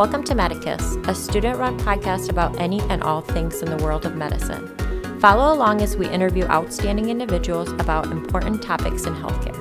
Welcome 0.00 0.24
to 0.24 0.34
Medicus, 0.34 0.96
a 1.04 1.14
student 1.14 1.58
run 1.58 1.78
podcast 1.80 2.30
about 2.30 2.58
any 2.58 2.80
and 2.88 3.02
all 3.02 3.20
things 3.20 3.60
in 3.60 3.68
the 3.68 3.84
world 3.84 4.06
of 4.06 4.16
medicine. 4.16 4.66
Follow 5.20 5.52
along 5.52 5.82
as 5.82 5.94
we 5.94 6.08
interview 6.08 6.46
outstanding 6.46 7.10
individuals 7.10 7.70
about 7.72 8.06
important 8.06 8.62
topics 8.62 9.04
in 9.04 9.14
healthcare. 9.14 9.54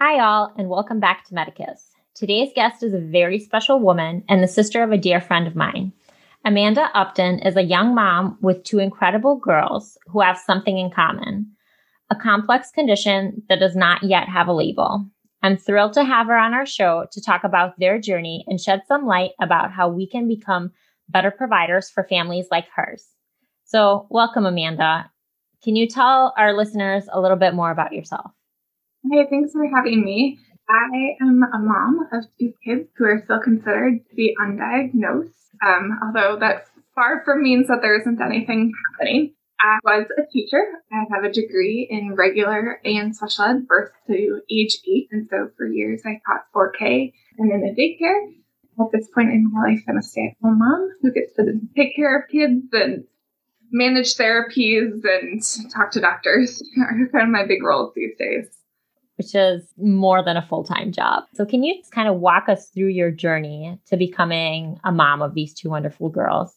Hi, 0.00 0.18
all, 0.18 0.52
and 0.58 0.68
welcome 0.68 0.98
back 0.98 1.24
to 1.28 1.34
Medicus. 1.34 1.92
Today's 2.16 2.50
guest 2.56 2.82
is 2.82 2.92
a 2.92 2.98
very 2.98 3.38
special 3.38 3.78
woman 3.78 4.24
and 4.28 4.42
the 4.42 4.48
sister 4.48 4.82
of 4.82 4.90
a 4.90 4.98
dear 4.98 5.20
friend 5.20 5.46
of 5.46 5.54
mine. 5.54 5.92
Amanda 6.46 6.88
Upton 6.94 7.40
is 7.40 7.56
a 7.56 7.62
young 7.62 7.92
mom 7.92 8.38
with 8.40 8.62
two 8.62 8.78
incredible 8.78 9.34
girls 9.34 9.98
who 10.06 10.20
have 10.20 10.38
something 10.38 10.78
in 10.78 10.90
common 10.90 11.50
a 12.08 12.14
complex 12.14 12.70
condition 12.70 13.42
that 13.48 13.58
does 13.58 13.74
not 13.74 14.04
yet 14.04 14.28
have 14.28 14.46
a 14.46 14.52
label. 14.52 15.04
I'm 15.42 15.56
thrilled 15.56 15.92
to 15.94 16.04
have 16.04 16.28
her 16.28 16.38
on 16.38 16.54
our 16.54 16.64
show 16.64 17.04
to 17.10 17.20
talk 17.20 17.42
about 17.42 17.76
their 17.80 17.98
journey 17.98 18.44
and 18.46 18.60
shed 18.60 18.82
some 18.86 19.06
light 19.06 19.32
about 19.40 19.72
how 19.72 19.88
we 19.88 20.06
can 20.06 20.28
become 20.28 20.70
better 21.08 21.32
providers 21.32 21.90
for 21.90 22.04
families 22.04 22.46
like 22.48 22.68
hers. 22.76 23.04
So, 23.64 24.06
welcome, 24.08 24.46
Amanda. 24.46 25.10
Can 25.64 25.74
you 25.74 25.88
tell 25.88 26.32
our 26.38 26.52
listeners 26.52 27.08
a 27.12 27.20
little 27.20 27.36
bit 27.36 27.54
more 27.54 27.72
about 27.72 27.92
yourself? 27.92 28.30
Hey, 29.10 29.26
thanks 29.28 29.50
for 29.50 29.66
having 29.66 30.04
me. 30.04 30.38
I 30.68 31.16
am 31.20 31.42
a 31.42 31.58
mom 31.58 32.08
of 32.12 32.24
two 32.38 32.52
kids 32.64 32.88
who 32.96 33.04
are 33.04 33.22
still 33.24 33.40
considered 33.40 34.00
to 34.08 34.14
be 34.16 34.36
undiagnosed 34.40 35.36
um, 35.64 35.98
although 36.02 36.38
that 36.38 36.66
far 36.94 37.22
from 37.24 37.42
means 37.42 37.68
that 37.68 37.80
there 37.82 37.98
isn't 38.00 38.20
anything 38.20 38.72
happening. 38.90 39.34
I 39.60 39.78
was 39.84 40.06
a 40.18 40.30
teacher. 40.30 40.62
I 40.92 41.04
have 41.10 41.24
a 41.24 41.32
degree 41.32 41.86
in 41.88 42.14
regular 42.14 42.78
and 42.84 43.16
special 43.16 43.44
ed 43.44 43.66
birth 43.66 43.90
to 44.06 44.42
age 44.50 44.78
eight. 44.86 45.08
And 45.10 45.26
so 45.30 45.50
for 45.56 45.66
years 45.66 46.02
I 46.04 46.20
taught 46.26 46.46
4K 46.54 47.12
and 47.38 47.50
in 47.50 47.64
a 47.64 47.74
daycare. 47.74 48.32
At 48.78 48.92
this 48.92 49.08
point 49.14 49.30
in 49.30 49.50
my 49.50 49.70
life, 49.70 49.80
I'm 49.88 49.96
a 49.96 50.02
stay 50.02 50.34
at 50.36 50.46
home 50.46 50.58
mom 50.58 50.90
who 51.00 51.10
gets 51.10 51.34
to 51.36 51.58
take 51.74 51.96
care 51.96 52.18
of 52.18 52.28
kids 52.28 52.66
and 52.72 53.04
manage 53.72 54.16
therapies 54.16 55.02
and 55.02 55.42
talk 55.72 55.92
to 55.92 56.00
doctors 56.00 56.62
are 56.78 57.08
kind 57.10 57.24
of 57.24 57.28
my 57.30 57.46
big 57.46 57.62
roles 57.62 57.94
these 57.94 58.14
days 58.18 58.55
which 59.16 59.34
is 59.34 59.62
more 59.78 60.22
than 60.22 60.36
a 60.36 60.46
full 60.46 60.64
time 60.64 60.92
job. 60.92 61.24
So, 61.34 61.44
can 61.44 61.62
you 61.62 61.76
just 61.78 61.92
kind 61.92 62.08
of 62.08 62.16
walk 62.16 62.48
us 62.48 62.68
through 62.68 62.88
your 62.88 63.10
journey 63.10 63.78
to 63.86 63.96
becoming 63.96 64.78
a 64.84 64.92
mom 64.92 65.22
of 65.22 65.34
these 65.34 65.54
two 65.54 65.70
wonderful 65.70 66.08
girls? 66.08 66.54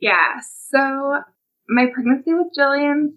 Yeah. 0.00 0.40
So, 0.70 1.20
my 1.68 1.86
pregnancy 1.92 2.34
with 2.34 2.48
Jillian 2.58 3.14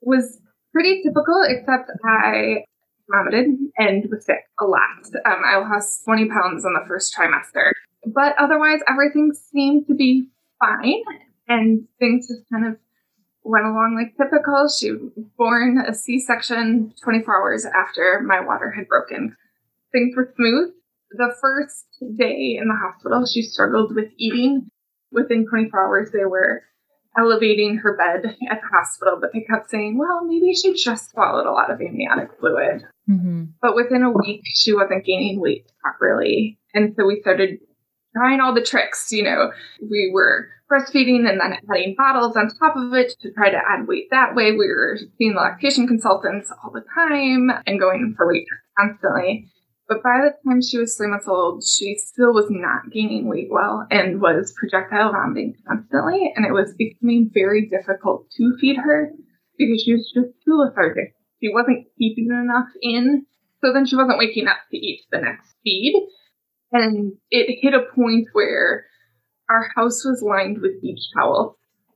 was 0.00 0.40
pretty 0.72 1.02
typical, 1.02 1.42
except 1.46 1.90
I 2.04 2.64
vomited 3.10 3.46
and 3.78 4.04
was 4.10 4.24
sick 4.24 4.44
a 4.60 4.64
lot. 4.64 5.06
Um, 5.24 5.42
I 5.44 5.56
lost 5.58 6.04
20 6.04 6.28
pounds 6.28 6.64
in 6.64 6.72
the 6.74 6.84
first 6.86 7.14
trimester. 7.16 7.72
But 8.06 8.34
otherwise, 8.38 8.80
everything 8.88 9.32
seemed 9.32 9.86
to 9.88 9.94
be 9.94 10.28
fine. 10.60 11.02
And 11.48 11.88
things 11.98 12.28
just 12.28 12.42
kind 12.52 12.66
of 12.66 12.76
went 13.48 13.64
along 13.64 13.96
like 13.96 14.16
typical. 14.16 14.68
She 14.68 14.92
was 14.92 15.10
born 15.36 15.78
a 15.78 15.94
C-section 15.94 16.92
24 17.02 17.36
hours 17.36 17.64
after 17.64 18.20
my 18.24 18.40
water 18.40 18.70
had 18.70 18.86
broken. 18.88 19.36
Things 19.90 20.14
were 20.14 20.32
smooth. 20.36 20.74
The 21.12 21.34
first 21.40 21.86
day 22.18 22.58
in 22.60 22.68
the 22.68 22.76
hospital, 22.76 23.24
she 23.26 23.42
struggled 23.42 23.94
with 23.94 24.10
eating. 24.18 24.68
Within 25.10 25.46
24 25.48 25.86
hours, 25.86 26.10
they 26.12 26.26
were 26.26 26.62
elevating 27.18 27.78
her 27.78 27.96
bed 27.96 28.36
at 28.50 28.60
the 28.60 28.68
hospital, 28.70 29.18
but 29.18 29.32
they 29.32 29.40
kept 29.40 29.70
saying, 29.70 29.96
well, 29.98 30.24
maybe 30.24 30.52
she 30.52 30.74
just 30.74 31.10
swallowed 31.10 31.46
a 31.46 31.52
lot 31.52 31.70
of 31.70 31.80
amniotic 31.80 32.28
fluid. 32.38 32.82
Mm-hmm. 33.08 33.44
But 33.62 33.74
within 33.74 34.02
a 34.02 34.10
week, 34.10 34.42
she 34.44 34.74
wasn't 34.74 35.06
gaining 35.06 35.40
weight 35.40 35.66
properly. 35.82 36.58
And 36.74 36.94
so 36.94 37.06
we 37.06 37.20
started 37.22 37.60
trying 38.14 38.40
all 38.40 38.54
the 38.54 38.62
tricks. 38.62 39.10
You 39.10 39.24
know, 39.24 39.52
we 39.80 40.10
were 40.12 40.48
breastfeeding 40.70 41.28
and 41.28 41.40
then 41.40 41.58
adding 41.70 41.94
bottles 41.96 42.36
on 42.36 42.48
top 42.48 42.76
of 42.76 42.92
it 42.94 43.14
to 43.20 43.32
try 43.32 43.50
to 43.50 43.56
add 43.56 43.88
weight 43.88 44.08
that 44.10 44.34
way. 44.34 44.52
We 44.52 44.68
were 44.68 44.98
seeing 45.16 45.34
lactation 45.34 45.86
consultants 45.86 46.52
all 46.62 46.70
the 46.70 46.84
time 46.94 47.50
and 47.66 47.80
going 47.80 48.14
for 48.16 48.28
weight 48.28 48.46
constantly. 48.78 49.48
But 49.88 50.02
by 50.02 50.20
the 50.20 50.34
time 50.44 50.60
she 50.60 50.78
was 50.78 50.94
three 50.94 51.08
months 51.08 51.26
old, 51.26 51.64
she 51.64 51.96
still 51.96 52.34
was 52.34 52.46
not 52.50 52.92
gaining 52.92 53.26
weight 53.26 53.48
well 53.50 53.86
and 53.90 54.20
was 54.20 54.52
projectile 54.58 55.12
vomiting 55.12 55.54
constantly. 55.66 56.30
And 56.36 56.44
it 56.44 56.52
was 56.52 56.74
becoming 56.76 57.30
very 57.32 57.68
difficult 57.68 58.30
to 58.36 58.56
feed 58.60 58.76
her 58.76 59.10
because 59.56 59.82
she 59.82 59.94
was 59.94 60.12
just 60.14 60.28
too 60.44 60.58
lethargic. 60.58 61.14
She 61.42 61.48
wasn't 61.48 61.86
keeping 61.98 62.28
enough 62.30 62.68
in. 62.82 63.24
So 63.64 63.72
then 63.72 63.86
she 63.86 63.96
wasn't 63.96 64.18
waking 64.18 64.46
up 64.46 64.58
to 64.70 64.76
eat 64.76 65.00
the 65.10 65.20
next 65.20 65.54
feed. 65.64 65.94
And 66.70 67.14
it 67.30 67.58
hit 67.62 67.72
a 67.72 67.86
point 67.94 68.28
where 68.34 68.84
our 69.50 69.70
house 69.74 70.04
was 70.04 70.22
lined 70.22 70.60
with 70.60 70.80
beach 70.82 71.00
towels 71.14 71.54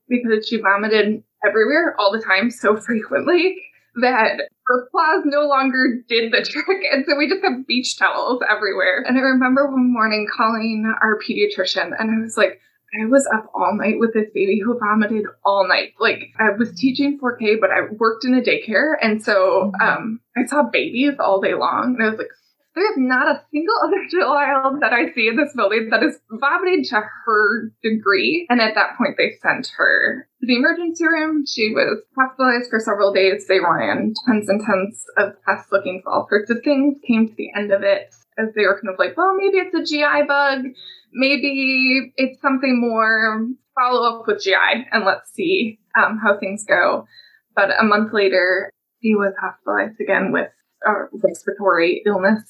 because 0.08 0.46
she 0.46 0.60
vomited 0.60 1.22
everywhere 1.46 1.94
all 1.98 2.12
the 2.12 2.22
time 2.22 2.50
so 2.50 2.76
frequently 2.76 3.56
that 3.96 4.48
her 4.66 4.88
claws 4.90 5.22
no 5.24 5.46
longer 5.46 6.02
did 6.08 6.32
the 6.32 6.42
trick. 6.42 6.82
And 6.90 7.04
so 7.06 7.16
we 7.16 7.28
just 7.28 7.44
have 7.44 7.66
beach 7.66 7.98
towels 7.98 8.42
everywhere. 8.48 9.04
And 9.06 9.18
I 9.18 9.20
remember 9.20 9.70
one 9.70 9.92
morning 9.92 10.26
calling 10.34 10.92
our 11.02 11.18
pediatrician 11.18 11.92
and 11.98 12.10
I 12.10 12.22
was 12.22 12.36
like, 12.36 12.60
I 13.00 13.06
was 13.06 13.26
up 13.32 13.50
all 13.54 13.74
night 13.74 13.98
with 13.98 14.12
this 14.12 14.28
baby 14.34 14.60
who 14.62 14.78
vomited 14.78 15.24
all 15.44 15.66
night. 15.66 15.94
Like 15.98 16.34
I 16.38 16.50
was 16.50 16.74
teaching 16.74 17.18
4K, 17.18 17.58
but 17.58 17.70
I 17.70 17.90
worked 17.92 18.24
in 18.24 18.34
a 18.34 18.42
daycare. 18.42 18.94
And 19.00 19.22
so 19.22 19.72
mm-hmm. 19.74 19.88
um, 19.88 20.20
I 20.36 20.44
saw 20.44 20.62
babies 20.62 21.14
all 21.18 21.40
day 21.40 21.54
long. 21.54 21.96
And 21.98 22.04
I 22.04 22.10
was 22.10 22.18
like, 22.18 22.28
there's 22.74 22.96
not 22.96 23.28
a 23.28 23.42
single 23.52 23.74
other 23.84 24.06
child 24.10 24.80
that 24.80 24.92
I 24.92 25.12
see 25.12 25.28
in 25.28 25.36
this 25.36 25.52
building 25.54 25.88
that 25.90 26.02
is 26.02 26.18
vomiting 26.30 26.84
to 26.84 27.02
her 27.26 27.72
degree. 27.82 28.46
And 28.48 28.60
at 28.60 28.74
that 28.74 28.96
point, 28.96 29.16
they 29.18 29.38
sent 29.42 29.68
her 29.76 30.28
to 30.40 30.46
the 30.46 30.56
emergency 30.56 31.06
room. 31.06 31.44
She 31.46 31.72
was 31.74 32.02
hospitalized 32.16 32.70
for 32.70 32.80
several 32.80 33.12
days. 33.12 33.46
They 33.46 33.60
ran 33.60 34.14
tons 34.26 34.48
and 34.48 34.64
tons 34.64 35.04
of 35.16 35.34
tests 35.46 35.70
looking 35.70 36.00
for 36.02 36.12
all 36.12 36.28
sorts 36.28 36.50
of 36.50 36.62
things, 36.64 36.96
came 37.06 37.28
to 37.28 37.34
the 37.34 37.50
end 37.54 37.72
of 37.72 37.82
it 37.82 38.14
as 38.38 38.48
they 38.54 38.62
were 38.62 38.80
kind 38.80 38.92
of 38.92 38.98
like, 38.98 39.16
well, 39.16 39.34
maybe 39.36 39.58
it's 39.58 39.74
a 39.74 39.84
GI 39.84 40.26
bug. 40.26 40.64
Maybe 41.12 42.12
it's 42.16 42.40
something 42.40 42.80
more. 42.80 43.46
Follow 43.74 44.20
up 44.20 44.26
with 44.26 44.42
GI 44.42 44.86
and 44.92 45.04
let's 45.04 45.32
see 45.32 45.78
um, 45.96 46.18
how 46.22 46.38
things 46.38 46.64
go. 46.64 47.06
But 47.54 47.70
a 47.78 47.84
month 47.84 48.12
later, 48.12 48.70
he 49.00 49.14
was 49.14 49.34
hospitalized 49.40 50.00
again 50.00 50.32
with 50.32 50.48
a 50.86 50.92
respiratory 51.12 52.02
illness 52.06 52.42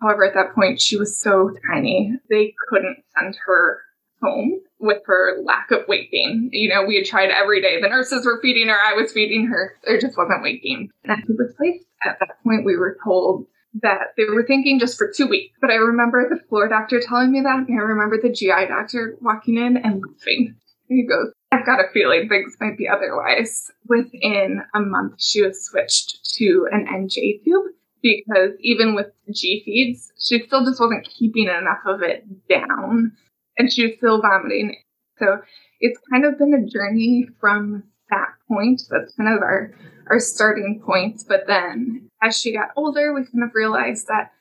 However, 0.00 0.24
at 0.24 0.34
that 0.34 0.54
point, 0.54 0.80
she 0.80 0.96
was 0.96 1.18
so 1.18 1.50
tiny, 1.70 2.12
they 2.30 2.54
couldn't 2.68 2.98
send 3.16 3.36
her 3.46 3.80
home 4.22 4.60
with 4.78 4.98
her 5.06 5.42
lack 5.44 5.70
of 5.70 5.86
weight 5.88 6.10
gain. 6.10 6.50
You 6.52 6.68
know, 6.68 6.84
we 6.84 6.96
had 6.96 7.06
tried 7.06 7.30
every 7.30 7.60
day. 7.60 7.80
The 7.80 7.88
nurses 7.88 8.24
were 8.24 8.40
feeding 8.40 8.68
her, 8.68 8.76
I 8.78 8.94
was 8.94 9.12
feeding 9.12 9.46
her. 9.46 9.76
There 9.84 10.00
just 10.00 10.16
wasn't 10.16 10.42
weight 10.42 10.62
gain. 10.62 10.90
And 11.04 11.12
at 11.12 11.26
this 11.26 11.54
place, 11.56 11.84
at 12.04 12.18
that 12.20 12.42
point, 12.42 12.64
we 12.64 12.76
were 12.76 12.96
told 13.04 13.46
that 13.82 14.14
they 14.16 14.24
were 14.24 14.44
thinking 14.46 14.80
just 14.80 14.98
for 14.98 15.12
two 15.14 15.28
weeks. 15.28 15.56
But 15.60 15.70
I 15.70 15.74
remember 15.74 16.28
the 16.28 16.42
floor 16.48 16.68
doctor 16.68 17.00
telling 17.00 17.30
me 17.30 17.40
that, 17.42 17.68
and 17.68 17.80
I 17.80 17.82
remember 17.82 18.18
the 18.20 18.32
GI 18.32 18.66
doctor 18.68 19.16
walking 19.20 19.56
in 19.56 19.76
and 19.76 20.02
laughing. 20.02 20.56
And 20.88 20.98
he 20.98 21.06
goes, 21.06 21.32
I've 21.52 21.66
got 21.66 21.80
a 21.80 21.90
feeling 21.92 22.28
things 22.28 22.56
might 22.60 22.78
be 22.78 22.88
otherwise. 22.88 23.70
Within 23.86 24.62
a 24.74 24.80
month, 24.80 25.14
she 25.18 25.42
was 25.42 25.64
switched 25.64 26.24
to 26.36 26.68
an 26.72 26.86
NJ 26.86 27.44
tube 27.44 27.72
because 28.02 28.50
even 28.60 28.94
with 28.94 29.06
G 29.32 29.62
feeds, 29.64 30.12
she 30.18 30.40
still 30.46 30.64
just 30.64 30.80
wasn't 30.80 31.08
keeping 31.08 31.48
enough 31.48 31.80
of 31.86 32.02
it 32.02 32.24
down 32.48 33.12
and 33.58 33.72
she 33.72 33.86
was 33.86 33.96
still 33.96 34.20
vomiting. 34.20 34.76
So 35.18 35.38
it's 35.80 36.00
kind 36.10 36.24
of 36.24 36.38
been 36.38 36.54
a 36.54 36.66
journey 36.66 37.28
from 37.40 37.84
that 38.10 38.28
point. 38.48 38.82
That's 38.90 39.14
kind 39.14 39.34
of 39.34 39.42
our, 39.42 39.74
our 40.08 40.20
starting 40.20 40.82
point. 40.84 41.24
But 41.28 41.46
then 41.46 42.08
as 42.22 42.38
she 42.38 42.52
got 42.52 42.70
older, 42.76 43.12
we 43.12 43.24
kind 43.24 43.44
of 43.44 43.54
realized 43.54 44.06
that 44.08 44.32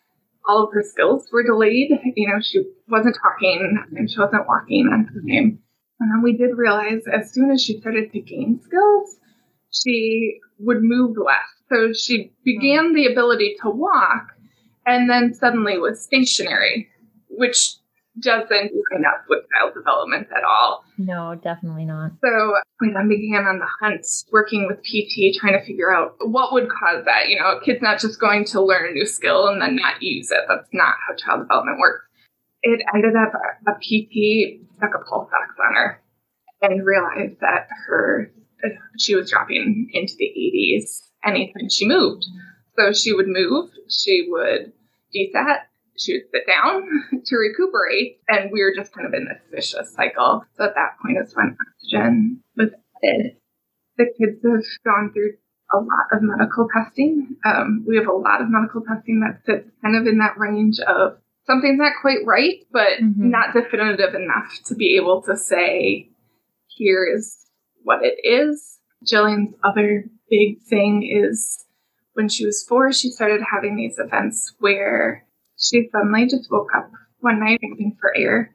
all 0.47 0.63
of 0.63 0.73
her 0.73 0.83
skills 0.83 1.27
were 1.31 1.43
delayed. 1.43 1.91
You 2.15 2.27
know, 2.27 2.41
she 2.41 2.63
wasn't 2.87 3.17
talking 3.21 3.77
and 3.95 4.09
she 4.09 4.19
wasn't 4.19 4.47
walking 4.47 4.87
on 4.87 5.05
time. 5.05 5.59
And 5.99 6.11
then 6.11 6.21
we 6.23 6.37
did 6.37 6.57
realize 6.57 7.03
as 7.11 7.31
soon 7.31 7.51
as 7.51 7.61
she 7.61 7.79
started 7.81 8.11
to 8.13 8.21
gain 8.21 8.61
skills, 8.63 9.17
she 9.71 10.39
would 10.59 10.81
move 10.81 11.17
less 11.17 11.59
so 11.69 11.93
she 11.93 12.31
began 12.43 12.93
the 12.93 13.05
ability 13.05 13.55
to 13.61 13.69
walk 13.69 14.33
and 14.85 15.09
then 15.09 15.33
suddenly 15.33 15.77
was 15.77 16.01
stationary, 16.01 16.89
which 17.29 17.75
doesn't 18.19 18.49
line 18.49 19.05
up 19.07 19.23
with 19.29 19.43
child 19.55 19.73
development 19.75 20.27
at 20.35 20.43
all. 20.43 20.83
No, 20.97 21.39
definitely 21.41 21.85
not. 21.85 22.11
So 22.21 22.55
we 22.81 22.91
then 22.91 23.07
began 23.07 23.45
on 23.45 23.59
the 23.59 23.67
hunt, 23.79 24.05
working 24.31 24.67
with 24.67 24.79
PT, 24.79 25.39
trying 25.39 25.53
to 25.53 25.63
figure 25.63 25.93
out 25.93 26.15
what 26.21 26.51
would 26.51 26.69
cause 26.69 27.05
that. 27.05 27.29
You 27.29 27.39
know, 27.39 27.57
a 27.57 27.61
kid's 27.63 27.83
not 27.83 27.99
just 27.99 28.19
going 28.19 28.45
to 28.45 28.61
learn 28.61 28.89
a 28.89 28.93
new 28.93 29.05
skill 29.05 29.47
and 29.47 29.61
then 29.61 29.75
not 29.75 30.01
use 30.01 30.31
it. 30.31 30.41
That's 30.49 30.67
not 30.73 30.95
how 31.07 31.15
child 31.15 31.41
development 31.41 31.79
works. 31.79 32.05
It 32.63 32.81
ended 32.93 33.13
up 33.15 33.31
a 33.67 33.71
PT 33.79 34.65
stuck 34.75 34.91
a 34.95 35.05
pulse 35.05 35.29
ox 35.31 35.55
on 35.65 35.75
her 35.75 36.01
and 36.61 36.85
realized 36.85 37.39
that 37.39 37.67
her 37.87 38.33
she 38.97 39.15
was 39.15 39.29
dropping 39.29 39.89
into 39.93 40.13
the 40.17 40.25
80s 40.25 41.01
anytime 41.23 41.69
she 41.69 41.87
moved. 41.87 42.25
So 42.77 42.93
she 42.93 43.13
would 43.13 43.27
move, 43.27 43.69
she 43.89 44.27
would 44.29 44.71
desat, 45.15 45.61
she 45.97 46.13
would 46.13 46.31
sit 46.31 46.47
down 46.47 46.83
to 47.25 47.35
recuperate, 47.35 48.19
and 48.27 48.51
we 48.51 48.61
were 48.61 48.73
just 48.75 48.93
kind 48.93 49.07
of 49.07 49.13
in 49.13 49.25
this 49.25 49.41
vicious 49.51 49.93
cycle. 49.93 50.45
So 50.55 50.65
at 50.65 50.75
that 50.75 50.97
point 51.01 51.17
is 51.21 51.35
when 51.35 51.57
oxygen 51.67 52.43
was 52.55 52.69
added. 53.03 53.35
The 53.97 54.05
kids 54.17 54.41
have 54.43 54.63
gone 54.85 55.11
through 55.13 55.33
a 55.73 55.77
lot 55.77 56.07
of 56.13 56.21
medical 56.21 56.67
testing. 56.73 57.35
Um, 57.45 57.85
we 57.87 57.97
have 57.97 58.07
a 58.07 58.13
lot 58.13 58.41
of 58.41 58.47
medical 58.49 58.81
testing 58.81 59.19
that 59.21 59.41
sits 59.45 59.69
kind 59.83 59.95
of 59.95 60.07
in 60.07 60.19
that 60.19 60.37
range 60.37 60.79
of 60.79 61.17
something's 61.45 61.79
not 61.79 61.93
quite 62.01 62.25
right, 62.25 62.65
but 62.71 63.01
mm-hmm. 63.01 63.29
not 63.29 63.53
definitive 63.53 64.15
enough 64.15 64.57
to 64.65 64.75
be 64.75 64.95
able 64.95 65.21
to 65.23 65.35
say, 65.35 66.09
here 66.67 67.05
is 67.05 67.35
what 67.83 67.99
it 68.03 68.19
is. 68.23 68.79
Jillian's 69.05 69.55
other 69.63 70.05
big 70.29 70.61
thing 70.63 71.03
is 71.03 71.65
when 72.13 72.29
she 72.29 72.45
was 72.45 72.65
four, 72.67 72.91
she 72.91 73.09
started 73.09 73.41
having 73.41 73.75
these 73.75 73.97
events 73.97 74.53
where 74.59 75.25
she 75.57 75.89
suddenly 75.91 76.27
just 76.27 76.51
woke 76.51 76.69
up 76.75 76.91
one 77.19 77.39
night 77.39 77.59
gasping 77.61 77.97
for 77.99 78.15
air, 78.15 78.53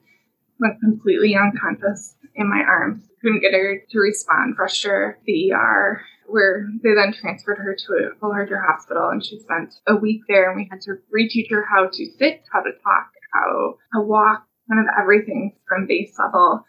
went 0.59 0.79
completely 0.81 1.35
unconscious 1.35 2.15
in 2.35 2.49
my 2.49 2.63
arms. 2.67 3.03
Couldn't 3.21 3.41
get 3.41 3.53
her 3.53 3.81
to 3.89 3.99
respond, 3.99 4.55
rushed 4.59 4.83
her 4.83 5.17
to 5.19 5.23
the 5.25 5.53
ER, 5.53 6.01
where 6.27 6.67
they 6.83 6.93
then 6.93 7.13
transferred 7.13 7.57
her 7.57 7.75
to 7.75 8.11
a 8.21 8.27
larger 8.27 8.59
hospital 8.59 9.09
and 9.09 9.25
she 9.25 9.39
spent 9.39 9.75
a 9.87 9.95
week 9.95 10.21
there 10.27 10.49
and 10.49 10.57
we 10.59 10.67
had 10.69 10.81
to 10.81 10.97
reteach 11.15 11.49
her 11.51 11.65
how 11.65 11.87
to 11.87 12.05
sit, 12.17 12.43
how 12.51 12.61
to 12.61 12.71
talk, 12.83 13.11
how 13.33 13.77
to 13.93 14.01
walk, 14.01 14.45
kind 14.69 14.79
of 14.79 14.93
everything 14.99 15.55
from 15.67 15.87
base 15.87 16.15
level. 16.19 16.65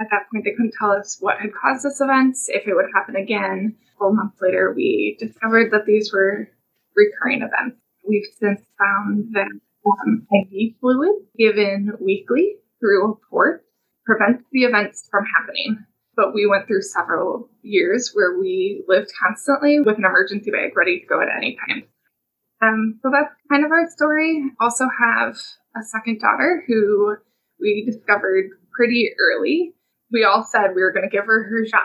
At 0.00 0.08
that 0.10 0.26
point, 0.30 0.44
they 0.44 0.52
couldn't 0.52 0.74
tell 0.78 0.90
us 0.90 1.18
what 1.20 1.38
had 1.38 1.50
caused 1.54 1.84
this 1.84 2.00
event, 2.00 2.36
if 2.48 2.66
it 2.66 2.74
would 2.74 2.90
happen 2.94 3.16
again. 3.16 3.76
A 3.76 3.92
couple 3.98 4.14
months 4.14 4.40
later, 4.40 4.72
we 4.74 5.16
discovered 5.18 5.70
that 5.72 5.86
these 5.86 6.12
were 6.12 6.48
recurring 6.96 7.42
events. 7.42 7.80
We've 8.06 8.26
since 8.38 8.60
found 8.78 9.28
that 9.32 9.48
um, 9.86 10.26
IV 10.30 10.74
fluid 10.80 11.22
given 11.38 11.92
weekly 12.00 12.56
through 12.80 13.12
a 13.12 13.14
port 13.30 13.64
prevents 14.04 14.44
the 14.52 14.64
events 14.64 15.08
from 15.10 15.24
happening. 15.24 15.84
But 16.14 16.34
we 16.34 16.46
went 16.46 16.66
through 16.66 16.82
several 16.82 17.48
years 17.62 18.10
where 18.12 18.38
we 18.38 18.84
lived 18.86 19.10
constantly 19.18 19.80
with 19.80 19.98
an 19.98 20.04
emergency 20.04 20.50
bag 20.50 20.76
ready 20.76 21.00
to 21.00 21.06
go 21.06 21.20
at 21.22 21.28
any 21.34 21.56
time. 21.66 21.84
Um, 22.62 23.00
so 23.02 23.10
that's 23.10 23.34
kind 23.50 23.64
of 23.64 23.72
our 23.72 23.88
story. 23.90 24.42
Also 24.60 24.84
have 24.84 25.36
a 25.74 25.82
second 25.82 26.20
daughter 26.20 26.64
who 26.66 27.16
we 27.58 27.84
discovered 27.84 28.50
pretty 28.76 29.10
early. 29.18 29.74
We 30.12 30.24
all 30.24 30.44
said 30.44 30.74
we 30.74 30.82
were 30.82 30.92
going 30.92 31.08
to 31.08 31.14
give 31.14 31.26
her 31.26 31.44
her 31.44 31.66
shot. 31.66 31.80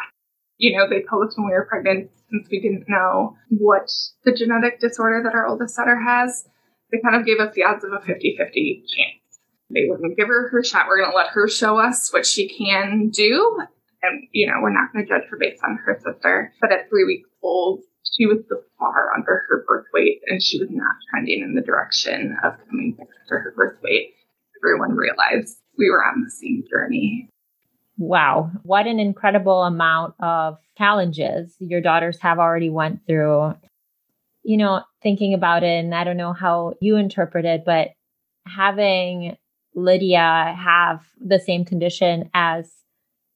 You 0.58 0.78
know, 0.78 0.90
they 0.90 1.04
told 1.08 1.28
us 1.28 1.38
when 1.38 1.48
we 1.48 1.54
were 1.54 1.68
pregnant, 1.70 2.10
since 2.30 2.48
we 2.52 2.60
didn't 2.60 2.90
know 2.90 3.38
what 3.50 3.90
the 4.26 4.34
genetic 4.34 4.80
disorder 4.80 5.22
that 5.24 5.36
our 5.36 5.48
oldest 5.48 5.78
daughter 5.78 6.00
has, 6.00 6.46
they 6.92 7.00
kind 7.00 7.16
of 7.16 7.26
gave 7.26 7.40
us 7.40 7.54
the 7.54 7.64
odds 7.64 7.84
of 7.84 7.94
a 7.94 8.00
50 8.00 8.36
50 8.38 8.84
chance. 8.88 9.40
They 9.70 9.88
were 9.90 9.98
going 9.98 10.12
to 10.12 10.16
give 10.16 10.28
her 10.28 10.50
her 10.50 10.64
shot. 10.64 10.88
We're 10.88 11.00
going 11.00 11.12
to 11.12 11.16
let 11.16 11.30
her 11.30 11.48
show 11.48 11.78
us 11.78 12.12
what 12.12 12.26
she 12.26 12.48
can 12.48 13.10
do 13.10 13.60
and 14.02 14.28
you 14.32 14.48
know 14.48 14.56
we're 14.62 14.74
not 14.74 14.92
going 14.94 15.06
to 15.06 15.10
judge 15.10 15.28
her 15.30 15.38
based 15.38 15.64
on 15.64 15.78
her 15.86 16.00
sister 16.04 16.54
but 16.62 16.72
at 16.72 16.90
three 16.90 17.06
weeks 17.06 17.30
old 17.42 17.82
she 18.18 18.26
was 18.26 18.40
so 18.50 18.62
far 18.80 19.14
under 19.16 19.46
her 19.50 19.64
birth 19.68 19.86
weight 19.94 20.22
and 20.28 20.42
she 20.42 20.60
was 20.60 20.70
not 20.72 20.96
trending 21.10 21.42
in 21.42 21.56
the 21.56 21.62
direction 21.62 22.36
of 22.44 22.54
coming 22.70 22.94
back 22.94 23.08
to 23.28 23.36
her 23.36 23.54
birth 23.56 23.78
weight 23.84 24.14
everyone 24.62 24.96
realized 24.96 25.58
we 25.78 25.90
were 25.90 26.04
on 26.04 26.24
the 26.24 26.32
same 26.32 26.64
journey 26.70 27.30
wow 27.98 28.52
what 28.64 28.88
an 28.88 29.00
incredible 29.00 29.64
amount 29.64 30.14
of 30.20 30.58
challenges 30.78 31.56
your 31.60 31.82
daughters 31.82 32.20
have 32.20 32.40
already 32.40 32.70
went 32.70 33.06
through. 33.08 33.54
You 34.44 34.58
know 34.58 34.84
thinking 35.04 35.34
about 35.34 35.64
it 35.64 35.84
and 35.84 35.94
i 35.94 36.04
don't 36.04 36.18
know 36.18 36.32
how 36.34 36.74
you 36.80 36.96
interpret 36.96 37.44
it 37.46 37.64
but 37.66 37.90
having 38.48 39.36
lydia 39.76 40.56
have 40.58 41.04
the 41.20 41.40
same 41.40 41.66
condition 41.66 42.30
as 42.34 42.72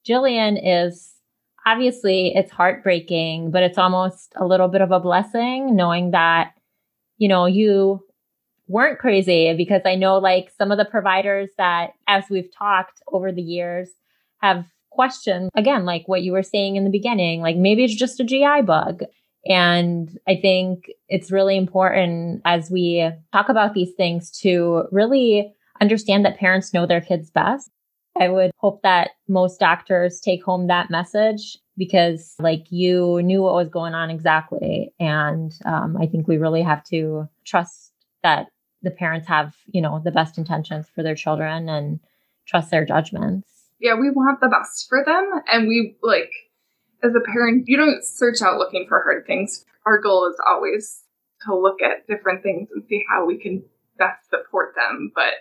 Jillian 0.07 0.59
is 0.63 1.13
obviously 1.65 2.33
it's 2.35 2.51
heartbreaking, 2.51 3.51
but 3.51 3.63
it's 3.63 3.77
almost 3.77 4.33
a 4.35 4.45
little 4.45 4.67
bit 4.67 4.81
of 4.81 4.91
a 4.91 4.99
blessing 4.99 5.75
knowing 5.75 6.11
that, 6.11 6.53
you 7.17 7.27
know, 7.27 7.45
you 7.45 8.03
weren't 8.67 8.99
crazy 8.99 9.53
because 9.55 9.81
I 9.85 9.95
know 9.95 10.17
like 10.17 10.51
some 10.57 10.71
of 10.71 10.77
the 10.77 10.85
providers 10.85 11.49
that, 11.57 11.91
as 12.07 12.23
we've 12.29 12.49
talked 12.57 13.01
over 13.11 13.31
the 13.31 13.41
years, 13.41 13.89
have 14.41 14.65
questions 14.89 15.49
again, 15.55 15.85
like 15.85 16.07
what 16.07 16.23
you 16.23 16.31
were 16.31 16.43
saying 16.43 16.75
in 16.75 16.83
the 16.83 16.89
beginning, 16.89 17.41
like 17.41 17.55
maybe 17.55 17.83
it's 17.83 17.95
just 17.95 18.19
a 18.19 18.23
GI 18.23 18.63
bug. 18.63 19.03
And 19.45 20.19
I 20.27 20.35
think 20.35 20.91
it's 21.07 21.31
really 21.31 21.57
important 21.57 22.41
as 22.45 22.69
we 22.69 23.09
talk 23.31 23.49
about 23.49 23.73
these 23.73 23.93
things 23.93 24.29
to 24.41 24.83
really 24.91 25.53
understand 25.79 26.25
that 26.25 26.37
parents 26.37 26.73
know 26.73 26.85
their 26.85 27.01
kids 27.01 27.31
best 27.31 27.71
I 28.19 28.27
would 28.27 28.51
hope 28.57 28.81
that 28.83 29.11
most 29.27 29.59
doctors 29.59 30.19
take 30.19 30.43
home 30.43 30.67
that 30.67 30.89
message 30.89 31.57
because, 31.77 32.35
like, 32.39 32.65
you 32.69 33.21
knew 33.23 33.41
what 33.41 33.55
was 33.55 33.69
going 33.69 33.93
on 33.93 34.09
exactly. 34.09 34.93
And 34.99 35.53
um, 35.65 35.97
I 35.97 36.07
think 36.07 36.27
we 36.27 36.37
really 36.37 36.61
have 36.61 36.83
to 36.85 37.29
trust 37.45 37.93
that 38.23 38.47
the 38.81 38.91
parents 38.91 39.27
have, 39.27 39.55
you 39.67 39.81
know, 39.81 40.01
the 40.03 40.11
best 40.11 40.37
intentions 40.37 40.87
for 40.93 41.03
their 41.03 41.15
children 41.15 41.69
and 41.69 41.99
trust 42.45 42.71
their 42.71 42.85
judgments. 42.85 43.47
Yeah, 43.81 43.95
we 43.95 44.11
want 44.11 44.39
the 44.39 44.47
best 44.47 44.87
for 44.87 45.03
them. 45.03 45.41
And 45.51 45.67
we, 45.67 45.97
like, 46.03 46.31
as 47.03 47.11
a 47.15 47.31
parent, 47.31 47.63
you 47.67 47.77
don't 47.77 48.03
search 48.03 48.41
out 48.41 48.57
looking 48.57 48.85
for 48.87 49.01
hard 49.01 49.25
things. 49.25 49.65
Our 49.85 49.99
goal 49.99 50.29
is 50.29 50.39
always 50.47 51.03
to 51.45 51.55
look 51.55 51.81
at 51.81 52.07
different 52.07 52.43
things 52.43 52.69
and 52.73 52.83
see 52.87 53.03
how 53.09 53.25
we 53.25 53.39
can 53.39 53.63
best 53.97 54.29
support 54.29 54.75
them. 54.75 55.11
But 55.15 55.33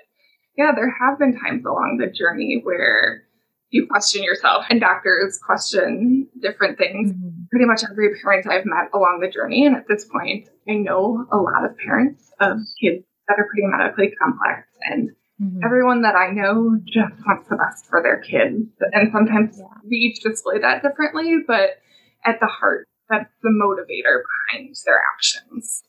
yeah, 0.56 0.72
there 0.75 0.90
have 0.90 1.19
been 1.19 1.38
times 1.38 1.64
along 1.66 1.98
the 2.00 2.10
journey 2.10 2.60
where 2.62 3.25
you 3.69 3.87
question 3.87 4.22
yourself 4.22 4.64
and 4.69 4.81
doctors 4.81 5.38
question 5.38 6.26
different 6.40 6.78
things. 6.78 7.12
Mm-hmm. 7.12 7.44
Pretty 7.50 7.66
much 7.66 7.82
every 7.88 8.19
parent 8.22 8.46
I've 8.46 8.64
met 8.64 8.90
along 8.94 9.20
the 9.20 9.31
journey. 9.31 9.66
And 9.66 9.76
at 9.76 9.87
this 9.87 10.06
point, 10.06 10.48
I 10.69 10.75
know 10.75 11.26
a 11.31 11.37
lot 11.37 11.64
of 11.64 11.76
parents 11.76 12.32
of 12.40 12.58
kids 12.81 13.04
that 13.28 13.38
are 13.38 13.46
pretty 13.46 13.66
medically 13.66 14.12
complex 14.20 14.66
and 14.87 15.10
mm-hmm. 15.42 15.60
everyone 15.64 16.02
that 16.02 16.14
I 16.14 16.31
know 16.31 16.78
just 16.84 17.14
wants 17.26 17.49
the 17.49 17.56
best 17.56 17.87
for 17.87 18.02
their 18.02 18.20
kids. 18.20 18.68
And 18.92 19.11
sometimes 19.12 19.59
yeah. 19.59 19.66
we 19.88 19.97
each 19.97 20.20
display 20.23 20.59
that 20.59 20.82
differently, 20.82 21.38
but 21.47 21.80
at 22.25 22.38
the 22.40 22.47
heart, 22.47 22.88
that's 23.09 23.30
the 23.42 23.49
motivator 23.49 24.23
behind 24.52 24.76
their 24.85 25.00
actions. 25.14 25.82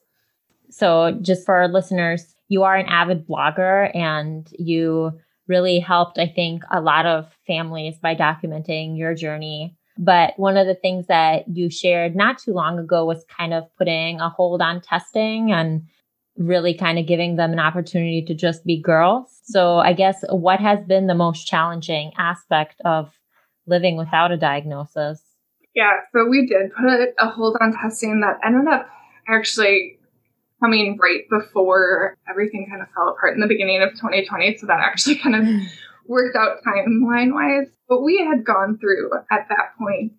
So 0.69 1.17
just 1.21 1.45
for 1.45 1.55
our 1.55 1.67
listeners, 1.67 2.33
you 2.47 2.63
are 2.63 2.75
an 2.75 2.87
avid 2.87 3.27
blogger 3.27 3.95
and 3.95 4.47
you 4.57 5.11
really 5.47 5.79
helped, 5.79 6.17
I 6.17 6.27
think, 6.27 6.63
a 6.71 6.81
lot 6.81 7.05
of 7.05 7.31
families 7.45 7.97
by 8.01 8.15
documenting 8.15 8.97
your 8.97 9.13
journey. 9.13 9.77
But 9.97 10.33
one 10.37 10.57
of 10.57 10.65
the 10.65 10.75
things 10.75 11.07
that 11.07 11.47
you 11.47 11.69
shared 11.69 12.15
not 12.15 12.39
too 12.39 12.53
long 12.53 12.79
ago 12.79 13.05
was 13.05 13.25
kind 13.37 13.53
of 13.53 13.65
putting 13.77 14.19
a 14.21 14.29
hold 14.29 14.61
on 14.61 14.81
testing 14.81 15.51
and 15.51 15.83
really 16.37 16.73
kind 16.73 16.97
of 16.97 17.05
giving 17.05 17.35
them 17.35 17.51
an 17.53 17.59
opportunity 17.59 18.23
to 18.27 18.33
just 18.33 18.65
be 18.65 18.81
girls. 18.81 19.39
So, 19.43 19.77
I 19.77 19.93
guess 19.93 20.23
what 20.29 20.59
has 20.59 20.79
been 20.85 21.07
the 21.07 21.15
most 21.15 21.45
challenging 21.45 22.11
aspect 22.17 22.81
of 22.85 23.11
living 23.67 23.97
without 23.97 24.31
a 24.31 24.37
diagnosis? 24.37 25.21
Yeah, 25.75 25.91
so 26.13 26.27
we 26.27 26.47
did 26.47 26.73
put 26.73 27.13
a 27.17 27.29
hold 27.29 27.57
on 27.61 27.73
testing 27.73 28.21
that 28.21 28.39
ended 28.45 28.67
up 28.67 28.89
actually 29.27 29.99
coming 30.61 30.97
right 31.01 31.21
before 31.29 32.17
everything 32.29 32.67
kind 32.69 32.81
of 32.81 32.87
fell 32.93 33.09
apart 33.09 33.33
in 33.33 33.41
the 33.41 33.47
beginning 33.47 33.81
of 33.81 33.91
2020. 33.91 34.57
So 34.57 34.67
that 34.67 34.79
actually 34.79 35.17
kind 35.17 35.35
of 35.35 35.67
worked 36.07 36.35
out 36.35 36.57
timeline 36.65 37.33
wise. 37.33 37.67
But 37.87 38.01
we 38.01 38.17
had 38.19 38.45
gone 38.45 38.77
through 38.79 39.11
at 39.31 39.47
that 39.49 39.77
point 39.79 40.13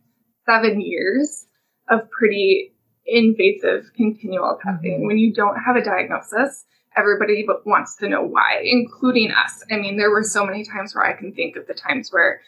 seven 0.47 0.81
years 0.81 1.47
of 1.89 2.11
pretty 2.11 2.72
invasive 3.07 3.91
continual 3.97 4.59
testing. 4.63 4.99
Mm-hmm. 4.99 5.07
When 5.07 5.19
you 5.19 5.33
don't 5.33 5.57
have 5.57 5.77
a 5.77 5.85
diagnosis, 5.85 6.65
everybody 6.97 7.47
wants 7.65 7.97
to 7.97 8.09
know 8.09 8.23
why, 8.23 8.63
including 8.65 9.31
us. 9.31 9.65
I 9.71 9.77
mean, 9.77 9.97
there 9.97 10.11
were 10.11 10.23
so 10.23 10.45
many 10.45 10.65
times 10.65 10.95
where 10.95 11.05
I 11.05 11.15
can 11.15 11.33
think 11.33 11.57
of 11.57 11.67
the 11.67 11.75
times 11.75 12.11
where 12.13 12.41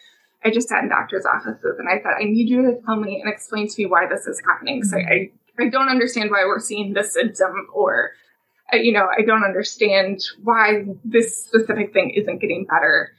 I 0.45 0.51
just 0.51 0.69
sat 0.69 0.83
in 0.83 0.91
doctor's 0.91 1.25
offices 1.25 1.77
and 1.79 1.89
I 1.89 1.97
said, 2.03 2.13
I 2.21 2.25
need 2.25 2.49
you 2.49 2.63
to 2.63 2.79
tell 2.85 2.97
me 2.97 3.21
and 3.21 3.33
explain 3.33 3.69
to 3.69 3.83
me 3.83 3.87
why 3.87 4.07
this 4.07 4.27
is 4.27 4.41
happening. 4.47 4.85
So 4.85 4.97
mm-hmm. 4.97 5.13
I 5.13 5.31
I 5.57 5.69
don't 5.69 5.89
understand 5.89 6.33
why 6.33 6.45
we're 6.47 6.59
seeing 6.59 6.95
this 6.95 7.15
symptom 7.15 7.69
or 7.73 8.11
uh, 8.73 8.77
you 8.77 8.93
know, 8.93 9.09
I 9.17 9.23
don't 9.23 9.45
understand 9.45 10.21
why 10.43 10.85
this 11.05 11.45
specific 11.45 11.93
thing 11.93 12.11
isn't 12.11 12.41
getting 12.41 12.65
better. 12.65 13.13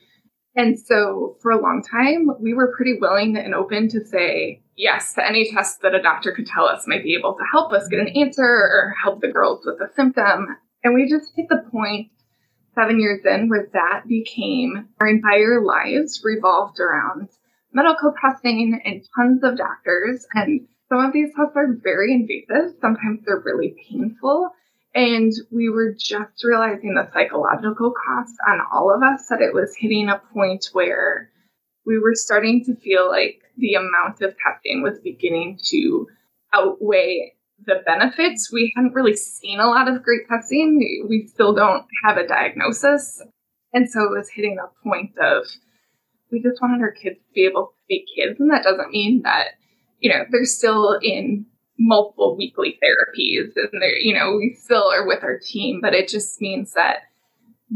And 0.56 0.80
so 0.80 1.38
for 1.42 1.52
a 1.52 1.62
long 1.62 1.84
time, 1.84 2.30
we 2.40 2.54
were 2.54 2.74
pretty 2.76 2.98
willing 3.00 3.38
and 3.38 3.54
open 3.54 3.90
to 3.90 4.06
say 4.06 4.62
yes 4.76 5.18
any 5.18 5.52
test 5.52 5.82
that 5.82 5.96
a 5.96 6.02
doctor 6.02 6.32
could 6.32 6.48
tell 6.48 6.66
us 6.66 6.88
might 6.88 7.04
be 7.04 7.16
able 7.16 7.34
to 7.34 7.44
help 7.52 7.72
us 7.74 7.88
get 7.88 8.00
an 8.00 8.10
answer 8.10 8.44
or 8.44 8.96
help 9.02 9.22
the 9.22 9.28
girls 9.28 9.66
with 9.66 9.80
a 9.82 9.94
symptom. 9.96 10.48
And 10.84 10.94
we 10.94 11.10
just 11.10 11.32
hit 11.36 11.48
the 11.50 11.64
point 11.72 12.12
seven 12.76 13.00
years 13.00 13.22
in 13.26 13.50
where 13.50 13.70
that 13.74 14.04
became 14.08 14.90
our 15.00 15.08
entire 15.08 15.64
lives 15.64 16.22
revolved 16.24 16.80
around 16.80 17.30
medical 17.74 18.14
testing 18.22 18.80
and 18.86 19.04
tons 19.16 19.44
of 19.44 19.58
doctors. 19.58 20.26
And 20.34 20.68
some 20.90 21.04
of 21.04 21.14
these 21.14 21.30
tests 21.36 21.56
are 21.56 21.76
very 21.84 22.14
invasive. 22.14 22.76
Sometimes 22.82 23.22
they're 23.26 23.42
really 23.44 23.76
painful. 23.90 24.50
And 24.94 25.34
we 25.52 25.70
were 25.70 25.94
just 25.94 26.44
realizing 26.44 26.94
the 26.94 27.10
psychological 27.14 27.92
cost 27.92 28.34
on 28.48 28.60
all 28.72 28.96
of 28.96 29.04
us 29.04 29.28
that 29.30 29.42
it 29.42 29.54
was 29.54 29.76
hitting 29.78 30.10
a 30.10 30.22
point 30.34 30.70
where 30.72 31.32
we 31.86 32.00
were 32.00 32.16
starting 32.16 32.64
to 32.66 32.76
feel 32.76 33.10
like 33.10 33.42
the 33.58 33.76
amount 33.76 34.22
of 34.22 34.36
testing 34.38 34.82
was 34.82 35.00
beginning 35.00 35.60
to 35.66 36.08
outweigh 36.54 37.34
the 37.66 37.82
benefits. 37.86 38.52
We 38.52 38.74
hadn't 38.76 38.94
really 38.94 39.16
seen 39.16 39.60
a 39.60 39.68
lot 39.68 39.88
of 39.88 40.04
great 40.04 40.28
testing. 40.28 41.06
We 41.08 41.28
still 41.28 41.54
don't 41.54 41.86
have 42.04 42.18
a 42.18 42.28
diagnosis. 42.28 43.22
And 43.74 43.90
so 43.90 44.04
it 44.04 44.12
was 44.12 44.30
hitting 44.30 44.58
a 44.60 44.88
point 44.88 45.18
of 45.18 45.46
we 46.32 46.42
just 46.42 46.62
wanted 46.62 46.82
our 46.82 46.92
kids 46.92 47.18
to 47.18 47.34
be 47.34 47.46
able 47.46 47.68
to 47.68 47.74
be 47.88 48.06
kids. 48.16 48.40
And 48.40 48.52
that 48.52 48.64
doesn't 48.64 48.92
mean 48.92 49.22
that, 49.24 49.50
you 50.00 50.10
know, 50.10 50.26
they're 50.32 50.46
still 50.46 50.98
in 51.02 51.46
multiple 51.78 52.36
weekly 52.38 52.80
therapies 52.84 53.52
and 53.56 53.82
they're, 53.82 53.98
you 53.98 54.14
know, 54.14 54.38
we 54.38 54.58
still 54.60 54.92
are 54.92 55.06
with 55.06 55.24
our 55.24 55.40
team, 55.40 55.80
but 55.82 55.94
it 55.94 56.08
just 56.08 56.42
means 56.42 56.74
that 56.74 57.04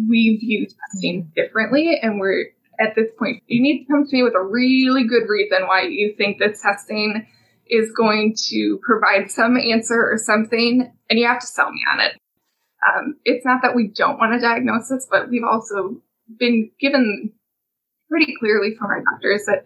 we 0.07 0.37
view 0.37 0.67
testing 0.67 1.31
differently 1.35 1.99
and 2.01 2.19
we're 2.19 2.47
at 2.79 2.95
this 2.95 3.09
point, 3.17 3.43
you 3.47 3.61
need 3.61 3.85
to 3.85 3.91
come 3.91 4.05
to 4.05 4.15
me 4.15 4.23
with 4.23 4.35
a 4.35 4.43
really 4.43 5.05
good 5.05 5.27
reason 5.27 5.67
why 5.67 5.83
you 5.83 6.13
think 6.17 6.39
this 6.39 6.61
testing 6.61 7.27
is 7.67 7.91
going 7.91 8.35
to 8.49 8.79
provide 8.81 9.29
some 9.29 9.57
answer 9.57 9.95
or 9.95 10.17
something, 10.17 10.91
and 11.09 11.19
you 11.19 11.27
have 11.27 11.41
to 11.41 11.47
sell 11.47 11.71
me 11.71 11.81
on 11.91 11.99
it. 11.99 12.13
Um, 12.87 13.15
it's 13.25 13.45
not 13.45 13.61
that 13.61 13.75
we 13.75 13.89
don't 13.89 14.17
want 14.17 14.33
a 14.33 14.39
diagnosis, 14.39 15.07
but 15.09 15.29
we've 15.29 15.43
also 15.43 16.01
been 16.37 16.71
given 16.79 17.33
pretty 18.09 18.33
clearly 18.39 18.75
from 18.75 18.87
our 18.87 19.03
doctors 19.03 19.45
that 19.45 19.65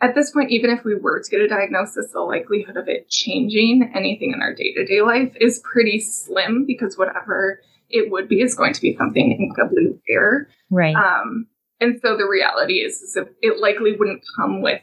at 0.00 0.14
this 0.14 0.32
point, 0.32 0.50
even 0.50 0.70
if 0.70 0.84
we 0.84 0.94
were 0.96 1.22
to 1.22 1.30
get 1.30 1.40
a 1.40 1.48
diagnosis, 1.48 2.10
the 2.12 2.20
likelihood 2.20 2.76
of 2.76 2.88
it 2.88 3.08
changing 3.08 3.92
anything 3.94 4.32
in 4.32 4.42
our 4.42 4.52
day 4.52 4.72
to 4.74 4.84
day 4.84 5.00
life 5.00 5.32
is 5.40 5.60
pretty 5.60 6.00
slim 6.00 6.64
because 6.66 6.98
whatever 6.98 7.60
it 7.88 8.10
would 8.10 8.28
be 8.28 8.40
is 8.40 8.54
going 8.54 8.72
to 8.72 8.80
be 8.80 8.96
something 8.96 9.36
incredibly 9.38 9.98
rare. 10.08 10.48
Right. 10.70 10.96
Um, 10.96 11.46
and 11.82 12.00
so 12.00 12.16
the 12.16 12.28
reality 12.28 12.74
is, 12.74 13.02
is 13.02 13.18
it 13.42 13.58
likely 13.58 13.96
wouldn't 13.96 14.22
come 14.36 14.62
with 14.62 14.80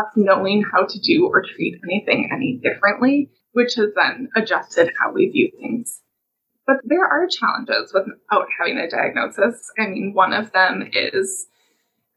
us 0.00 0.12
knowing 0.16 0.64
how 0.72 0.86
to 0.86 0.98
do 0.98 1.26
or 1.26 1.42
treat 1.42 1.78
anything 1.84 2.30
any 2.32 2.58
differently, 2.62 3.30
which 3.52 3.74
has 3.74 3.90
then 3.94 4.30
adjusted 4.34 4.90
how 4.98 5.12
we 5.12 5.28
view 5.28 5.50
things. 5.60 6.00
But 6.66 6.76
there 6.84 7.04
are 7.04 7.28
challenges 7.28 7.92
without 7.92 8.46
having 8.58 8.78
a 8.78 8.88
diagnosis. 8.88 9.70
I 9.78 9.88
mean, 9.88 10.12
one 10.14 10.32
of 10.32 10.52
them 10.52 10.88
is 10.92 11.48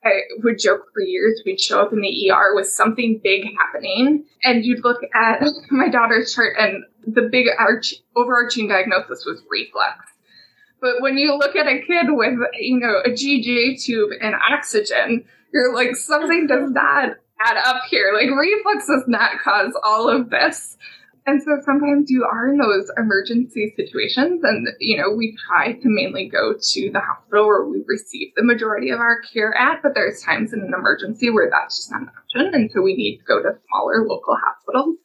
I 0.03 0.21
would 0.43 0.59
joke 0.59 0.85
for 0.93 1.01
years 1.01 1.43
we'd 1.45 1.59
show 1.59 1.81
up 1.81 1.91
in 1.91 1.99
the 1.99 2.31
ER 2.31 2.55
with 2.55 2.67
something 2.67 3.19
big 3.21 3.45
happening, 3.59 4.25
and 4.43 4.65
you'd 4.65 4.83
look 4.83 5.01
at 5.13 5.43
my 5.71 5.89
daughter's 5.89 6.33
chart, 6.33 6.55
and 6.57 6.83
the 7.05 7.27
big 7.29 7.47
arch, 7.59 7.95
overarching 8.15 8.69
diagnosis 8.69 9.25
was 9.25 9.43
reflux. 9.49 10.05
But 10.81 10.99
when 10.99 11.17
you 11.17 11.37
look 11.37 11.55
at 11.55 11.67
a 11.67 11.79
kid 11.79 12.07
with, 12.09 12.39
you 12.59 12.79
know, 12.79 13.01
a 13.05 13.09
GJ 13.09 13.83
tube 13.83 14.11
and 14.19 14.33
oxygen, 14.35 15.23
you're 15.53 15.73
like, 15.73 15.95
something 15.95 16.47
does 16.47 16.71
not 16.71 17.17
add 17.39 17.57
up 17.57 17.83
here. 17.89 18.11
Like, 18.13 18.29
reflux 18.29 18.87
does 18.87 19.03
not 19.07 19.39
cause 19.43 19.73
all 19.83 20.09
of 20.09 20.31
this. 20.31 20.77
And 21.27 21.41
so 21.43 21.59
sometimes 21.63 22.09
you 22.09 22.23
are 22.23 22.49
in 22.49 22.57
those 22.57 22.89
emergency 22.97 23.73
situations, 23.75 24.43
and 24.43 24.67
you 24.79 24.97
know, 24.97 25.11
we 25.15 25.37
try 25.47 25.73
to 25.73 25.81
mainly 25.83 26.27
go 26.27 26.55
to 26.59 26.89
the 26.91 26.99
hospital 26.99 27.45
where 27.45 27.63
we 27.63 27.83
receive 27.85 28.29
the 28.35 28.43
majority 28.43 28.89
of 28.89 28.99
our 28.99 29.21
care 29.31 29.55
at, 29.55 29.83
but 29.83 29.93
there's 29.93 30.23
times 30.23 30.51
in 30.51 30.61
an 30.61 30.73
emergency 30.73 31.29
where 31.29 31.47
that's 31.51 31.77
just 31.77 31.91
not 31.91 32.01
an 32.01 32.09
option. 32.09 32.55
And 32.55 32.71
so 32.71 32.81
we 32.81 32.95
need 32.95 33.19
to 33.19 33.23
go 33.23 33.39
to 33.39 33.55
smaller 33.69 34.03
local 34.07 34.35
hospitals. 34.35 34.97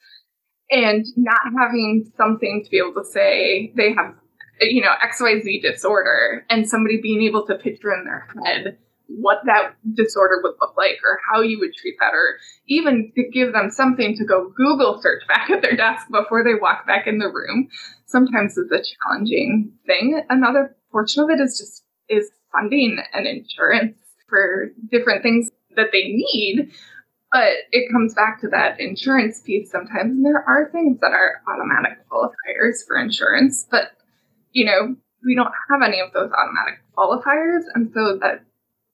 And 0.70 1.04
not 1.16 1.42
having 1.56 2.10
something 2.16 2.64
to 2.64 2.70
be 2.70 2.78
able 2.78 2.94
to 2.94 3.04
say 3.04 3.72
they 3.76 3.92
have, 3.92 4.14
you 4.60 4.82
know, 4.82 4.92
XYZ 5.04 5.62
disorder 5.62 6.44
and 6.50 6.68
somebody 6.68 7.00
being 7.00 7.22
able 7.22 7.46
to 7.46 7.54
picture 7.56 7.92
in 7.92 8.04
their 8.04 8.26
head 8.44 8.78
what 9.08 9.38
that 9.46 9.74
disorder 9.94 10.40
would 10.42 10.54
look 10.60 10.76
like 10.76 10.98
or 11.04 11.18
how 11.30 11.40
you 11.40 11.58
would 11.60 11.72
treat 11.74 11.94
that 12.00 12.12
or 12.12 12.38
even 12.66 13.12
to 13.14 13.22
give 13.32 13.52
them 13.52 13.70
something 13.70 14.16
to 14.16 14.24
go 14.24 14.52
google 14.56 15.00
search 15.00 15.22
back 15.28 15.48
at 15.50 15.62
their 15.62 15.76
desk 15.76 16.06
before 16.10 16.42
they 16.42 16.54
walk 16.60 16.86
back 16.86 17.06
in 17.06 17.18
the 17.18 17.28
room 17.28 17.68
sometimes 18.06 18.56
is 18.56 18.70
a 18.70 18.82
challenging 18.82 19.72
thing. 19.86 20.22
Another 20.30 20.76
portion 20.90 21.22
of 21.22 21.30
it 21.30 21.40
is 21.40 21.58
just 21.58 21.84
is 22.08 22.30
funding 22.52 22.98
and 23.12 23.26
insurance 23.26 23.96
for 24.28 24.70
different 24.90 25.22
things 25.22 25.50
that 25.76 25.88
they 25.92 26.04
need 26.04 26.72
but 27.32 27.52
it 27.72 27.90
comes 27.92 28.14
back 28.14 28.40
to 28.40 28.48
that 28.48 28.80
insurance 28.80 29.40
piece 29.40 29.70
sometimes. 29.70 30.12
And 30.12 30.24
there 30.24 30.44
are 30.46 30.70
things 30.70 31.00
that 31.00 31.10
are 31.10 31.42
automatic 31.52 31.98
qualifiers 32.08 32.86
for 32.86 32.96
insurance 32.96 33.66
but 33.70 33.95
you 34.56 34.64
know 34.64 34.96
we 35.24 35.34
don't 35.34 35.52
have 35.70 35.82
any 35.86 36.00
of 36.00 36.12
those 36.12 36.30
automatic 36.32 36.80
qualifiers 36.96 37.62
and 37.74 37.90
so 37.92 38.16
that 38.20 38.44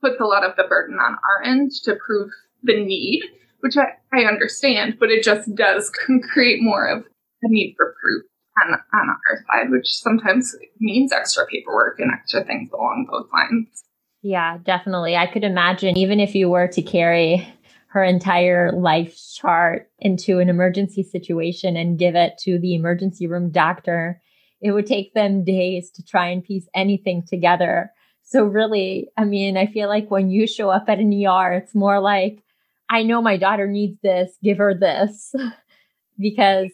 puts 0.03 0.21
a 0.21 0.25
lot 0.25 0.45
of 0.45 0.57
the 0.57 0.65
burden 0.65 0.99
on 0.99 1.13
our 1.13 1.45
end 1.45 1.71
to 1.85 1.97
prove 2.05 2.31
the 2.63 2.85
need, 2.85 3.23
which 3.61 3.77
I, 3.77 3.93
I 4.13 4.25
understand, 4.25 4.97
but 4.99 5.11
it 5.11 5.23
just 5.23 5.55
does 5.55 5.91
create 6.33 6.61
more 6.61 6.87
of 6.87 7.05
a 7.43 7.49
need 7.49 7.75
for 7.77 7.95
proof 8.03 8.25
on, 8.63 8.75
on 8.75 9.09
our 9.09 9.45
side, 9.47 9.71
which 9.71 9.89
sometimes 9.89 10.55
means 10.81 11.13
extra 11.13 11.47
paperwork 11.47 11.99
and 11.99 12.11
extra 12.13 12.45
things 12.45 12.71
along 12.73 13.07
those 13.11 13.29
lines. 13.33 13.85
Yeah, 14.23 14.59
definitely. 14.63 15.17
I 15.17 15.27
could 15.27 15.45
imagine 15.45 15.97
even 15.97 16.21
if 16.21 16.35
you 16.35 16.51
were 16.51 16.69
to 16.69 16.83
carry 16.83 17.49
her 17.89 18.03
entire 18.03 18.73
life 18.73 19.19
chart 19.35 19.91
into 19.99 20.39
an 20.39 20.49
emergency 20.49 21.03
situation 21.03 21.77
and 21.77 21.99
give 21.99 22.15
it 22.15 22.39
to 22.39 22.59
the 22.59 22.75
emergency 22.75 23.27
room 23.27 23.51
doctor, 23.51 24.21
it 24.63 24.73
would 24.73 24.87
take 24.87 25.13
them 25.13 25.45
days 25.45 25.91
to 25.91 26.03
try 26.03 26.29
and 26.29 26.45
piece 26.45 26.69
anything 26.75 27.23
together 27.23 27.93
so 28.33 28.45
really, 28.45 29.11
I 29.19 29.25
mean, 29.25 29.59
I 29.59 29.67
feel 29.67 29.89
like 29.89 30.11
when 30.11 30.31
you 30.31 30.47
show 30.47 30.71
up 30.71 30.85
at 30.89 30.99
an 30.99 31.13
ER, 31.13 31.53
it's 31.53 31.75
more 31.75 32.01
like, 32.01 32.43
I 32.89 33.03
know 33.03 33.21
my 33.21 33.37
daughter 33.37 33.67
needs 33.67 34.01
this, 34.03 34.33
give 34.43 34.57
her 34.57 34.73
this. 34.73 35.35
because 36.19 36.71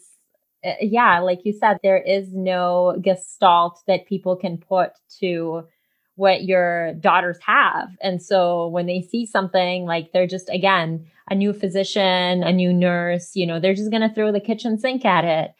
eh, 0.63 0.75
yeah, 0.81 1.19
like 1.19 1.39
you 1.43 1.51
said, 1.51 1.79
there 1.83 2.01
is 2.01 2.33
no 2.33 2.97
gestalt 3.01 3.81
that 3.87 4.07
people 4.07 4.37
can 4.37 4.57
put 4.57 4.91
to 5.19 5.63
what 6.15 6.43
your 6.43 6.93
daughters 6.93 7.39
have. 7.45 7.89
And 8.01 8.21
so 8.21 8.67
when 8.67 8.85
they 8.85 9.01
see 9.01 9.25
something 9.25 9.83
like 9.83 10.13
they're 10.13 10.27
just, 10.27 10.49
again, 10.49 11.07
a 11.29 11.35
new 11.35 11.51
physician, 11.51 12.41
a 12.41 12.53
new 12.53 12.71
nurse, 12.71 13.35
you 13.35 13.45
know, 13.45 13.59
they're 13.59 13.73
just 13.73 13.91
going 13.91 14.07
to 14.07 14.13
throw 14.15 14.31
the 14.31 14.39
kitchen 14.39 14.77
sink 14.77 15.03
at 15.03 15.25
it 15.25 15.51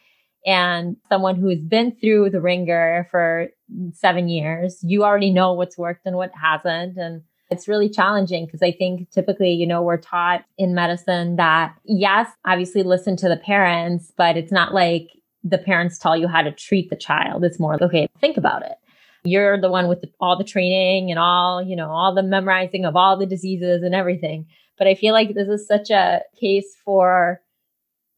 and 0.46 0.96
someone 1.08 1.36
who's 1.36 1.60
been 1.60 1.92
through 2.00 2.30
the 2.30 2.40
ringer 2.40 3.06
for 3.10 3.48
seven 3.92 4.28
years, 4.28 4.78
you 4.82 5.04
already 5.04 5.30
know 5.30 5.52
what's 5.52 5.78
worked 5.78 6.06
and 6.06 6.16
what 6.16 6.32
hasn't. 6.40 6.96
And 6.96 7.22
it's 7.50 7.68
really 7.68 7.88
challenging 7.88 8.46
because 8.46 8.62
I 8.62 8.72
think 8.72 9.10
typically, 9.10 9.52
you 9.52 9.66
know, 9.66 9.82
we're 9.82 9.96
taught 9.96 10.44
in 10.56 10.74
medicine 10.74 11.36
that, 11.36 11.74
yes, 11.84 12.28
obviously 12.44 12.82
listen 12.82 13.16
to 13.16 13.28
the 13.28 13.36
parents, 13.36 14.12
but 14.16 14.36
it's 14.36 14.52
not 14.52 14.72
like 14.72 15.10
the 15.42 15.58
parents 15.58 15.98
tell 15.98 16.16
you 16.16 16.28
how 16.28 16.42
to 16.42 16.52
treat 16.52 16.90
the 16.90 16.96
child. 16.96 17.44
It's 17.44 17.58
more, 17.58 17.82
okay, 17.82 18.08
think 18.20 18.36
about 18.36 18.62
it. 18.62 18.76
You're 19.24 19.60
the 19.60 19.70
one 19.70 19.88
with 19.88 20.04
all 20.20 20.38
the 20.38 20.44
training 20.44 21.10
and 21.10 21.18
all, 21.18 21.62
you 21.62 21.76
know, 21.76 21.90
all 21.90 22.14
the 22.14 22.22
memorizing 22.22 22.84
of 22.84 22.96
all 22.96 23.18
the 23.18 23.26
diseases 23.26 23.82
and 23.82 23.94
everything. 23.94 24.46
But 24.78 24.86
I 24.86 24.94
feel 24.94 25.12
like 25.12 25.34
this 25.34 25.48
is 25.48 25.66
such 25.66 25.90
a 25.90 26.22
case 26.38 26.74
for 26.84 27.42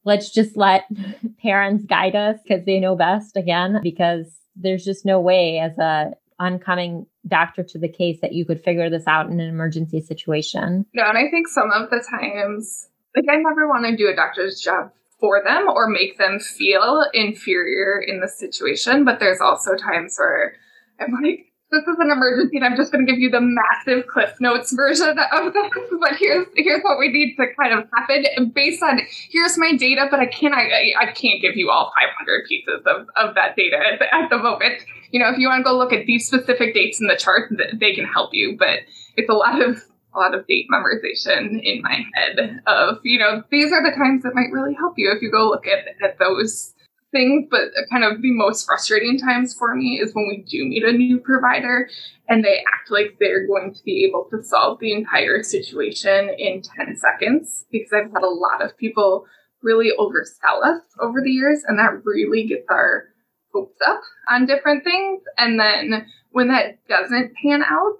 let's 0.04 0.30
just 0.30 0.56
let 0.56 0.85
parents 1.42 1.85
guide 1.85 2.16
us 2.16 2.38
because 2.42 2.64
they 2.64 2.80
know 2.80 2.97
best 2.97 3.37
again, 3.37 3.80
because 3.82 4.26
there's 4.56 4.85
just 4.85 5.04
no 5.04 5.21
way 5.21 5.59
as 5.59 5.78
a 5.78 6.12
oncoming 6.38 7.06
doctor 7.28 7.62
to 7.62 7.78
the 7.78 7.88
case 7.88 8.18
that 8.21 8.32
you 8.32 8.44
could 8.44 8.62
figure 8.62 8.90
this 8.90 9.06
out 9.06 9.26
in 9.26 9.38
an 9.38 9.49
emergency 9.49 10.00
situation. 10.00 10.85
No, 10.92 11.04
and 11.04 11.16
I 11.16 11.30
think 11.30 11.49
some 11.49 11.71
of 11.71 11.90
the 11.90 12.04
times, 12.11 12.88
like 13.16 13.26
I 13.30 13.37
never 13.37 13.68
want 13.68 13.87
to 13.87 13.97
do 13.97 14.09
a 14.09 14.16
doctor's 14.16 14.61
job 14.61 14.90
for 15.21 15.40
them 15.44 15.68
or 15.68 15.88
make 15.88 16.18
them 16.18 16.40
feel 16.40 17.04
inferior 17.14 18.00
in 18.00 18.21
the 18.21 18.28
situation, 18.28 19.04
but 19.04 19.21
there's 19.21 19.40
also 19.40 19.76
times 19.76 20.16
where 20.18 20.56
I'm 20.99 21.12
like, 21.23 21.51
this 21.73 21.83
is 21.85 21.97
an 21.99 22.11
emergency 22.11 22.59
and 22.59 22.67
I'm 22.67 22.76
just 22.76 22.93
going 22.93 23.05
to 23.05 23.11
give 23.11 23.19
you 23.19 23.31
the 23.31 23.41
massive 23.41 24.07
Cliff 24.07 24.38
Notes 24.41 24.73
version 24.73 25.19
of 25.33 25.52
this. 25.55 25.73
But 25.99 26.17
here's 26.19 26.47
here's 26.55 26.83
what 26.83 26.99
we 26.99 27.09
need 27.09 27.35
to 27.37 27.47
kind 27.59 27.73
of 27.73 27.88
happen 27.97 28.50
based 28.55 28.83
on 28.83 29.00
here's 29.31 29.57
my 29.57 29.75
data, 29.76 30.07
but 30.11 30.21
I 30.21 30.26
can't 30.26 30.55
I, 30.55 30.93
I 31.00 31.07
can't 31.07 31.41
give 31.41 31.57
you 31.57 31.71
all 31.71 31.91
500 31.99 32.47
pieces 32.47 32.83
of, 32.87 33.09
of 33.17 33.35
that 33.35 33.57
data 33.57 33.79
at 33.79 33.99
the, 33.99 34.14
at 34.14 34.29
the 34.29 34.38
moment. 34.38 34.85
You 35.11 35.21
know, 35.21 35.31
if 35.31 35.38
you 35.38 35.49
want 35.49 35.61
to 35.61 35.64
go 35.64 35.76
look 35.76 35.93
at 35.93 36.07
these 36.07 36.26
specific 36.26 36.75
dates 36.75 37.00
in 37.00 37.07
the 37.07 37.17
chart, 37.17 37.50
they 37.75 37.95
can 37.95 38.05
help 38.05 38.31
you. 38.33 38.57
But 38.59 38.81
it's 39.17 39.31
a 39.31 39.35
lot 39.35 39.61
of 39.62 39.83
a 40.14 40.19
lot 40.19 40.35
of 40.35 40.47
date 40.47 40.67
memorization 40.71 41.59
in 41.62 41.81
my 41.81 42.05
head 42.14 42.61
of 42.67 42.99
you 43.02 43.19
know 43.19 43.43
these 43.50 43.73
are 43.73 43.83
the 43.83 43.97
times 43.97 44.23
that 44.25 44.35
might 44.35 44.52
really 44.52 44.75
help 44.75 44.95
you 44.99 45.11
if 45.11 45.23
you 45.23 45.31
go 45.31 45.49
look 45.49 45.67
at 45.67 45.87
at 46.02 46.19
those 46.19 46.75
things, 47.12 47.47
but 47.50 47.61
kind 47.90 48.04
of 48.04 48.23
the 48.23 48.33
most 48.33 48.66
frustrating 48.66 49.19
times 49.19 49.54
for 49.54 49.75
me 49.75 50.00
is 50.02 50.14
when 50.14 50.26
we 50.28 50.45
do 50.49 50.64
meet 50.64 50.83
a 50.83 50.92
new 50.92 51.19
provider 51.19 51.88
and 52.28 52.45
they 52.45 52.64
act 52.75 52.90
like 52.90 53.16
they're 53.21 53.47
going 53.47 53.73
to 53.75 53.83
be 53.85 54.04
able 54.09 54.26
to 54.31 54.42
solve 54.42 54.81
the 54.81 54.92
entire 54.92 55.42
situation 55.42 56.31
in 56.38 56.62
10 56.62 56.97
seconds. 56.97 57.66
Because 57.71 57.92
I've 57.92 58.11
had 58.12 58.23
a 58.23 58.28
lot 58.28 58.62
of 58.62 58.76
people 58.76 59.26
really 59.62 59.90
oversell 59.99 60.64
us 60.64 60.83
over 60.99 61.21
the 61.23 61.31
years, 61.31 61.62
and 61.66 61.78
that 61.78 62.04
really 62.04 62.47
gets 62.47 62.66
our 62.69 63.04
hopes 63.52 63.78
up 63.87 64.00
on 64.28 64.47
different 64.47 64.83
things. 64.83 65.23
And 65.38 65.61
then 65.61 66.07
when 66.31 66.49
that 66.49 66.78
doesn't 66.88 67.35
pan 67.42 67.62
out, 67.62 67.99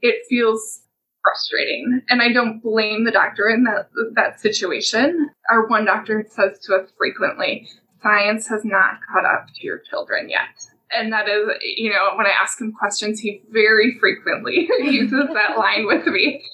it 0.00 0.24
feels 0.28 0.82
frustrating. 1.22 2.00
And 2.08 2.22
I 2.22 2.32
don't 2.32 2.62
blame 2.62 3.04
the 3.04 3.10
doctor 3.10 3.48
in 3.48 3.64
that 3.64 3.90
that 4.14 4.40
situation. 4.40 5.30
Our 5.50 5.66
one 5.66 5.84
doctor 5.84 6.24
says 6.30 6.58
to 6.60 6.76
us 6.76 6.90
frequently, 6.96 7.68
science 8.02 8.48
has 8.48 8.64
not 8.64 9.00
caught 9.10 9.24
up 9.24 9.46
to 9.54 9.66
your 9.66 9.78
children 9.78 10.28
yet. 10.28 10.70
And 10.92 11.12
that 11.12 11.28
is, 11.28 11.48
you 11.62 11.90
know, 11.90 12.16
when 12.16 12.26
I 12.26 12.32
ask 12.40 12.60
him 12.60 12.72
questions, 12.72 13.20
he 13.20 13.42
very 13.50 13.96
frequently 14.00 14.68
uses 14.80 15.28
that 15.34 15.56
line 15.56 15.86
with 15.86 16.06
me. 16.06 16.44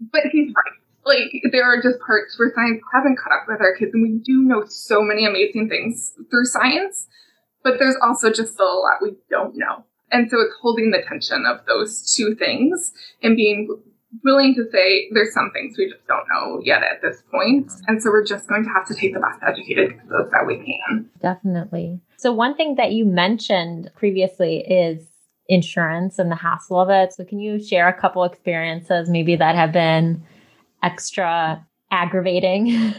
But 0.00 0.22
he's 0.32 0.48
right. 0.54 0.74
Like, 1.04 1.52
there 1.52 1.64
are 1.64 1.80
just 1.80 1.98
parts 2.06 2.38
where 2.38 2.52
science 2.54 2.82
hasn't 2.92 3.18
caught 3.18 3.32
up 3.32 3.48
with 3.48 3.62
our 3.62 3.74
kids, 3.74 3.92
and 3.94 4.02
we 4.02 4.18
do 4.18 4.42
know 4.42 4.64
so 4.68 5.00
many 5.00 5.24
amazing 5.24 5.70
things 5.70 6.12
through 6.30 6.44
science, 6.44 7.06
but 7.64 7.78
there's 7.78 7.96
also 8.02 8.30
just 8.30 8.52
still 8.52 8.66
a 8.66 8.80
lot 8.80 9.00
we 9.00 9.14
don't 9.30 9.56
know. 9.56 9.86
And 10.10 10.30
so 10.30 10.40
it's 10.40 10.54
holding 10.60 10.90
the 10.90 11.02
tension 11.02 11.46
of 11.46 11.64
those 11.66 12.14
two 12.14 12.34
things 12.34 12.92
and 13.22 13.36
being 13.36 13.68
willing 14.24 14.54
to 14.54 14.64
say 14.70 15.08
there's 15.12 15.34
some 15.34 15.50
things 15.52 15.76
we 15.76 15.90
just 15.90 16.06
don't 16.06 16.24
know 16.32 16.60
yet 16.62 16.82
at 16.82 17.02
this 17.02 17.22
point. 17.30 17.66
Mm-hmm. 17.66 17.84
And 17.88 18.02
so 18.02 18.10
we're 18.10 18.24
just 18.24 18.48
going 18.48 18.64
to 18.64 18.70
have 18.70 18.86
to 18.88 18.94
take 18.94 19.14
the 19.14 19.20
best 19.20 19.40
educated 19.46 19.98
those 20.08 20.30
that 20.30 20.46
we 20.46 20.56
can. 20.56 21.10
Definitely. 21.20 22.00
So 22.16 22.32
one 22.32 22.56
thing 22.56 22.76
that 22.76 22.92
you 22.92 23.04
mentioned 23.04 23.90
previously 23.94 24.58
is 24.58 25.06
insurance 25.48 26.18
and 26.18 26.30
the 26.30 26.36
hassle 26.36 26.80
of 26.80 26.90
it. 26.90 27.12
So 27.12 27.24
can 27.24 27.38
you 27.38 27.62
share 27.62 27.88
a 27.88 27.98
couple 27.98 28.24
experiences 28.24 29.08
maybe 29.08 29.36
that 29.36 29.54
have 29.54 29.72
been 29.72 30.22
extra 30.82 31.66
aggravating? 31.90 32.66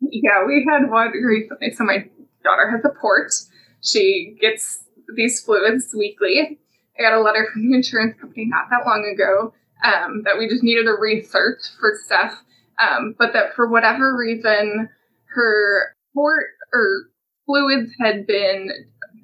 yeah, 0.00 0.44
we 0.46 0.66
had 0.68 0.90
one 0.90 1.12
recently. 1.12 1.72
So 1.72 1.84
my 1.84 2.04
daughter 2.42 2.70
has 2.70 2.84
a 2.84 2.90
port. 3.00 3.32
She 3.82 4.36
gets 4.40 4.84
these 5.16 5.40
fluids 5.42 5.94
weekly 5.96 6.58
I 6.98 7.02
got 7.02 7.14
a 7.14 7.20
letter 7.20 7.48
from 7.52 7.68
the 7.68 7.76
insurance 7.76 8.18
company 8.20 8.46
not 8.46 8.66
that 8.70 8.86
long 8.86 9.04
ago 9.12 9.52
um, 9.84 10.22
that 10.24 10.38
we 10.38 10.48
just 10.48 10.62
needed 10.62 10.86
a 10.86 10.92
research 10.92 11.60
for 11.78 11.94
stuff, 12.04 12.32
um, 12.80 13.14
but 13.18 13.32
that 13.32 13.54
for 13.54 13.68
whatever 13.68 14.16
reason, 14.16 14.88
her 15.26 15.94
port 16.14 16.46
or 16.72 17.10
fluids 17.46 17.92
had 17.98 18.26
been 18.26 18.70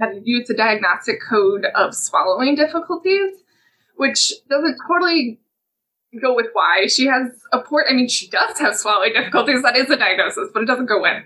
had 0.00 0.23
used 0.25 0.50
a 0.50 0.55
diagnostic 0.55 1.19
code 1.29 1.67
of 1.75 1.95
swallowing 1.95 2.55
difficulties, 2.55 3.37
which 3.97 4.33
doesn't 4.49 4.79
totally 4.89 5.39
go 6.21 6.35
with 6.35 6.47
why 6.55 6.87
she 6.87 7.07
has 7.07 7.29
a 7.53 7.61
port. 7.61 7.87
I 7.89 7.93
mean, 7.93 8.09
she 8.09 8.29
does 8.29 8.59
have 8.59 8.75
swallowing 8.75 9.12
difficulties. 9.12 9.62
That 9.62 9.77
is 9.77 9.91
a 9.91 9.97
diagnosis, 9.97 10.49
but 10.53 10.62
it 10.62 10.67
doesn't 10.67 10.87
go 10.87 11.00
with. 11.00 11.23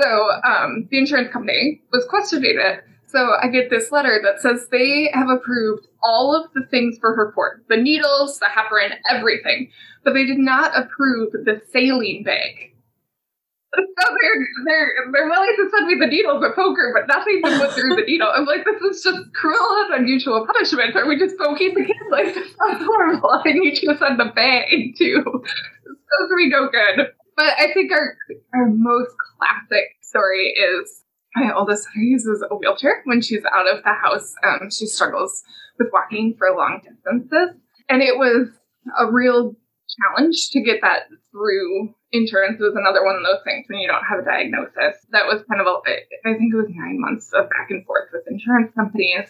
So 0.00 0.30
um, 0.44 0.86
the 0.90 0.98
insurance 0.98 1.32
company 1.32 1.82
was 1.92 2.06
questioning 2.08 2.56
it 2.58 2.84
so 3.10 3.34
I 3.40 3.48
get 3.48 3.70
this 3.70 3.90
letter 3.90 4.20
that 4.22 4.40
says 4.40 4.68
they 4.70 5.10
have 5.12 5.28
approved 5.28 5.86
all 6.02 6.34
of 6.34 6.50
the 6.54 6.66
things 6.70 6.96
for 7.00 7.14
her 7.14 7.32
port 7.32 7.64
the 7.68 7.76
needles, 7.76 8.38
the 8.38 8.46
heparin, 8.46 8.96
everything, 9.10 9.70
but 10.04 10.14
they 10.14 10.24
did 10.24 10.38
not 10.38 10.72
approve 10.76 11.32
the 11.32 11.60
saline 11.72 12.24
bag. 12.24 12.66
So 13.76 14.16
they're, 14.20 14.48
they're, 14.64 14.92
they're 15.12 15.28
willing 15.28 15.54
to 15.56 15.70
send 15.70 15.86
me 15.86 15.94
the 16.00 16.06
needles 16.06 16.42
at 16.42 16.56
poker, 16.56 16.92
but 16.92 17.06
nothing 17.06 17.40
to 17.44 17.58
put 17.58 17.72
through 17.72 17.94
the 17.96 18.02
needle. 18.02 18.28
I'm 18.34 18.44
like, 18.44 18.64
this 18.64 18.80
is 18.80 19.02
just 19.04 19.32
cruel 19.34 19.84
and 19.84 20.02
unusual 20.02 20.44
punishment. 20.46 20.96
Are 20.96 21.06
we 21.06 21.18
just 21.18 21.38
poking 21.38 21.74
the 21.74 21.84
kids? 21.84 22.00
Like, 22.10 22.34
this 22.34 22.48
sounds 22.56 22.84
horrible. 22.84 23.30
I 23.44 23.52
need 23.52 23.80
you 23.80 23.92
to 23.92 23.98
send 23.98 24.18
the 24.18 24.32
bag 24.34 24.96
too. 24.98 25.22
This 25.22 25.96
does 26.18 26.30
me 26.30 26.48
no 26.48 26.68
good. 26.68 27.12
But 27.36 27.52
I 27.58 27.72
think 27.72 27.92
our, 27.92 28.16
our 28.54 28.66
most 28.70 29.14
classic 29.38 29.84
story 30.00 30.48
is 30.48 31.04
my 31.34 31.54
oldest 31.54 31.84
daughter 31.84 32.00
uses 32.00 32.44
a 32.48 32.54
wheelchair 32.54 33.02
when 33.04 33.20
she's 33.20 33.44
out 33.52 33.72
of 33.72 33.82
the 33.84 33.92
house. 33.92 34.34
Um, 34.44 34.70
she 34.70 34.86
struggles 34.86 35.42
with 35.78 35.88
walking 35.92 36.34
for 36.38 36.54
long 36.56 36.80
distances. 36.82 37.56
And 37.88 38.02
it 38.02 38.16
was 38.16 38.48
a 38.98 39.10
real 39.10 39.56
challenge 39.98 40.50
to 40.50 40.60
get 40.60 40.80
that 40.82 41.08
through 41.30 41.94
insurance 42.12 42.60
It 42.60 42.64
was 42.64 42.76
another 42.76 43.04
one 43.04 43.16
of 43.16 43.22
those 43.22 43.42
things 43.44 43.66
when 43.68 43.78
you 43.78 43.88
don't 43.88 44.04
have 44.04 44.20
a 44.20 44.24
diagnosis. 44.24 44.98
That 45.10 45.26
was 45.26 45.42
kind 45.48 45.60
of 45.60 45.66
a, 45.66 46.28
I 46.28 46.34
think 46.34 46.52
it 46.52 46.56
was 46.56 46.70
nine 46.70 47.00
months 47.00 47.30
of 47.32 47.48
back 47.50 47.70
and 47.70 47.84
forth 47.86 48.08
with 48.12 48.22
insurance 48.28 48.72
companies. 48.74 49.28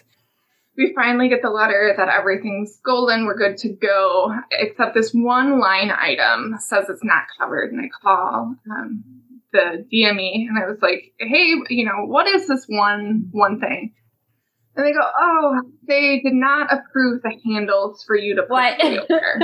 We 0.77 0.93
finally 0.95 1.29
get 1.29 1.41
the 1.41 1.49
letter 1.49 1.93
that 1.95 2.09
everything's 2.09 2.79
golden, 2.83 3.25
we're 3.25 3.37
good 3.37 3.57
to 3.57 3.69
go, 3.69 4.33
except 4.51 4.95
this 4.95 5.11
one 5.13 5.59
line 5.59 5.91
item 5.91 6.55
says 6.59 6.85
it's 6.89 7.03
not 7.03 7.25
covered. 7.37 7.71
And 7.71 7.81
I 7.81 7.89
call 8.01 8.55
um, 8.71 9.03
the 9.51 9.85
DME 9.93 10.47
and 10.47 10.57
I 10.57 10.67
was 10.67 10.79
like, 10.81 11.13
hey, 11.19 11.53
you 11.69 11.85
know, 11.85 12.05
what 12.05 12.27
is 12.27 12.47
this 12.47 12.65
one 12.67 13.29
one 13.31 13.59
thing? 13.59 13.93
And 14.75 14.85
they 14.85 14.93
go, 14.93 15.01
oh, 15.19 15.61
they 15.85 16.21
did 16.23 16.33
not 16.33 16.71
approve 16.71 17.21
the 17.23 17.33
handles 17.45 18.03
for 18.05 18.15
you 18.15 18.35
to 18.35 18.43
put 18.43 18.51
what? 18.51 18.79
in 18.79 18.95
the 18.95 19.05
wheelchair. 19.09 19.39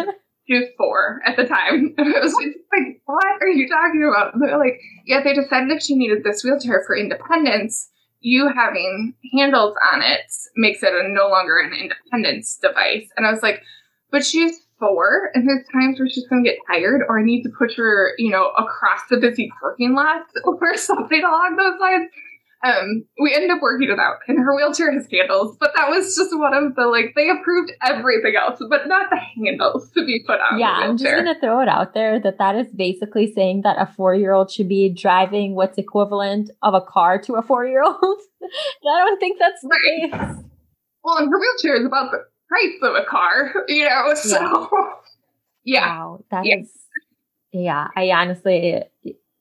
she 0.48 0.54
was 0.56 0.70
four 0.78 1.22
at 1.26 1.36
the 1.36 1.46
time. 1.46 1.94
I 1.98 2.20
was 2.22 2.34
like, 2.34 3.02
what 3.06 3.42
are 3.42 3.50
you 3.50 3.68
talking 3.68 4.10
about? 4.10 4.34
And 4.34 4.42
they're 4.42 4.58
like, 4.58 4.80
yeah, 5.06 5.22
they 5.24 5.34
decided 5.34 5.72
if 5.72 5.84
she 5.84 5.96
needed 5.96 6.24
this 6.24 6.44
wheelchair 6.44 6.84
for 6.88 6.96
independence, 6.96 7.90
you 8.22 8.48
having 8.48 9.14
handles 9.38 9.76
on 9.94 10.02
it 10.02 10.32
makes 10.56 10.82
it 10.82 10.94
a 10.94 11.08
no 11.10 11.28
longer 11.28 11.60
an 11.60 11.74
independence 11.74 12.58
device. 12.62 13.10
And 13.18 13.28
I 13.28 13.32
was 13.32 13.44
like, 13.44 13.62
but 14.12 14.26
she's 14.26 14.67
four, 14.80 15.32
and 15.34 15.48
there's 15.48 15.66
times 15.72 16.00
where 16.00 16.10
she's 16.10 16.28
going 16.28 16.44
to 16.44 16.50
get 16.50 16.60
tired, 16.68 17.02
or 17.08 17.20
I 17.20 17.24
need 17.24 17.44
to 17.44 17.50
push 17.50 17.76
her, 17.78 18.14
you 18.18 18.32
know, 18.32 18.50
across 18.58 19.02
the 19.10 19.18
busy 19.18 19.52
parking 19.60 19.94
lot 19.94 20.24
or 20.46 20.78
something 20.78 21.24
along 21.24 21.56
those 21.58 21.80
lines. 21.80 22.10
Um, 22.64 23.06
we 23.22 23.36
ended 23.36 23.52
up 23.52 23.62
working 23.62 23.88
it 23.88 24.00
out, 24.00 24.18
and 24.28 24.40
her 24.40 24.56
wheelchair 24.56 24.92
has 24.92 25.08
handles, 25.12 25.56
but 25.60 25.74
that 25.76 25.90
was 25.90 26.16
just 26.16 26.36
one 26.36 26.56
of 26.56 26.76
the 26.76 26.88
like 26.88 27.14
they 27.16 27.30
approved 27.30 27.72
everything 27.86 28.34
else, 28.36 28.60
but 28.68 28.88
not 28.88 29.12
the 29.12 29.18
handles 29.18 29.92
to 29.92 30.04
be 30.04 30.24
put 30.26 30.40
on. 30.40 30.60
Yeah, 30.60 30.72
I'm 30.72 30.98
just 30.98 31.16
gonna 31.16 31.40
throw 31.40 31.62
it 31.62 31.70
out 31.70 31.94
there 31.94 32.20
that 32.20 32.40
that 32.40 32.56
is 32.56 32.66
basically 32.76 33.32
saying 33.32 33.62
that 33.62 33.80
a 33.80 33.86
four 33.86 34.16
year 34.16 34.34
old 34.34 34.50
should 34.50 34.68
be 34.68 34.90
driving 34.90 35.54
what's 35.54 35.78
equivalent 35.78 36.50
of 36.64 36.74
a 36.74 36.82
car 36.82 37.22
to 37.22 37.36
a 37.36 37.44
four 37.44 37.64
year 37.68 37.84
old. 37.84 37.96
I 38.44 39.06
don't 39.06 39.20
think 39.20 39.38
that's 39.38 39.62
the 39.62 39.68
right. 39.68 40.12
case. 40.12 40.44
Well, 41.04 41.18
and 41.18 41.30
her 41.30 41.40
wheelchair 41.40 41.80
is 41.80 41.86
about 41.86 42.10
the 42.10 42.26
price 42.48 42.76
of 42.82 42.96
a 42.96 43.06
car, 43.06 43.54
you 43.68 43.88
know. 43.88 44.14
So, 44.16 44.40
yeah, 44.40 44.90
yeah. 45.64 45.88
wow, 45.88 46.24
that 46.32 46.46
yeah. 46.46 46.58
is, 46.58 46.72
yeah. 47.52 47.88
I 47.96 48.12
honestly, 48.12 48.84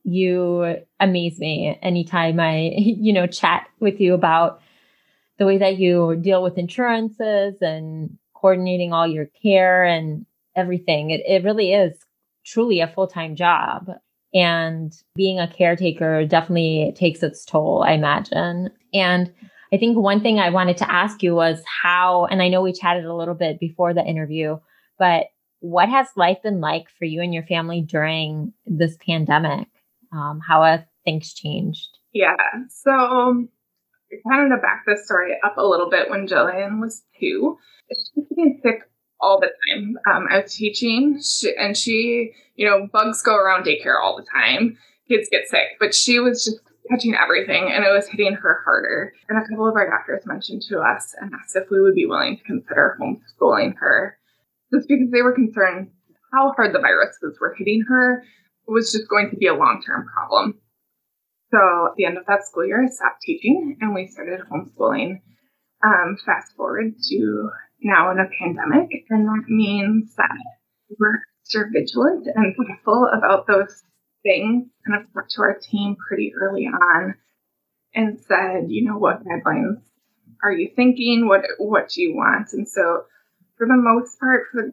you 0.04 0.76
amaze 1.00 1.38
me 1.38 1.78
anytime 1.82 2.38
I, 2.40 2.72
you 2.76 3.12
know, 3.12 3.26
chat 3.26 3.66
with 3.80 4.00
you 4.00 4.14
about 4.14 4.60
the 5.38 5.46
way 5.46 5.58
that 5.58 5.78
you 5.78 6.16
deal 6.16 6.42
with 6.42 6.56
insurances 6.56 7.60
and 7.60 8.16
coordinating 8.34 8.92
all 8.92 9.06
your 9.06 9.26
care 9.42 9.84
and 9.84 10.24
everything. 10.54 11.10
It, 11.10 11.20
it 11.26 11.44
really 11.44 11.72
is 11.72 11.98
truly 12.44 12.80
a 12.80 12.88
full 12.88 13.06
time 13.06 13.36
job. 13.36 13.90
And 14.32 14.92
being 15.14 15.38
a 15.38 15.48
caretaker 15.48 16.24
definitely 16.26 16.92
takes 16.96 17.22
its 17.22 17.44
toll, 17.44 17.84
I 17.86 17.92
imagine. 17.92 18.70
And 18.92 19.32
I 19.72 19.78
think 19.78 19.98
one 19.98 20.20
thing 20.20 20.38
I 20.38 20.50
wanted 20.50 20.76
to 20.78 20.90
ask 20.90 21.22
you 21.22 21.34
was 21.34 21.62
how, 21.82 22.26
and 22.26 22.40
I 22.40 22.48
know 22.48 22.62
we 22.62 22.72
chatted 22.72 23.04
a 23.04 23.14
little 23.14 23.34
bit 23.34 23.58
before 23.58 23.94
the 23.94 24.04
interview, 24.04 24.58
but 24.98 25.26
what 25.60 25.88
has 25.88 26.06
life 26.16 26.38
been 26.42 26.60
like 26.60 26.86
for 26.98 27.04
you 27.04 27.20
and 27.22 27.34
your 27.34 27.42
family 27.44 27.80
during 27.80 28.52
this 28.66 28.96
pandemic? 29.04 29.68
Um, 30.12 30.40
how 30.46 30.62
have 30.62 30.86
things 31.04 31.34
changed? 31.34 31.98
Yeah. 32.12 32.36
So, 32.68 33.48
kind 34.28 34.52
of 34.52 34.56
to 34.56 34.62
back 34.62 34.84
this 34.86 35.04
story 35.04 35.32
up 35.44 35.56
a 35.56 35.66
little 35.66 35.90
bit, 35.90 36.08
when 36.10 36.28
Jillian 36.28 36.80
was 36.80 37.02
two, 37.18 37.58
she 37.90 38.22
getting 38.28 38.60
sick 38.62 38.82
all 39.20 39.40
the 39.40 39.50
time. 39.68 39.96
Um, 40.10 40.26
I 40.30 40.40
was 40.40 40.54
teaching, 40.54 41.20
she, 41.22 41.54
and 41.56 41.76
she, 41.76 42.32
you 42.54 42.68
know, 42.68 42.88
bugs 42.92 43.22
go 43.22 43.36
around 43.36 43.64
daycare 43.66 44.00
all 44.00 44.16
the 44.16 44.26
time. 44.32 44.78
Kids 45.08 45.28
get 45.30 45.48
sick, 45.48 45.76
but 45.78 45.94
she 45.94 46.18
was 46.18 46.44
just 46.44 46.60
touching 46.90 47.14
everything 47.14 47.70
and 47.72 47.84
it 47.84 47.90
was 47.90 48.08
hitting 48.08 48.34
her 48.34 48.62
harder. 48.64 49.12
And 49.28 49.38
a 49.38 49.48
couple 49.48 49.68
of 49.68 49.74
our 49.74 49.88
doctors 49.88 50.26
mentioned 50.26 50.62
to 50.68 50.80
us 50.80 51.14
and 51.20 51.32
asked 51.34 51.56
if 51.56 51.70
we 51.70 51.80
would 51.80 51.94
be 51.94 52.06
willing 52.06 52.38
to 52.38 52.44
consider 52.44 52.98
homeschooling 53.00 53.74
her 53.78 54.18
just 54.72 54.88
because 54.88 55.10
they 55.10 55.22
were 55.22 55.34
concerned 55.34 55.90
how 56.32 56.52
hard 56.56 56.74
the 56.74 56.80
viruses 56.80 57.38
were 57.40 57.54
hitting 57.56 57.84
her 57.88 58.24
was 58.66 58.92
just 58.92 59.08
going 59.08 59.30
to 59.30 59.36
be 59.36 59.46
a 59.46 59.54
long 59.54 59.82
term 59.84 60.06
problem. 60.12 60.60
So 61.50 61.58
at 61.90 61.96
the 61.96 62.04
end 62.04 62.18
of 62.18 62.26
that 62.26 62.44
school 62.46 62.66
year, 62.66 62.82
I 62.82 62.88
stopped 62.88 63.22
teaching 63.22 63.78
and 63.80 63.94
we 63.94 64.08
started 64.08 64.40
homeschooling. 64.40 65.20
Um, 65.84 66.16
fast 66.24 66.56
forward 66.56 66.94
to 67.10 67.50
now 67.82 68.10
in 68.10 68.18
a 68.18 68.28
pandemic, 68.40 68.88
and 69.10 69.28
that 69.28 69.44
means 69.46 70.14
that 70.16 70.36
we're 70.98 71.20
extra 71.42 71.70
vigilant 71.70 72.26
and 72.34 72.56
thoughtful 72.56 73.08
about 73.16 73.46
those 73.46 73.82
things, 74.26 74.66
kind 74.86 75.00
of 75.00 75.12
talked 75.12 75.30
to 75.32 75.42
our 75.42 75.58
team 75.58 75.96
pretty 75.96 76.32
early 76.34 76.66
on 76.66 77.14
and 77.94 78.18
said, 78.20 78.66
you 78.68 78.84
know, 78.84 78.98
what 78.98 79.24
guidelines 79.24 79.80
are 80.42 80.52
you 80.52 80.70
thinking? 80.74 81.28
What 81.28 81.42
what 81.58 81.90
do 81.90 82.02
you 82.02 82.14
want? 82.14 82.52
And 82.52 82.68
so 82.68 83.04
for 83.56 83.66
the 83.66 83.76
most 83.76 84.18
part, 84.18 84.46
for 84.52 84.72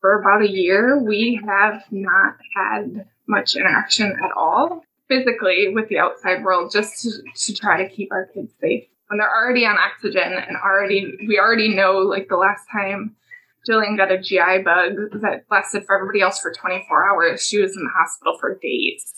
for 0.00 0.20
about 0.20 0.42
a 0.42 0.50
year, 0.50 0.98
we 1.02 1.40
have 1.46 1.82
not 1.90 2.36
had 2.54 3.06
much 3.26 3.56
interaction 3.56 4.12
at 4.12 4.30
all 4.36 4.84
physically 5.08 5.72
with 5.74 5.88
the 5.88 5.98
outside 5.98 6.44
world 6.44 6.70
just 6.70 7.02
to, 7.02 7.10
to 7.36 7.54
try 7.54 7.82
to 7.82 7.88
keep 7.88 8.12
our 8.12 8.26
kids 8.26 8.52
safe 8.60 8.84
when 9.08 9.18
they're 9.18 9.30
already 9.30 9.66
on 9.66 9.76
oxygen 9.78 10.32
and 10.32 10.56
already 10.56 11.16
we 11.26 11.38
already 11.38 11.74
know 11.74 11.98
like 11.98 12.28
the 12.28 12.36
last 12.36 12.66
time 12.72 13.14
Jillian 13.68 13.96
got 13.96 14.12
a 14.12 14.18
GI 14.18 14.62
bug 14.64 15.20
that 15.22 15.44
lasted 15.50 15.84
for 15.86 15.94
everybody 15.94 16.20
else 16.20 16.40
for 16.40 16.52
24 16.52 17.10
hours. 17.10 17.46
She 17.46 17.60
was 17.60 17.76
in 17.76 17.84
the 17.84 17.90
hospital 17.90 18.36
for 18.38 18.58
days, 18.58 19.14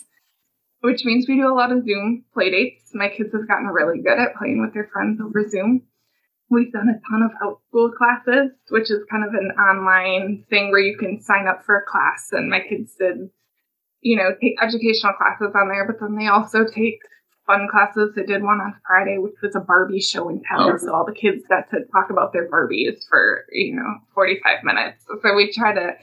which 0.81 1.03
means 1.03 1.27
we 1.27 1.35
do 1.35 1.51
a 1.51 1.53
lot 1.53 1.71
of 1.71 1.85
Zoom 1.85 2.25
play 2.33 2.49
dates. 2.49 2.91
My 2.93 3.09
kids 3.09 3.33
have 3.33 3.47
gotten 3.47 3.67
really 3.67 3.99
good 4.01 4.17
at 4.17 4.35
playing 4.35 4.61
with 4.61 4.73
their 4.73 4.89
friends 4.91 5.19
over 5.21 5.47
Zoom. 5.49 5.83
We've 6.49 6.71
done 6.71 6.87
a 6.87 7.01
ton 7.09 7.23
of 7.23 7.31
Outschool 7.43 7.93
classes, 7.95 8.51
which 8.69 8.89
is 8.89 9.03
kind 9.11 9.25
of 9.25 9.33
an 9.33 9.51
online 9.59 10.45
thing 10.49 10.71
where 10.71 10.79
you 10.79 10.97
can 10.97 11.21
sign 11.21 11.45
up 11.45 11.65
for 11.65 11.77
a 11.77 11.85
class. 11.85 12.29
And 12.31 12.49
my 12.49 12.61
kids 12.61 12.95
did, 12.97 13.29
you 13.99 14.15
know, 14.15 14.31
take 14.41 14.55
educational 14.61 15.13
classes 15.13 15.53
on 15.53 15.67
there, 15.67 15.85
but 15.85 15.99
then 15.99 16.15
they 16.15 16.27
also 16.27 16.63
take 16.63 16.99
fun 17.47 17.67
classes. 17.71 18.11
They 18.15 18.23
did 18.23 18.43
one 18.43 18.59
on 18.59 18.75
Friday, 18.85 19.17
which 19.17 19.33
was 19.41 19.55
a 19.55 19.59
Barbie 19.59 20.01
show 20.01 20.29
and 20.29 20.43
tell. 20.43 20.69
Oh. 20.69 20.77
So 20.77 20.93
all 20.93 21.05
the 21.05 21.13
kids 21.13 21.43
got 21.49 21.69
to 21.71 21.85
talk 21.91 22.09
about 22.11 22.33
their 22.33 22.47
Barbies 22.47 23.07
for, 23.09 23.45
you 23.51 23.75
know, 23.75 23.95
45 24.13 24.63
minutes. 24.63 25.05
So 25.07 25.33
we 25.33 25.51
try 25.51 25.73
to 25.73 25.93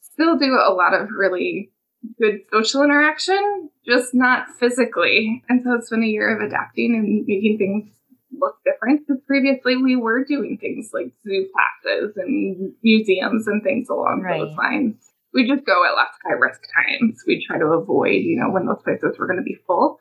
still 0.00 0.38
do 0.38 0.54
a 0.54 0.72
lot 0.72 0.94
of 0.94 1.08
really 1.10 1.72
good 2.18 2.40
social 2.52 2.82
interaction, 2.82 3.68
just 3.86 4.14
not 4.14 4.46
physically. 4.58 5.42
And 5.48 5.62
so 5.62 5.74
it's 5.74 5.90
been 5.90 6.04
a 6.04 6.06
year 6.06 6.34
of 6.34 6.46
adapting 6.46 6.94
and 6.94 7.26
making 7.26 7.58
things 7.58 7.92
look 8.38 8.56
different 8.64 9.06
because 9.06 9.22
previously 9.26 9.76
we 9.76 9.96
were 9.96 10.24
doing 10.24 10.58
things 10.58 10.90
like 10.92 11.12
zoo 11.22 11.48
classes 11.52 12.12
and 12.16 12.72
museums 12.82 13.46
and 13.46 13.62
things 13.62 13.88
along 13.88 14.22
right. 14.22 14.40
those 14.40 14.56
lines. 14.56 14.94
We 15.32 15.46
just 15.48 15.66
go 15.66 15.84
at 15.84 15.96
less 15.96 16.14
high 16.24 16.34
risk 16.34 16.62
times. 16.74 17.22
We 17.26 17.44
try 17.46 17.58
to 17.58 17.66
avoid, 17.66 18.22
you 18.22 18.38
know, 18.38 18.50
when 18.50 18.66
those 18.66 18.82
places 18.82 19.18
were 19.18 19.26
going 19.26 19.38
to 19.38 19.42
be 19.42 19.58
full, 19.66 19.98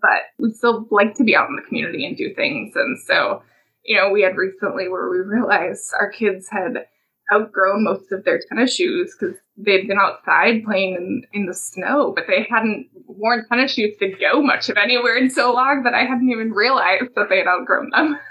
but 0.00 0.22
we 0.38 0.52
still 0.52 0.86
like 0.90 1.14
to 1.16 1.24
be 1.24 1.36
out 1.36 1.48
in 1.48 1.56
the 1.56 1.62
community 1.62 2.06
and 2.06 2.16
do 2.16 2.34
things. 2.34 2.74
And 2.76 2.98
so, 3.06 3.42
you 3.84 3.96
know, 3.96 4.10
we 4.10 4.22
had 4.22 4.36
recently 4.36 4.88
where 4.88 5.08
we 5.10 5.18
realized 5.18 5.92
our 5.98 6.10
kids 6.10 6.48
had 6.48 6.86
outgrown 7.32 7.84
most 7.84 8.12
of 8.12 8.24
their 8.24 8.40
tennis 8.48 8.74
shoes 8.74 9.14
because 9.18 9.36
they'd 9.56 9.88
been 9.88 9.98
outside 9.98 10.64
playing 10.64 10.94
in, 10.94 11.22
in 11.32 11.46
the 11.46 11.54
snow, 11.54 12.12
but 12.14 12.24
they 12.26 12.46
hadn't 12.48 12.88
worn 13.06 13.46
tennis 13.48 13.74
shoes 13.74 13.96
to 13.98 14.08
go 14.20 14.42
much 14.42 14.68
of 14.68 14.76
anywhere 14.76 15.16
in 15.16 15.30
so 15.30 15.52
long 15.52 15.82
that 15.84 15.94
I 15.94 16.04
hadn't 16.04 16.30
even 16.30 16.52
realized 16.52 17.14
that 17.16 17.28
they 17.28 17.38
had 17.38 17.46
outgrown 17.46 17.90
them. 17.90 18.18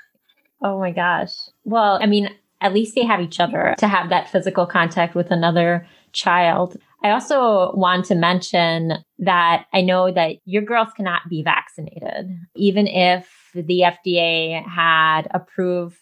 Oh 0.64 0.78
my 0.80 0.92
gosh. 0.92 1.34
Well, 1.64 1.98
I 2.00 2.06
mean, 2.06 2.30
at 2.62 2.72
least 2.72 2.94
they 2.94 3.04
have 3.04 3.20
each 3.20 3.40
other 3.40 3.74
to 3.80 3.88
have 3.88 4.10
that 4.10 4.30
physical 4.30 4.68
contact 4.68 5.16
with 5.16 5.32
another 5.32 5.88
child. 6.14 6.78
I 7.04 7.12
also 7.12 7.74
want 7.74 8.06
to 8.06 8.16
mention 8.16 8.94
that 9.20 9.66
I 9.74 9.82
know 9.82 10.12
that 10.12 10.36
your 10.46 10.62
girls 10.62 10.90
cannot 10.96 11.22
be 11.30 11.42
vaccinated, 11.42 12.30
even 12.56 12.86
if 12.86 13.28
the 13.56 13.84
FDA 13.86 14.64
had 14.68 15.28
approved 15.32 15.98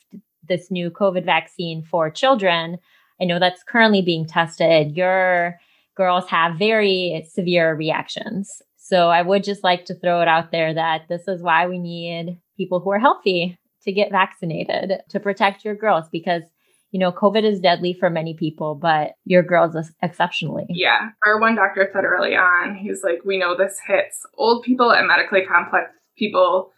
this 0.48 0.70
new 0.70 0.90
COVID 0.90 1.24
vaccine 1.24 1.84
for 1.84 2.10
children. 2.10 2.78
I 3.22 3.26
know 3.26 3.40
that's 3.40 3.64
currently 3.64 4.02
being 4.02 4.26
tested. 4.26 4.98
Your 4.98 5.58
girls 5.96 6.28
have 6.28 6.58
very 6.58 7.26
severe 7.30 7.76
reactions. 7.76 8.62
So 8.78 9.10
I 9.10 9.22
would 9.22 9.44
just 9.44 9.64
like 9.64 9.86
to 9.86 9.96
throw 9.96 10.22
it 10.22 10.28
out 10.28 10.52
there 10.52 10.74
that 10.74 11.08
this 11.08 11.28
is 11.28 11.42
why 11.42 11.68
we 11.68 11.80
need 11.80 12.40
people 12.58 12.80
who 12.80 12.90
are 12.92 13.00
healthy 13.00 13.58
to 13.84 13.92
get 13.92 14.12
vaccinated 14.12 15.02
to 15.10 15.20
protect 15.20 15.64
your 15.64 15.76
girls 15.76 16.06
because 16.12 16.44
you 16.92 17.00
know, 17.00 17.12
COVID 17.12 17.44
is 17.44 17.60
deadly 17.60 17.94
for 17.94 18.10
many 18.10 18.34
people, 18.34 18.76
but 18.76 19.12
your 19.26 19.44
girls 19.44 19.76
exceptionally. 20.02 20.66
Yeah. 20.70 21.10
Our 21.26 21.40
one 21.40 21.56
doctor 21.56 21.90
said 21.94 22.04
early 22.04 22.36
on, 22.36 22.76
he's 22.76 23.04
like, 23.04 23.24
we 23.26 23.38
know 23.38 23.56
this 23.56 23.80
hits 23.86 24.26
old 24.38 24.64
people 24.64 24.92
and 24.92 25.08
medically 25.08 25.46
complex 25.46 25.92
people 26.18 26.72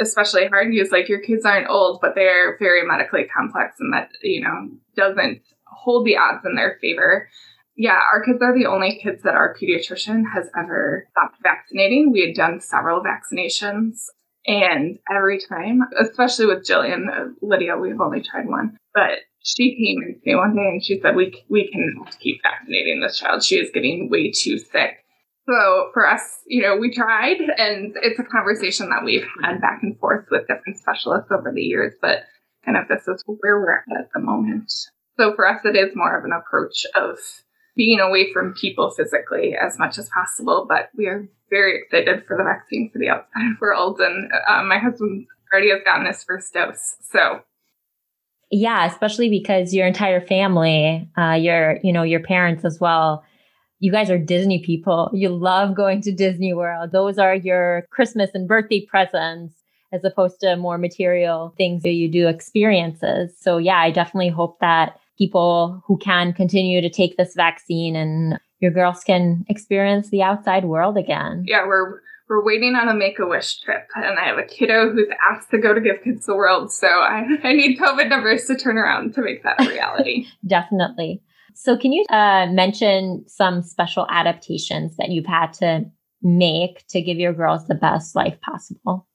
especially 0.00 0.46
hard. 0.46 0.72
He's 0.72 0.92
like, 0.92 1.08
your 1.08 1.20
kids 1.20 1.44
aren't 1.44 1.68
old, 1.68 2.00
but 2.00 2.14
they're 2.14 2.58
very 2.58 2.86
medically 2.86 3.24
complex 3.24 3.76
and 3.78 3.92
that, 3.92 4.10
you 4.22 4.42
know, 4.42 4.70
doesn't 4.96 5.42
hold 5.66 6.06
the 6.06 6.16
odds 6.16 6.44
in 6.44 6.56
their 6.56 6.78
favor. 6.80 7.28
Yeah, 7.76 7.98
our 8.12 8.24
kids 8.24 8.38
are 8.40 8.56
the 8.56 8.66
only 8.66 9.00
kids 9.02 9.22
that 9.22 9.34
our 9.34 9.54
pediatrician 9.54 10.22
has 10.32 10.48
ever 10.56 11.08
stopped 11.10 11.36
vaccinating. 11.42 12.12
We 12.12 12.26
had 12.26 12.36
done 12.36 12.60
several 12.60 13.02
vaccinations, 13.02 14.04
and 14.46 14.98
every 15.10 15.40
time, 15.40 15.80
especially 16.00 16.46
with 16.46 16.64
Jillian, 16.64 17.08
uh, 17.08 17.30
Lydia, 17.42 17.76
we've 17.76 18.00
only 18.00 18.22
tried 18.22 18.46
one, 18.46 18.76
but 18.94 19.20
she 19.44 19.76
came 19.76 20.00
to 20.00 20.18
me 20.24 20.34
one 20.34 20.56
day 20.56 20.68
and 20.72 20.82
she 20.82 20.98
said, 21.00 21.14
"We 21.14 21.44
we 21.48 21.70
can 21.70 22.04
keep 22.18 22.42
vaccinating 22.42 23.00
this 23.00 23.18
child. 23.18 23.44
She 23.44 23.56
is 23.56 23.70
getting 23.70 24.08
way 24.10 24.32
too 24.32 24.58
sick." 24.58 25.04
So 25.46 25.90
for 25.92 26.08
us, 26.08 26.22
you 26.46 26.62
know, 26.62 26.76
we 26.76 26.90
tried, 26.90 27.38
and 27.58 27.94
it's 28.02 28.18
a 28.18 28.24
conversation 28.24 28.88
that 28.88 29.04
we've 29.04 29.26
had 29.42 29.60
back 29.60 29.80
and 29.82 29.98
forth 29.98 30.26
with 30.30 30.48
different 30.48 30.78
specialists 30.78 31.30
over 31.30 31.52
the 31.54 31.60
years. 31.60 31.92
But 32.00 32.24
kind 32.64 32.78
of 32.78 32.88
this 32.88 33.06
is 33.06 33.22
where 33.26 33.60
we're 33.60 33.74
at 33.74 34.00
at 34.00 34.08
the 34.14 34.20
moment. 34.20 34.72
So 35.18 35.34
for 35.34 35.46
us, 35.46 35.60
it 35.64 35.76
is 35.76 35.94
more 35.94 36.18
of 36.18 36.24
an 36.24 36.32
approach 36.32 36.86
of 36.94 37.18
being 37.76 38.00
away 38.00 38.32
from 38.32 38.54
people 38.54 38.90
physically 38.96 39.54
as 39.54 39.78
much 39.78 39.98
as 39.98 40.08
possible. 40.08 40.64
But 40.66 40.88
we 40.96 41.06
are 41.06 41.28
very 41.50 41.82
excited 41.82 42.24
for 42.26 42.38
the 42.38 42.44
vaccine 42.44 42.88
for 42.90 42.98
the 42.98 43.10
outside 43.10 43.56
world, 43.60 44.00
and 44.00 44.32
uh, 44.48 44.62
my 44.62 44.78
husband 44.78 45.26
already 45.52 45.68
has 45.68 45.82
gotten 45.84 46.06
his 46.06 46.24
first 46.24 46.54
dose. 46.54 46.96
So 47.02 47.40
yeah, 48.54 48.86
especially 48.86 49.28
because 49.28 49.74
your 49.74 49.84
entire 49.84 50.20
family, 50.20 51.10
uh, 51.18 51.32
your 51.32 51.80
you 51.82 51.92
know 51.92 52.04
your 52.04 52.20
parents 52.20 52.64
as 52.64 52.78
well. 52.78 53.24
You 53.80 53.90
guys 53.90 54.10
are 54.10 54.18
Disney 54.18 54.62
people. 54.64 55.10
You 55.12 55.28
love 55.30 55.74
going 55.74 56.00
to 56.02 56.12
Disney 56.12 56.54
World. 56.54 56.92
Those 56.92 57.18
are 57.18 57.34
your 57.34 57.86
Christmas 57.90 58.30
and 58.32 58.46
birthday 58.46 58.86
presents 58.86 59.54
as 59.92 60.04
opposed 60.04 60.38
to 60.40 60.56
more 60.56 60.78
material 60.78 61.52
things 61.58 61.82
that 61.82 61.92
you 61.92 62.08
do 62.08 62.28
experiences. 62.28 63.36
So 63.38 63.58
yeah, 63.58 63.78
I 63.78 63.90
definitely 63.90 64.30
hope 64.30 64.60
that 64.60 65.00
people 65.18 65.82
who 65.86 65.98
can 65.98 66.32
continue 66.32 66.80
to 66.80 66.88
take 66.88 67.16
this 67.16 67.34
vaccine 67.34 67.96
and 67.96 68.38
your 68.60 68.70
girls 68.70 69.02
can 69.02 69.44
experience 69.48 70.10
the 70.10 70.22
outside 70.22 70.64
world 70.64 70.96
again. 70.96 71.44
Yeah, 71.46 71.66
we're 71.66 72.00
we're 72.28 72.44
waiting 72.44 72.74
on 72.74 72.88
a 72.88 72.94
make 72.94 73.18
a 73.18 73.26
wish 73.26 73.60
trip 73.60 73.88
and 73.94 74.18
I 74.18 74.24
have 74.24 74.38
a 74.38 74.44
kiddo 74.44 74.92
who's 74.92 75.08
asked 75.30 75.50
to 75.50 75.58
go 75.58 75.74
to 75.74 75.80
Give 75.80 76.02
Kids 76.02 76.26
the 76.26 76.34
World. 76.34 76.72
So 76.72 76.86
I, 76.86 77.24
I 77.44 77.52
need 77.52 77.78
COVID 77.78 78.08
numbers 78.08 78.46
to 78.46 78.56
turn 78.56 78.78
around 78.78 79.14
to 79.14 79.22
make 79.22 79.42
that 79.42 79.60
a 79.60 79.68
reality. 79.68 80.26
Definitely. 80.46 81.22
So 81.54 81.76
can 81.76 81.92
you 81.92 82.04
uh, 82.10 82.46
mention 82.50 83.24
some 83.28 83.62
special 83.62 84.06
adaptations 84.10 84.96
that 84.96 85.10
you've 85.10 85.26
had 85.26 85.52
to 85.54 85.84
make 86.22 86.84
to 86.88 87.00
give 87.00 87.18
your 87.18 87.32
girls 87.32 87.66
the 87.66 87.74
best 87.74 88.16
life 88.16 88.40
possible? 88.40 89.06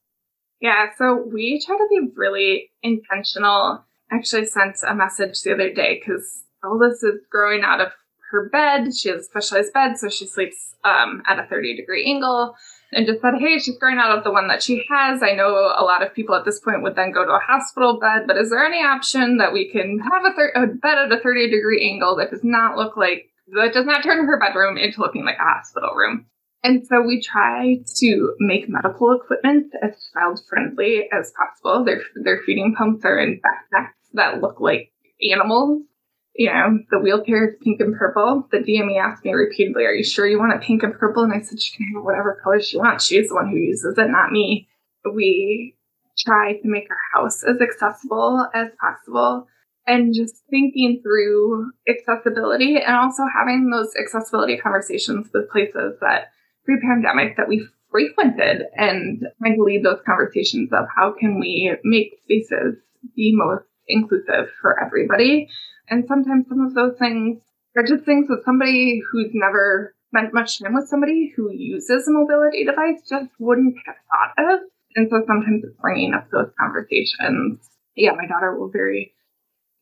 Yeah, 0.62 0.88
so 0.98 1.26
we 1.32 1.62
try 1.66 1.78
to 1.78 1.88
be 1.90 2.12
really 2.16 2.72
intentional. 2.82 3.84
Actually 4.12 4.46
sent 4.46 4.78
a 4.88 4.96
message 4.96 5.42
the 5.42 5.54
other 5.54 5.74
day 5.74 6.00
because 6.00 6.44
oldest 6.64 7.04
is 7.04 7.20
growing 7.30 7.62
out 7.64 7.82
of 7.82 7.90
her 8.32 8.50
bed. 8.50 8.96
She 8.96 9.10
has 9.10 9.22
a 9.22 9.24
specialized 9.24 9.74
bed, 9.74 9.98
so 9.98 10.10
she 10.10 10.26
sleeps 10.26 10.76
um, 10.84 11.24
at 11.28 11.40
a 11.40 11.48
30 11.48 11.76
degree 11.76 12.06
angle. 12.06 12.56
And 12.92 13.06
just 13.06 13.22
said, 13.22 13.36
hey, 13.40 13.60
she's 13.60 13.78
growing 13.78 14.00
out 14.00 14.18
of 14.18 14.24
the 14.24 14.32
one 14.32 14.48
that 14.48 14.64
she 14.64 14.84
has. 14.90 15.22
I 15.22 15.34
know 15.34 15.52
a 15.52 15.84
lot 15.84 16.02
of 16.02 16.14
people 16.14 16.34
at 16.34 16.44
this 16.44 16.60
point 16.60 16.82
would 16.82 16.96
then 16.96 17.12
go 17.12 17.24
to 17.24 17.32
a 17.32 17.40
hospital 17.40 18.00
bed, 18.00 18.24
but 18.26 18.38
is 18.38 18.50
there 18.50 18.66
any 18.66 18.80
option 18.84 19.38
that 19.38 19.54
we 19.54 19.70
can 19.70 20.00
have 20.00 20.26
a, 20.26 20.34
thir- 20.36 20.54
a 20.56 20.68
bed 20.68 20.98
at 20.98 21.12
a 21.12 21.20
30 21.20 21.52
degree 21.52 21.88
angle 21.88 22.16
that 22.16 22.32
does 22.32 22.44
not 22.44 22.78
look 22.78 22.98
like, 22.98 23.30
that 23.54 23.74
does 23.74 23.86
not 23.86 24.04
turn 24.04 24.26
her 24.26 24.40
bedroom 24.40 24.78
into 24.78 25.02
looking 25.02 25.24
like 25.24 25.38
a 25.38 25.44
hospital 25.44 25.94
room? 25.96 26.26
And 26.64 26.86
so 26.86 27.02
we 27.02 27.22
try 27.22 27.78
to 27.98 28.36
make 28.40 28.68
medical 28.68 29.14
equipment 29.14 29.72
as 29.82 30.10
child 30.14 30.42
friendly 30.50 31.08
as 31.12 31.32
possible. 31.38 31.86
Their, 31.86 32.02
their 32.24 32.42
feeding 32.46 32.76
pumps 32.76 33.06
are 33.06 33.20
in 33.20 33.40
backpacks 33.40 33.94
that 34.14 34.42
look 34.42 34.60
like 34.60 34.92
animals. 35.32 35.84
You 36.40 36.46
know, 36.54 36.80
the 36.90 37.00
wheelchair 37.00 37.50
is 37.50 37.56
pink 37.62 37.82
and 37.82 37.94
purple. 37.98 38.48
The 38.50 38.60
DME 38.60 38.98
asked 38.98 39.26
me 39.26 39.34
repeatedly, 39.34 39.84
Are 39.84 39.94
you 39.94 40.06
sure 40.06 40.26
you 40.26 40.40
want 40.40 40.54
it 40.54 40.66
pink 40.66 40.84
and 40.84 40.98
purple? 40.98 41.24
And 41.24 41.34
I 41.34 41.42
said, 41.42 41.62
She 41.62 41.76
can 41.76 41.88
have 41.94 42.06
whatever 42.06 42.40
color 42.42 42.62
she 42.62 42.78
wants. 42.78 43.04
She's 43.04 43.28
the 43.28 43.36
one 43.36 43.50
who 43.50 43.58
uses 43.58 43.98
it, 43.98 44.10
not 44.10 44.32
me. 44.32 44.70
We 45.04 45.76
try 46.18 46.54
to 46.54 46.62
make 46.64 46.88
our 46.90 47.22
house 47.22 47.44
as 47.44 47.60
accessible 47.60 48.48
as 48.54 48.70
possible 48.80 49.48
and 49.86 50.14
just 50.14 50.42
thinking 50.50 51.02
through 51.04 51.72
accessibility 51.90 52.78
and 52.78 52.96
also 52.96 53.24
having 53.38 53.70
those 53.70 53.94
accessibility 54.00 54.56
conversations 54.56 55.28
with 55.34 55.50
places 55.50 55.96
that 56.00 56.32
pre-pandemic 56.64 57.36
that 57.36 57.50
we 57.50 57.68
frequented 57.92 58.64
and 58.78 59.28
trying 59.42 59.58
to 59.58 59.64
lead 59.64 59.84
those 59.84 60.00
conversations 60.06 60.70
of 60.72 60.86
how 60.96 61.14
can 61.20 61.38
we 61.38 61.76
make 61.84 62.18
spaces 62.24 62.76
the 63.18 63.36
most 63.36 63.66
inclusive 63.90 64.50
for 64.62 64.82
everybody. 64.82 65.50
And 65.90 66.06
sometimes 66.08 66.46
some 66.48 66.62
of 66.62 66.74
those 66.74 66.98
things 66.98 67.42
are 67.76 67.84
just 67.84 68.06
things 68.06 68.28
that 68.28 68.44
somebody 68.46 69.02
who's 69.12 69.32
never 69.34 69.94
spent 70.10 70.34
much 70.34 70.60
time 70.60 70.74
with 70.74 70.88
somebody 70.88 71.34
who 71.36 71.52
uses 71.52 72.08
a 72.08 72.12
mobility 72.12 72.66
device 72.66 73.02
just 73.08 73.30
wouldn't 73.40 73.76
have 73.86 73.96
thought 74.10 74.54
of. 74.54 74.60
And 74.96 75.10
so 75.10 75.22
sometimes 75.28 75.64
it's 75.64 75.78
bringing 75.82 76.14
up 76.14 76.30
those 76.32 76.50
conversations. 76.60 77.60
Yeah, 77.96 78.12
my 78.12 78.28
daughter 78.28 78.58
will 78.58 78.70
very 78.70 79.14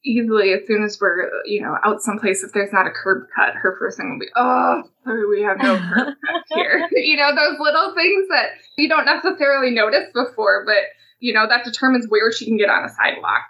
easily, 0.04 0.54
as 0.54 0.66
soon 0.68 0.84
as 0.84 0.98
we're, 1.00 1.30
you 1.46 1.62
know, 1.62 1.78
out 1.84 2.02
someplace, 2.02 2.44
if 2.44 2.52
there's 2.54 2.72
not 2.72 2.88
a 2.88 2.92
curb 2.92 3.28
cut, 3.36 3.56
her 3.56 3.76
first 3.80 3.98
thing 3.98 4.12
will 4.12 4.20
be, 4.20 4.32
oh, 4.36 4.84
sorry, 5.04 5.28
we 5.28 5.44
have 5.44 5.58
no 5.58 5.78
curb 5.78 6.14
cut 6.26 6.44
here. 6.50 6.88
you 6.92 7.18
know, 7.18 7.36
those 7.36 7.58
little 7.60 7.94
things 7.96 8.28
that 8.30 8.50
you 8.78 8.90
don't 8.90 9.06
necessarily 9.06 9.72
notice 9.72 10.10
before, 10.14 10.64
but, 10.66 10.92
you 11.20 11.34
know, 11.34 11.48
that 11.48 11.66
determines 11.66 12.06
where 12.08 12.32
she 12.32 12.46
can 12.46 12.58
get 12.58 12.70
on 12.70 12.84
a 12.84 12.90
sidewalk. 12.90 13.44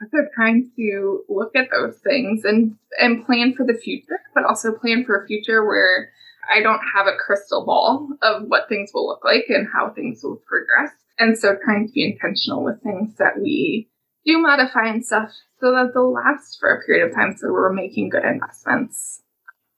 So 0.00 0.18
trying 0.34 0.70
to 0.76 1.24
look 1.28 1.56
at 1.56 1.68
those 1.70 1.98
things 1.98 2.44
and 2.44 2.76
and 3.00 3.26
plan 3.26 3.54
for 3.54 3.66
the 3.66 3.74
future, 3.74 4.20
but 4.34 4.44
also 4.44 4.72
plan 4.72 5.04
for 5.04 5.22
a 5.22 5.26
future 5.26 5.64
where 5.64 6.10
I 6.50 6.62
don't 6.62 6.80
have 6.94 7.06
a 7.06 7.16
crystal 7.16 7.64
ball 7.64 8.08
of 8.22 8.44
what 8.46 8.68
things 8.68 8.90
will 8.94 9.06
look 9.06 9.24
like 9.24 9.46
and 9.48 9.66
how 9.72 9.90
things 9.90 10.20
will 10.22 10.40
progress. 10.46 10.92
And 11.18 11.36
so 11.36 11.56
trying 11.64 11.88
to 11.88 11.92
be 11.92 12.04
intentional 12.04 12.64
with 12.64 12.82
things 12.82 13.16
that 13.18 13.40
we 13.40 13.88
do 14.24 14.38
modify 14.38 14.86
and 14.86 15.04
stuff 15.04 15.30
so 15.60 15.72
that 15.72 15.90
they'll 15.92 16.12
last 16.12 16.58
for 16.60 16.72
a 16.72 16.84
period 16.84 17.08
of 17.08 17.14
time 17.14 17.34
so 17.36 17.50
we're 17.50 17.72
making 17.72 18.10
good 18.10 18.24
investments 18.24 19.22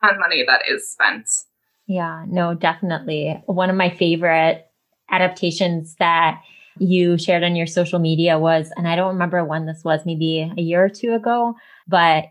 on 0.03 0.19
money 0.19 0.45
that 0.47 0.63
is 0.69 0.91
spent. 0.91 1.29
Yeah, 1.87 2.25
no, 2.29 2.55
definitely. 2.55 3.43
One 3.47 3.71
of 3.71 3.77
my 3.77 3.91
favorite 3.91 4.67
adaptations 5.11 5.97
that 5.99 6.41
you 6.81 7.19
shared 7.19 7.45
on 7.45 7.57
your 7.57 7.67
social 7.67 7.99
media 7.99 8.39
was, 8.39 8.73
and 8.77 8.89
I 8.89 8.97
don't 8.97 9.13
remember 9.13 9.45
when 9.45 9.67
this 9.67 9.83
was, 9.85 10.01
maybe 10.05 10.53
a 10.57 10.61
year 10.61 10.85
or 10.85 10.89
two 10.89 11.15
ago, 11.15 11.55
but 11.87 12.27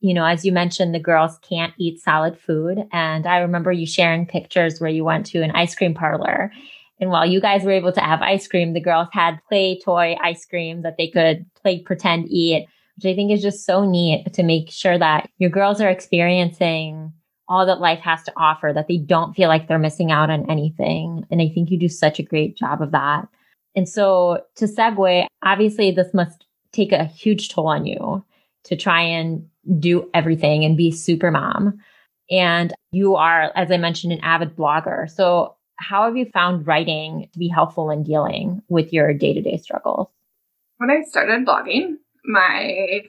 you 0.00 0.12
know, 0.12 0.26
as 0.26 0.44
you 0.44 0.52
mentioned, 0.52 0.94
the 0.94 1.00
girls 1.00 1.38
can't 1.38 1.72
eat 1.78 1.98
solid 1.98 2.38
food. 2.38 2.86
And 2.92 3.26
I 3.26 3.38
remember 3.38 3.72
you 3.72 3.86
sharing 3.86 4.26
pictures 4.26 4.78
where 4.78 4.90
you 4.90 5.04
went 5.04 5.24
to 5.26 5.42
an 5.42 5.50
ice 5.52 5.74
cream 5.74 5.94
parlor. 5.94 6.52
And 7.00 7.10
while 7.10 7.24
you 7.24 7.40
guys 7.40 7.64
were 7.64 7.72
able 7.72 7.92
to 7.92 8.00
have 8.00 8.20
ice 8.20 8.46
cream, 8.46 8.74
the 8.74 8.80
girls 8.80 9.08
had 9.12 9.40
play 9.48 9.80
toy 9.82 10.14
ice 10.22 10.44
cream 10.44 10.82
that 10.82 10.98
they 10.98 11.08
could 11.08 11.46
play 11.62 11.80
pretend 11.80 12.28
eat 12.28 12.68
which 12.96 13.12
I 13.12 13.14
think 13.14 13.30
is 13.30 13.42
just 13.42 13.64
so 13.64 13.84
neat 13.84 14.32
to 14.32 14.42
make 14.42 14.70
sure 14.70 14.98
that 14.98 15.28
your 15.38 15.50
girls 15.50 15.80
are 15.80 15.90
experiencing 15.90 17.12
all 17.48 17.66
that 17.66 17.80
life 17.80 18.00
has 18.00 18.22
to 18.24 18.32
offer, 18.36 18.72
that 18.74 18.88
they 18.88 18.96
don't 18.96 19.34
feel 19.34 19.48
like 19.48 19.68
they're 19.68 19.78
missing 19.78 20.10
out 20.10 20.30
on 20.30 20.50
anything. 20.50 21.24
And 21.30 21.40
I 21.40 21.48
think 21.48 21.70
you 21.70 21.78
do 21.78 21.88
such 21.88 22.18
a 22.18 22.24
great 22.24 22.56
job 22.56 22.82
of 22.82 22.90
that. 22.92 23.28
And 23.76 23.88
so 23.88 24.42
to 24.56 24.64
segue, 24.64 25.26
obviously 25.42 25.90
this 25.90 26.12
must 26.14 26.46
take 26.72 26.92
a 26.92 27.04
huge 27.04 27.50
toll 27.50 27.68
on 27.68 27.86
you 27.86 28.24
to 28.64 28.76
try 28.76 29.02
and 29.02 29.46
do 29.78 30.10
everything 30.14 30.64
and 30.64 30.76
be 30.76 30.90
super 30.90 31.30
mom. 31.30 31.78
And 32.30 32.72
you 32.90 33.14
are, 33.16 33.52
as 33.54 33.70
I 33.70 33.76
mentioned, 33.76 34.12
an 34.12 34.20
avid 34.22 34.56
blogger. 34.56 35.08
So 35.08 35.54
how 35.76 36.04
have 36.04 36.16
you 36.16 36.26
found 36.26 36.66
writing 36.66 37.28
to 37.32 37.38
be 37.38 37.48
helpful 37.48 37.90
in 37.90 38.02
dealing 38.02 38.62
with 38.68 38.92
your 38.92 39.12
day 39.12 39.34
to 39.34 39.42
day 39.42 39.58
struggles? 39.58 40.08
When 40.78 40.90
I 40.90 41.02
started 41.08 41.46
blogging, 41.46 41.96
my 42.24 43.02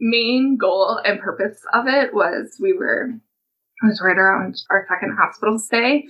main 0.00 0.56
goal 0.56 1.00
and 1.04 1.20
purpose 1.20 1.60
of 1.72 1.86
it 1.86 2.12
was 2.12 2.56
we 2.60 2.72
were 2.72 3.10
I 3.82 3.86
was 3.86 4.00
right 4.02 4.16
around 4.16 4.56
our 4.70 4.86
second 4.88 5.16
hospital 5.16 5.58
stay 5.58 6.06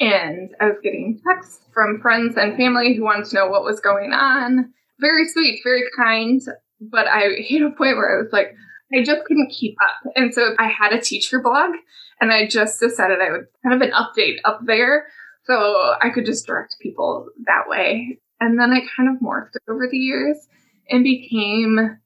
and 0.00 0.50
I 0.60 0.66
was 0.66 0.76
getting 0.82 1.20
texts 1.26 1.60
from 1.72 2.00
friends 2.00 2.36
and 2.36 2.56
family 2.56 2.94
who 2.94 3.04
wanted 3.04 3.26
to 3.26 3.34
know 3.34 3.48
what 3.48 3.64
was 3.64 3.80
going 3.80 4.12
on. 4.12 4.72
Very 4.98 5.28
sweet, 5.28 5.60
very 5.62 5.84
kind, 5.96 6.40
but 6.80 7.06
I 7.06 7.30
hit 7.38 7.62
a 7.62 7.70
point 7.70 7.96
where 7.96 8.18
I 8.18 8.22
was 8.22 8.32
like, 8.32 8.54
I 8.92 9.02
just 9.02 9.24
couldn't 9.24 9.50
keep 9.50 9.76
up. 9.82 10.12
And 10.14 10.32
so 10.32 10.54
I 10.58 10.68
had 10.68 10.92
a 10.92 11.00
teacher 11.00 11.40
blog 11.40 11.72
and 12.20 12.32
I 12.32 12.46
just 12.46 12.80
decided 12.80 13.20
I 13.20 13.30
would 13.30 13.46
kind 13.62 13.74
of 13.74 13.82
an 13.82 13.92
update 13.92 14.36
up 14.44 14.60
there 14.64 15.06
so 15.44 15.94
I 16.00 16.10
could 16.10 16.26
just 16.26 16.46
direct 16.46 16.76
people 16.80 17.28
that 17.46 17.68
way. 17.68 18.18
And 18.40 18.58
then 18.58 18.72
I 18.72 18.80
kind 18.96 19.08
of 19.08 19.22
morphed 19.22 19.56
over 19.68 19.88
the 19.90 19.98
years 19.98 20.36
and 20.90 21.02
became 21.02 21.98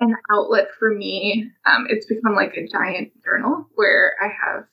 an 0.00 0.14
outlet 0.32 0.68
for 0.78 0.94
me. 0.94 1.50
Um, 1.66 1.86
it's 1.88 2.06
become 2.06 2.34
like 2.34 2.54
a 2.56 2.66
giant 2.66 3.12
journal 3.24 3.66
where 3.74 4.12
I 4.20 4.26
have, 4.26 4.64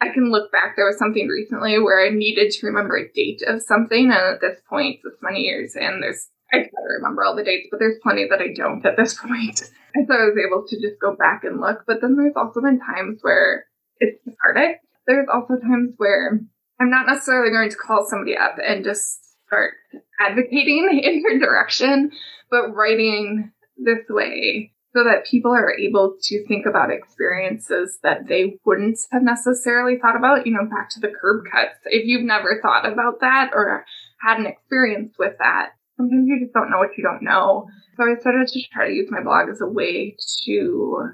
I 0.00 0.10
can 0.10 0.30
look 0.30 0.52
back. 0.52 0.76
There 0.76 0.86
was 0.86 0.98
something 0.98 1.26
recently 1.26 1.78
where 1.78 2.04
I 2.04 2.10
needed 2.10 2.52
to 2.52 2.66
remember 2.66 2.96
a 2.96 3.10
date 3.12 3.42
of 3.46 3.62
something. 3.62 4.04
And 4.04 4.12
at 4.12 4.40
this 4.40 4.60
point, 4.68 5.00
it's 5.04 5.22
many 5.22 5.40
years 5.40 5.74
in, 5.74 6.00
there's, 6.00 6.28
I 6.52 6.58
try 6.58 6.66
to 6.66 6.94
remember 6.98 7.24
all 7.24 7.34
the 7.34 7.44
dates, 7.44 7.68
but 7.70 7.80
there's 7.80 7.98
plenty 8.02 8.26
that 8.28 8.40
I 8.40 8.52
don't 8.54 8.84
at 8.86 8.96
this 8.96 9.14
point. 9.20 9.62
And 9.94 10.06
so 10.06 10.14
I 10.14 10.24
was 10.24 10.38
able 10.38 10.64
to 10.68 10.80
just 10.80 11.00
go 11.00 11.16
back 11.16 11.42
and 11.44 11.60
look. 11.60 11.84
But 11.86 12.00
then 12.00 12.16
there's 12.16 12.36
also 12.36 12.60
been 12.60 12.78
times 12.78 13.18
where 13.22 13.64
it's 13.98 14.22
cathartic. 14.22 14.80
There's 15.06 15.28
also 15.32 15.56
times 15.56 15.94
where 15.96 16.40
I'm 16.80 16.90
not 16.90 17.06
necessarily 17.06 17.50
going 17.50 17.70
to 17.70 17.76
call 17.76 18.06
somebody 18.06 18.36
up 18.36 18.56
and 18.64 18.84
just 18.84 19.18
start 19.46 19.74
advocating 20.20 21.00
in 21.02 21.22
your 21.22 21.38
direction, 21.38 22.12
but 22.50 22.74
writing 22.74 23.52
this 23.76 24.04
way 24.08 24.72
so 24.94 25.04
that 25.04 25.26
people 25.26 25.52
are 25.52 25.76
able 25.76 26.16
to 26.22 26.46
think 26.46 26.66
about 26.66 26.90
experiences 26.90 27.98
that 28.02 28.26
they 28.26 28.58
wouldn't 28.64 28.98
have 29.12 29.22
necessarily 29.22 29.98
thought 29.98 30.16
about, 30.16 30.46
you 30.46 30.52
know, 30.52 30.64
back 30.68 30.88
to 30.90 31.00
the 31.00 31.08
curb 31.08 31.44
cuts. 31.50 31.78
If 31.84 32.06
you've 32.06 32.24
never 32.24 32.60
thought 32.62 32.90
about 32.90 33.20
that 33.20 33.50
or 33.52 33.84
had 34.20 34.38
an 34.38 34.46
experience 34.46 35.14
with 35.18 35.34
that, 35.38 35.70
sometimes 35.96 36.26
you 36.26 36.40
just 36.40 36.54
don't 36.54 36.70
know 36.70 36.78
what 36.78 36.96
you 36.96 37.04
don't 37.04 37.22
know. 37.22 37.68
So 37.96 38.04
I 38.04 38.18
started 38.18 38.48
to 38.48 38.62
try 38.72 38.88
to 38.88 38.94
use 38.94 39.10
my 39.10 39.22
blog 39.22 39.50
as 39.50 39.60
a 39.60 39.66
way 39.66 40.16
to 40.46 41.10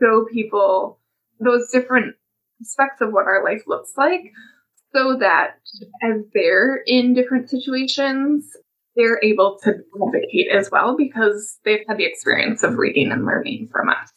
show 0.00 0.26
people 0.32 0.98
those 1.40 1.70
different 1.70 2.16
aspects 2.62 3.00
of 3.00 3.12
what 3.12 3.26
our 3.26 3.44
life 3.44 3.64
looks 3.66 3.92
like 3.96 4.32
so 4.94 5.16
that 5.18 5.56
as 6.02 6.22
they're 6.32 6.82
in 6.86 7.14
different 7.14 7.50
situations, 7.50 8.56
they're 8.96 9.20
able 9.22 9.58
to 9.64 9.70
advocate 9.70 10.48
as 10.52 10.70
well 10.70 10.96
because 10.96 11.58
they've 11.64 11.84
had 11.88 11.98
the 11.98 12.04
experience 12.04 12.62
of 12.62 12.76
reading 12.76 13.10
and 13.10 13.24
learning 13.24 13.68
from 13.72 13.88
us. 13.88 14.12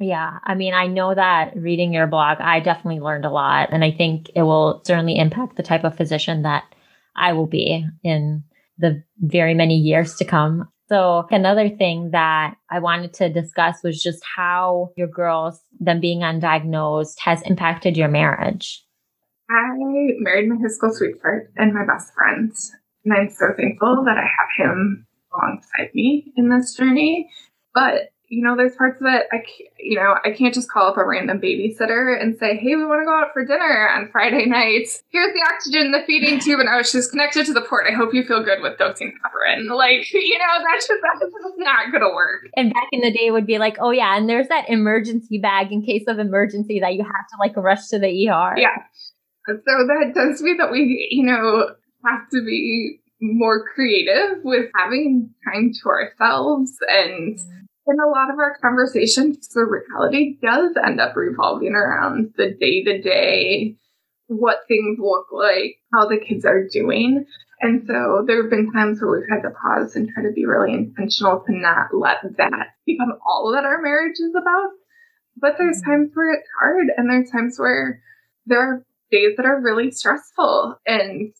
Yeah. 0.00 0.38
I 0.44 0.54
mean, 0.54 0.74
I 0.74 0.86
know 0.86 1.14
that 1.14 1.56
reading 1.56 1.92
your 1.92 2.06
blog, 2.06 2.38
I 2.40 2.60
definitely 2.60 3.00
learned 3.00 3.24
a 3.24 3.30
lot. 3.30 3.70
And 3.72 3.84
I 3.84 3.90
think 3.90 4.30
it 4.34 4.42
will 4.42 4.82
certainly 4.86 5.18
impact 5.18 5.56
the 5.56 5.62
type 5.62 5.82
of 5.82 5.96
physician 5.96 6.42
that 6.42 6.64
I 7.16 7.32
will 7.32 7.46
be 7.46 7.84
in 8.04 8.44
the 8.78 9.02
very 9.18 9.54
many 9.54 9.74
years 9.74 10.14
to 10.16 10.24
come. 10.24 10.68
So 10.88 11.26
another 11.30 11.68
thing 11.68 12.12
that 12.12 12.54
I 12.70 12.78
wanted 12.78 13.12
to 13.14 13.28
discuss 13.28 13.82
was 13.82 14.02
just 14.02 14.22
how 14.24 14.90
your 14.96 15.08
girls, 15.08 15.60
them 15.80 16.00
being 16.00 16.20
undiagnosed, 16.20 17.18
has 17.18 17.42
impacted 17.42 17.96
your 17.96 18.08
marriage. 18.08 18.84
I 19.50 19.66
married 20.20 20.48
my 20.48 20.56
high 20.56 20.68
school 20.68 20.92
sweetheart 20.92 21.50
and 21.56 21.74
my 21.74 21.84
best 21.84 22.14
friend. 22.14 22.52
And 23.08 23.16
I'm 23.16 23.30
so 23.30 23.46
thankful 23.56 24.04
that 24.04 24.18
I 24.18 24.22
have 24.22 24.68
him 24.68 25.06
alongside 25.34 25.94
me 25.94 26.32
in 26.36 26.50
this 26.50 26.74
journey. 26.74 27.30
But 27.74 28.10
you 28.28 28.44
know, 28.44 28.54
there's 28.54 28.76
parts 28.76 29.00
of 29.00 29.06
it 29.06 29.24
I, 29.32 29.38
can't, 29.38 29.70
you 29.78 29.96
know, 29.96 30.14
I 30.22 30.32
can't 30.32 30.52
just 30.52 30.70
call 30.70 30.90
up 30.90 30.98
a 30.98 31.06
random 31.06 31.40
babysitter 31.40 32.20
and 32.20 32.36
say, 32.38 32.58
"Hey, 32.58 32.76
we 32.76 32.84
want 32.84 33.00
to 33.00 33.06
go 33.06 33.16
out 33.16 33.32
for 33.32 33.42
dinner 33.42 33.88
on 33.88 34.10
Friday 34.12 34.44
night. 34.44 34.86
Here's 35.08 35.32
the 35.32 35.40
oxygen, 35.50 35.92
the 35.92 36.02
feeding 36.06 36.38
tube, 36.38 36.60
and 36.60 36.68
oh, 36.68 36.82
she's 36.82 37.08
connected 37.08 37.46
to 37.46 37.54
the 37.54 37.62
port. 37.62 37.86
I 37.90 37.94
hope 37.94 38.12
you 38.12 38.24
feel 38.24 38.44
good 38.44 38.60
with 38.60 38.76
dosing 38.76 39.14
heparin." 39.24 39.74
Like, 39.74 40.04
you 40.12 40.38
know, 40.38 40.64
that's 40.70 40.86
just 40.86 41.00
that's 41.02 41.20
just 41.20 41.34
not 41.56 41.90
gonna 41.90 42.12
work. 42.12 42.48
And 42.54 42.74
back 42.74 42.88
in 42.92 43.00
the 43.00 43.10
day, 43.10 43.30
would 43.30 43.46
be 43.46 43.56
like, 43.56 43.78
"Oh 43.80 43.92
yeah," 43.92 44.18
and 44.18 44.28
there's 44.28 44.48
that 44.48 44.68
emergency 44.68 45.38
bag 45.38 45.72
in 45.72 45.80
case 45.80 46.04
of 46.06 46.18
emergency 46.18 46.80
that 46.80 46.92
you 46.92 47.04
have 47.04 47.28
to 47.30 47.36
like 47.40 47.56
rush 47.56 47.88
to 47.88 47.98
the 47.98 48.28
ER. 48.28 48.58
Yeah. 48.58 48.76
So 49.46 49.54
that 49.64 50.12
does 50.14 50.42
mean 50.42 50.58
that 50.58 50.70
we, 50.70 51.08
you 51.10 51.24
know, 51.24 51.70
have 52.10 52.28
to 52.30 52.44
be 52.44 53.00
more 53.20 53.64
creative 53.74 54.44
with 54.44 54.70
having 54.76 55.30
time 55.44 55.72
to 55.72 55.88
ourselves. 55.88 56.72
And 56.88 57.38
in 57.88 58.00
a 58.00 58.08
lot 58.08 58.30
of 58.30 58.38
our 58.38 58.56
conversations 58.60 59.48
the 59.48 59.64
reality 59.64 60.38
does 60.42 60.76
end 60.84 61.00
up 61.00 61.16
revolving 61.16 61.72
around 61.72 62.34
the 62.36 62.54
day 62.60 62.84
to 62.84 63.00
day 63.00 63.76
what 64.26 64.58
things 64.68 64.98
look 65.00 65.26
like 65.32 65.78
how 65.92 66.06
the 66.06 66.18
kids 66.18 66.44
are 66.44 66.68
doing. 66.70 67.24
And 67.60 67.84
so 67.86 68.24
there 68.26 68.42
have 68.42 68.50
been 68.50 68.70
times 68.70 69.00
where 69.00 69.10
we've 69.10 69.28
had 69.28 69.42
to 69.42 69.50
pause 69.50 69.96
and 69.96 70.08
try 70.10 70.22
to 70.22 70.32
be 70.32 70.44
really 70.44 70.72
intentional 70.72 71.42
to 71.46 71.52
not 71.52 71.88
let 71.92 72.18
that 72.36 72.66
become 72.86 73.14
all 73.26 73.52
that 73.52 73.64
our 73.64 73.80
marriage 73.82 74.20
is 74.20 74.34
about. 74.36 74.70
But 75.36 75.54
there's 75.58 75.80
mm-hmm. 75.80 75.90
times 75.90 76.10
where 76.14 76.34
it's 76.34 76.48
hard 76.60 76.88
and 76.96 77.10
there's 77.10 77.30
times 77.30 77.58
where 77.58 78.02
there 78.46 78.60
are 78.60 78.86
days 79.10 79.36
that 79.36 79.46
are 79.46 79.60
really 79.60 79.90
stressful. 79.90 80.76
And 80.86 81.32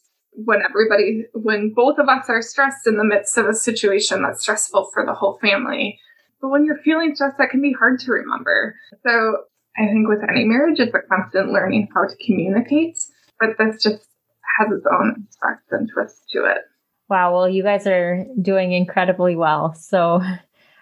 when 0.44 0.60
everybody, 0.62 1.24
when 1.32 1.72
both 1.74 1.98
of 1.98 2.08
us 2.08 2.26
are 2.28 2.42
stressed 2.42 2.86
in 2.86 2.96
the 2.96 3.04
midst 3.04 3.36
of 3.36 3.46
a 3.46 3.54
situation 3.54 4.22
that's 4.22 4.42
stressful 4.42 4.90
for 4.92 5.04
the 5.04 5.14
whole 5.14 5.38
family. 5.40 5.98
But 6.40 6.50
when 6.50 6.64
you're 6.64 6.78
feeling 6.78 7.14
stressed, 7.14 7.38
that 7.38 7.50
can 7.50 7.60
be 7.60 7.72
hard 7.72 7.98
to 8.00 8.12
remember. 8.12 8.76
So 9.04 9.38
I 9.76 9.86
think 9.86 10.08
with 10.08 10.20
any 10.28 10.44
marriage, 10.44 10.78
it's 10.78 10.94
a 10.94 11.00
constant 11.08 11.50
learning 11.50 11.88
how 11.94 12.06
to 12.06 12.16
communicate, 12.24 12.98
but 13.40 13.50
this 13.58 13.82
just 13.82 14.06
has 14.58 14.68
its 14.70 14.86
own 14.90 15.26
aspects 15.28 15.72
and 15.72 15.90
twists 15.92 16.22
to 16.32 16.44
it. 16.44 16.58
Wow. 17.08 17.34
Well, 17.34 17.48
you 17.48 17.62
guys 17.62 17.86
are 17.86 18.24
doing 18.40 18.72
incredibly 18.72 19.34
well. 19.34 19.74
So 19.74 20.20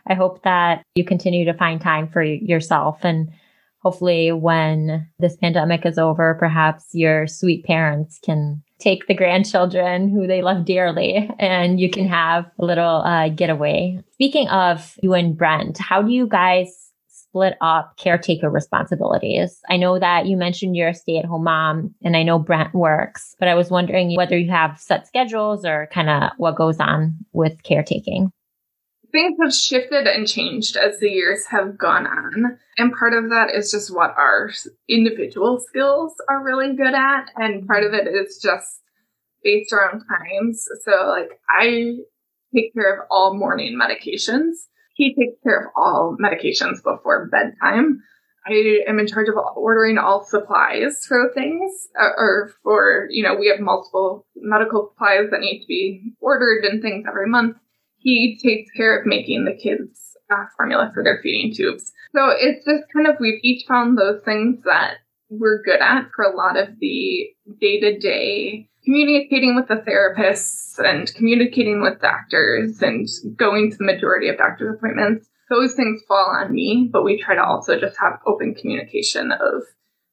I 0.06 0.14
hope 0.14 0.42
that 0.42 0.82
you 0.94 1.04
continue 1.04 1.46
to 1.46 1.54
find 1.54 1.80
time 1.80 2.08
for 2.08 2.22
yourself 2.22 3.04
and 3.04 3.30
hopefully 3.78 4.32
when 4.32 5.08
this 5.20 5.36
pandemic 5.36 5.86
is 5.86 5.96
over, 5.96 6.34
perhaps 6.38 6.88
your 6.92 7.28
sweet 7.28 7.64
parents 7.64 8.18
can 8.18 8.62
take 8.78 9.06
the 9.06 9.14
grandchildren 9.14 10.08
who 10.08 10.26
they 10.26 10.42
love 10.42 10.64
dearly 10.64 11.30
and 11.38 11.80
you 11.80 11.90
can 11.90 12.06
have 12.06 12.50
a 12.58 12.64
little 12.64 13.02
uh, 13.02 13.28
getaway. 13.28 13.98
Speaking 14.12 14.48
of 14.48 14.96
you 15.02 15.14
and 15.14 15.36
Brent, 15.36 15.78
how 15.78 16.02
do 16.02 16.12
you 16.12 16.26
guys 16.26 16.90
split 17.08 17.54
up 17.60 17.96
caretaker 17.96 18.50
responsibilities? 18.50 19.60
I 19.68 19.76
know 19.76 19.98
that 19.98 20.26
you 20.26 20.36
mentioned 20.36 20.76
you're 20.76 20.88
a 20.88 20.94
stay 20.94 21.18
at 21.18 21.24
home 21.24 21.44
mom 21.44 21.94
and 22.02 22.16
I 22.16 22.22
know 22.22 22.38
Brent 22.38 22.74
works, 22.74 23.34
but 23.38 23.48
I 23.48 23.54
was 23.54 23.70
wondering 23.70 24.14
whether 24.16 24.38
you 24.38 24.50
have 24.50 24.78
set 24.78 25.06
schedules 25.06 25.64
or 25.64 25.88
kind 25.92 26.10
of 26.10 26.30
what 26.36 26.56
goes 26.56 26.78
on 26.78 27.16
with 27.32 27.62
caretaking 27.62 28.30
things 29.12 29.36
have 29.42 29.54
shifted 29.54 30.06
and 30.06 30.26
changed 30.26 30.76
as 30.76 30.98
the 30.98 31.10
years 31.10 31.46
have 31.46 31.78
gone 31.78 32.06
on. 32.06 32.58
And 32.78 32.92
part 32.92 33.14
of 33.14 33.30
that 33.30 33.54
is 33.54 33.70
just 33.70 33.94
what 33.94 34.14
our 34.16 34.50
individual 34.88 35.60
skills 35.60 36.14
are 36.28 36.44
really 36.44 36.74
good 36.74 36.94
at. 36.94 37.30
And 37.36 37.66
part 37.66 37.84
of 37.84 37.94
it 37.94 38.06
is 38.06 38.38
just 38.42 38.82
based 39.42 39.72
around 39.72 40.04
times. 40.06 40.66
So, 40.84 41.08
like, 41.08 41.40
I 41.48 41.96
take 42.54 42.74
care 42.74 42.94
of 42.94 43.06
all 43.10 43.34
morning 43.36 43.78
medications. 43.80 44.54
He 44.94 45.14
takes 45.14 45.42
care 45.42 45.66
of 45.66 45.72
all 45.76 46.16
medications 46.20 46.82
before 46.82 47.28
bedtime. 47.30 48.02
I 48.48 48.84
am 48.86 49.00
in 49.00 49.08
charge 49.08 49.28
of 49.28 49.34
ordering 49.56 49.98
all 49.98 50.24
supplies 50.24 51.04
for 51.06 51.32
things, 51.34 51.88
uh, 52.00 52.10
or 52.16 52.52
for, 52.62 53.08
you 53.10 53.24
know, 53.24 53.34
we 53.34 53.48
have 53.48 53.58
multiple 53.58 54.24
medical 54.36 54.90
supplies 54.92 55.30
that 55.30 55.40
need 55.40 55.62
to 55.62 55.66
be 55.66 56.12
ordered 56.20 56.64
and 56.64 56.80
things 56.80 57.06
every 57.08 57.28
month 57.28 57.56
he 58.06 58.38
takes 58.40 58.70
care 58.70 58.96
of 58.96 59.04
making 59.04 59.44
the 59.44 59.52
kids 59.52 60.16
uh, 60.30 60.44
formula 60.56 60.92
for 60.94 61.02
their 61.02 61.18
feeding 61.24 61.52
tubes. 61.52 61.92
So 62.14 62.28
it's 62.30 62.64
just 62.64 62.84
kind 62.92 63.08
of, 63.08 63.16
we've 63.18 63.40
each 63.42 63.66
found 63.66 63.98
those 63.98 64.22
things 64.24 64.62
that 64.64 64.98
we're 65.28 65.60
good 65.62 65.80
at 65.80 66.10
for 66.14 66.24
a 66.24 66.36
lot 66.36 66.56
of 66.56 66.68
the 66.78 67.28
day 67.60 67.80
to 67.80 67.98
day 67.98 68.68
communicating 68.84 69.56
with 69.56 69.66
the 69.66 69.82
therapists 69.82 70.78
and 70.78 71.12
communicating 71.14 71.82
with 71.82 72.00
doctors 72.00 72.80
and 72.80 73.08
going 73.36 73.72
to 73.72 73.76
the 73.76 73.84
majority 73.84 74.28
of 74.28 74.38
doctor's 74.38 74.76
appointments. 74.76 75.28
Those 75.50 75.74
things 75.74 76.00
fall 76.06 76.30
on 76.30 76.52
me, 76.52 76.88
but 76.92 77.02
we 77.02 77.20
try 77.20 77.34
to 77.34 77.42
also 77.42 77.76
just 77.80 77.96
have 77.98 78.20
open 78.24 78.54
communication 78.54 79.32
of 79.32 79.64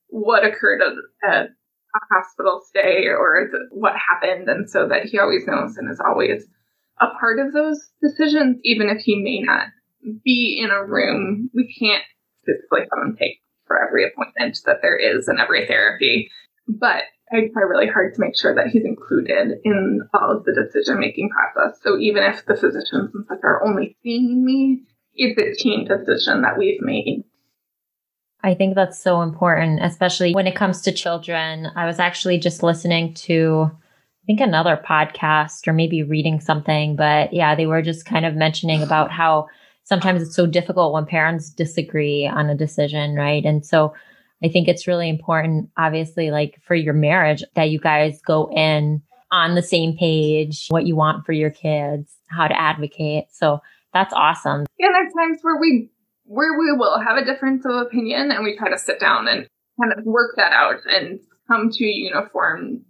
what 0.08 0.44
occurred 0.44 0.82
at, 1.24 1.50
a 1.96 2.00
hospital 2.12 2.60
stay 2.68 3.06
or 3.06 3.50
the, 3.52 3.68
what 3.70 3.94
happened. 3.94 4.50
And 4.50 4.68
so 4.68 4.88
that 4.88 5.06
he 5.06 5.20
always 5.20 5.46
knows 5.46 5.78
and 5.78 5.92
is 5.92 6.02
always 6.04 6.44
a 7.00 7.08
part 7.20 7.40
of 7.40 7.54
those 7.54 7.80
decisions, 8.02 8.58
even 8.64 8.90
if 8.90 9.00
he 9.00 9.22
may 9.22 9.42
not 9.42 9.68
be 10.24 10.60
in 10.64 10.70
a 10.70 10.84
room. 10.84 11.50
We 11.54 11.74
can't 11.80 12.04
physically 12.46 12.82
have 12.82 13.08
him 13.08 13.18
take 13.18 13.42
for 13.66 13.82
every 13.82 14.06
appointment 14.06 14.60
that 14.66 14.78
there 14.82 14.98
is 14.98 15.28
and 15.28 15.40
every 15.40 15.66
therapy. 15.66 16.30
But 16.68 17.04
I 17.32 17.50
try 17.52 17.64
really 17.64 17.88
hard 17.88 18.14
to 18.14 18.22
make 18.22 18.38
sure 18.38 18.54
that 18.54 18.68
he's 18.68 18.86
included 18.86 19.60
in 19.64 20.02
all 20.14 20.38
of 20.38 20.44
the 20.44 20.54
decision 20.54 21.00
making 21.00 21.30
process. 21.30 21.80
So 21.82 21.98
even 21.98 22.24
if 22.24 22.46
the 22.46 22.56
physicians 22.56 23.12
and 23.14 23.26
such 23.28 23.40
are 23.44 23.66
only 23.66 23.98
seeing 24.04 24.46
me, 24.46 24.84
it's 25.16 25.40
a 25.42 25.62
team 25.62 25.86
decision 25.86 26.42
that 26.42 26.58
we've 26.58 26.82
made. 26.82 27.24
I 28.44 28.54
think 28.54 28.76
that's 28.76 29.00
so 29.00 29.22
important, 29.22 29.80
especially 29.82 30.34
when 30.34 30.48
it 30.48 30.56
comes 30.56 30.82
to 30.82 30.92
children. 30.92 31.70
I 31.76 31.86
was 31.86 32.00
actually 32.00 32.38
just 32.40 32.62
listening 32.62 33.14
to 33.16 33.72
think 34.26 34.40
another 34.40 34.82
podcast 34.88 35.68
or 35.68 35.74
maybe 35.74 36.04
reading 36.04 36.40
something, 36.40 36.96
but 36.96 37.34
yeah, 37.34 37.56
they 37.56 37.66
were 37.66 37.82
just 37.82 38.06
kind 38.06 38.26
of 38.26 38.36
mentioning 38.36 38.82
about 38.82 39.12
how 39.12 39.48
sometimes 39.84 40.22
it's 40.22 40.36
so 40.36 40.46
difficult 40.48 40.94
when 40.94 41.06
parents 41.06 41.50
disagree 41.50 42.26
on 42.28 42.50
a 42.50 42.56
decision, 42.56 43.16
right? 43.16 43.44
And 43.44 43.66
so 43.66 43.94
I 44.44 44.50
think 44.50 44.68
it's 44.68 44.88
really 44.88 45.10
important, 45.10 45.70
obviously, 45.78 46.32
like 46.32 46.60
for 46.66 46.76
your 46.76 46.94
marriage, 46.94 47.44
that 47.56 47.70
you 47.70 47.80
guys 47.80 48.22
go 48.26 48.50
in 48.54 49.02
on 49.32 49.56
the 49.56 49.62
same 49.62 49.98
page, 49.98 50.68
what 50.70 50.86
you 50.86 50.96
want 50.96 51.26
for 51.26 51.32
your 51.32 51.50
kids, 51.50 52.14
how 52.28 52.48
to 52.48 52.60
advocate. 52.60 53.26
So 53.32 53.60
that's 53.94 54.14
awesome. 54.14 54.66
Yeah, 54.78 54.90
there's 54.92 55.14
times 55.14 55.40
where 55.42 55.60
we 55.60 55.90
where 56.26 56.58
we 56.58 56.72
will 56.78 57.00
have 57.00 57.18
a 57.18 57.26
difference 57.26 57.66
of 57.66 57.76
opinion 57.76 58.32
and 58.32 58.44
we 58.44 58.56
try 58.58 58.70
to 58.70 58.78
sit 58.78 59.00
down 59.00 59.28
and 59.28 59.48
kind 59.80 59.94
of 59.98 60.06
work 60.06 60.36
that 60.38 60.54
out 60.54 60.80
and 60.90 61.20
come 61.48 61.70
to 61.70 61.86
uniform 61.86 62.86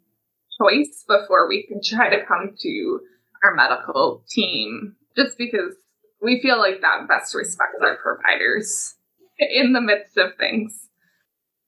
choice 0.61 1.03
before 1.07 1.47
we 1.47 1.65
can 1.67 1.79
try 1.83 2.09
to 2.09 2.25
come 2.25 2.55
to 2.59 2.99
our 3.43 3.53
medical 3.53 4.23
team, 4.29 4.95
just 5.15 5.37
because 5.37 5.75
we 6.21 6.41
feel 6.41 6.57
like 6.57 6.81
that 6.81 7.07
best 7.07 7.35
respects 7.35 7.77
our 7.81 7.97
providers 7.97 8.95
in 9.37 9.73
the 9.73 9.81
midst 9.81 10.17
of 10.17 10.35
things. 10.37 10.87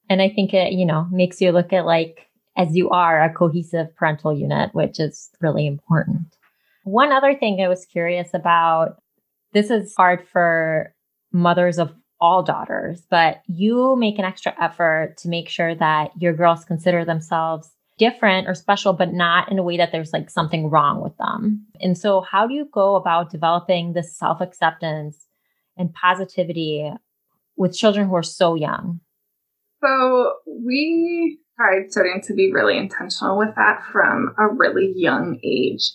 And 0.09 0.21
I 0.21 0.29
think 0.29 0.53
it, 0.53 0.73
you 0.73 0.85
know, 0.85 1.07
makes 1.11 1.41
you 1.41 1.51
look 1.51 1.73
at 1.73 1.85
like, 1.85 2.27
as 2.57 2.75
you 2.75 2.89
are 2.89 3.21
a 3.21 3.33
cohesive 3.33 3.93
parental 3.95 4.37
unit, 4.37 4.69
which 4.73 4.99
is 4.99 5.29
really 5.41 5.67
important. 5.67 6.35
One 6.83 7.11
other 7.11 7.35
thing 7.35 7.59
I 7.59 7.67
was 7.67 7.85
curious 7.85 8.29
about 8.33 9.01
this 9.53 9.71
is 9.71 9.93
hard 9.97 10.25
for 10.27 10.93
mothers 11.33 11.79
of 11.79 11.93
all 12.21 12.43
daughters, 12.43 13.01
but 13.09 13.41
you 13.47 13.95
make 13.97 14.19
an 14.19 14.25
extra 14.25 14.53
effort 14.61 15.15
to 15.17 15.27
make 15.27 15.49
sure 15.49 15.75
that 15.75 16.11
your 16.17 16.33
girls 16.33 16.63
consider 16.63 17.03
themselves 17.03 17.74
different 17.97 18.47
or 18.47 18.55
special, 18.55 18.93
but 18.93 19.13
not 19.13 19.51
in 19.51 19.59
a 19.59 19.63
way 19.63 19.77
that 19.77 19.91
there's 19.91 20.13
like 20.13 20.29
something 20.29 20.69
wrong 20.69 21.01
with 21.01 21.15
them. 21.17 21.65
And 21.79 21.97
so, 21.97 22.21
how 22.21 22.47
do 22.47 22.53
you 22.53 22.67
go 22.71 22.95
about 22.95 23.31
developing 23.31 23.93
this 23.93 24.17
self 24.17 24.41
acceptance 24.41 25.27
and 25.77 25.93
positivity 25.93 26.91
with 27.57 27.75
children 27.75 28.07
who 28.07 28.15
are 28.15 28.23
so 28.23 28.55
young? 28.55 28.99
So, 29.83 30.33
we 30.47 31.39
tried 31.57 31.91
starting 31.91 32.21
to 32.25 32.33
be 32.33 32.51
really 32.51 32.77
intentional 32.77 33.37
with 33.37 33.55
that 33.55 33.83
from 33.91 34.35
a 34.37 34.47
really 34.47 34.93
young 34.95 35.39
age 35.43 35.91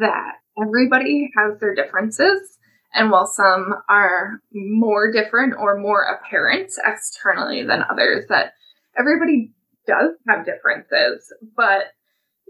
that 0.00 0.32
everybody 0.60 1.30
has 1.36 1.58
their 1.60 1.74
differences. 1.74 2.58
And 2.94 3.10
while 3.10 3.26
some 3.26 3.74
are 3.88 4.40
more 4.52 5.12
different 5.12 5.54
or 5.58 5.78
more 5.78 6.02
apparent 6.02 6.72
externally 6.86 7.62
than 7.62 7.84
others, 7.90 8.24
that 8.28 8.54
everybody 8.98 9.52
does 9.88 10.12
have 10.28 10.46
differences, 10.46 11.32
but 11.56 11.86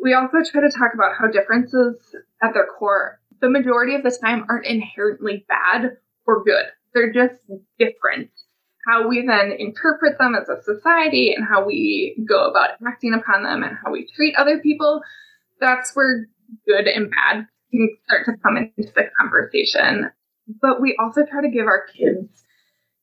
we 0.03 0.13
also 0.13 0.39
try 0.45 0.61
to 0.61 0.71
talk 0.71 0.93
about 0.95 1.17
how 1.19 1.29
differences 1.29 1.97
at 2.43 2.53
their 2.53 2.67
core, 2.79 3.21
the 3.41 3.49
majority 3.49 3.95
of 3.95 4.03
the 4.03 4.17
time, 4.23 4.45
aren't 4.49 4.67
inherently 4.67 5.47
bad 5.49 5.97
or 6.27 6.45
good. 6.45 6.67
They're 6.93 7.13
just 7.13 7.41
different. 7.79 8.31
How 8.87 9.09
we 9.09 9.25
then 9.27 9.53
interpret 9.53 10.19
them 10.19 10.35
as 10.35 10.49
a 10.49 10.63
society 10.63 11.33
and 11.35 11.47
how 11.47 11.65
we 11.65 12.17
go 12.29 12.51
about 12.51 12.71
acting 12.87 13.15
upon 13.15 13.43
them 13.43 13.63
and 13.63 13.77
how 13.83 13.93
we 13.93 14.09
treat 14.15 14.35
other 14.37 14.59
people, 14.59 15.03
that's 15.61 15.95
where 15.95 16.27
good 16.67 16.87
and 16.87 17.11
bad 17.11 17.47
can 17.71 17.89
start 18.05 18.25
to 18.27 18.33
come 18.43 18.57
into 18.57 18.93
the 18.95 19.05
conversation. 19.21 20.11
But 20.63 20.81
we 20.81 20.97
also 20.99 21.27
try 21.27 21.43
to 21.43 21.51
give 21.51 21.67
our 21.67 21.87
kids, 21.87 22.45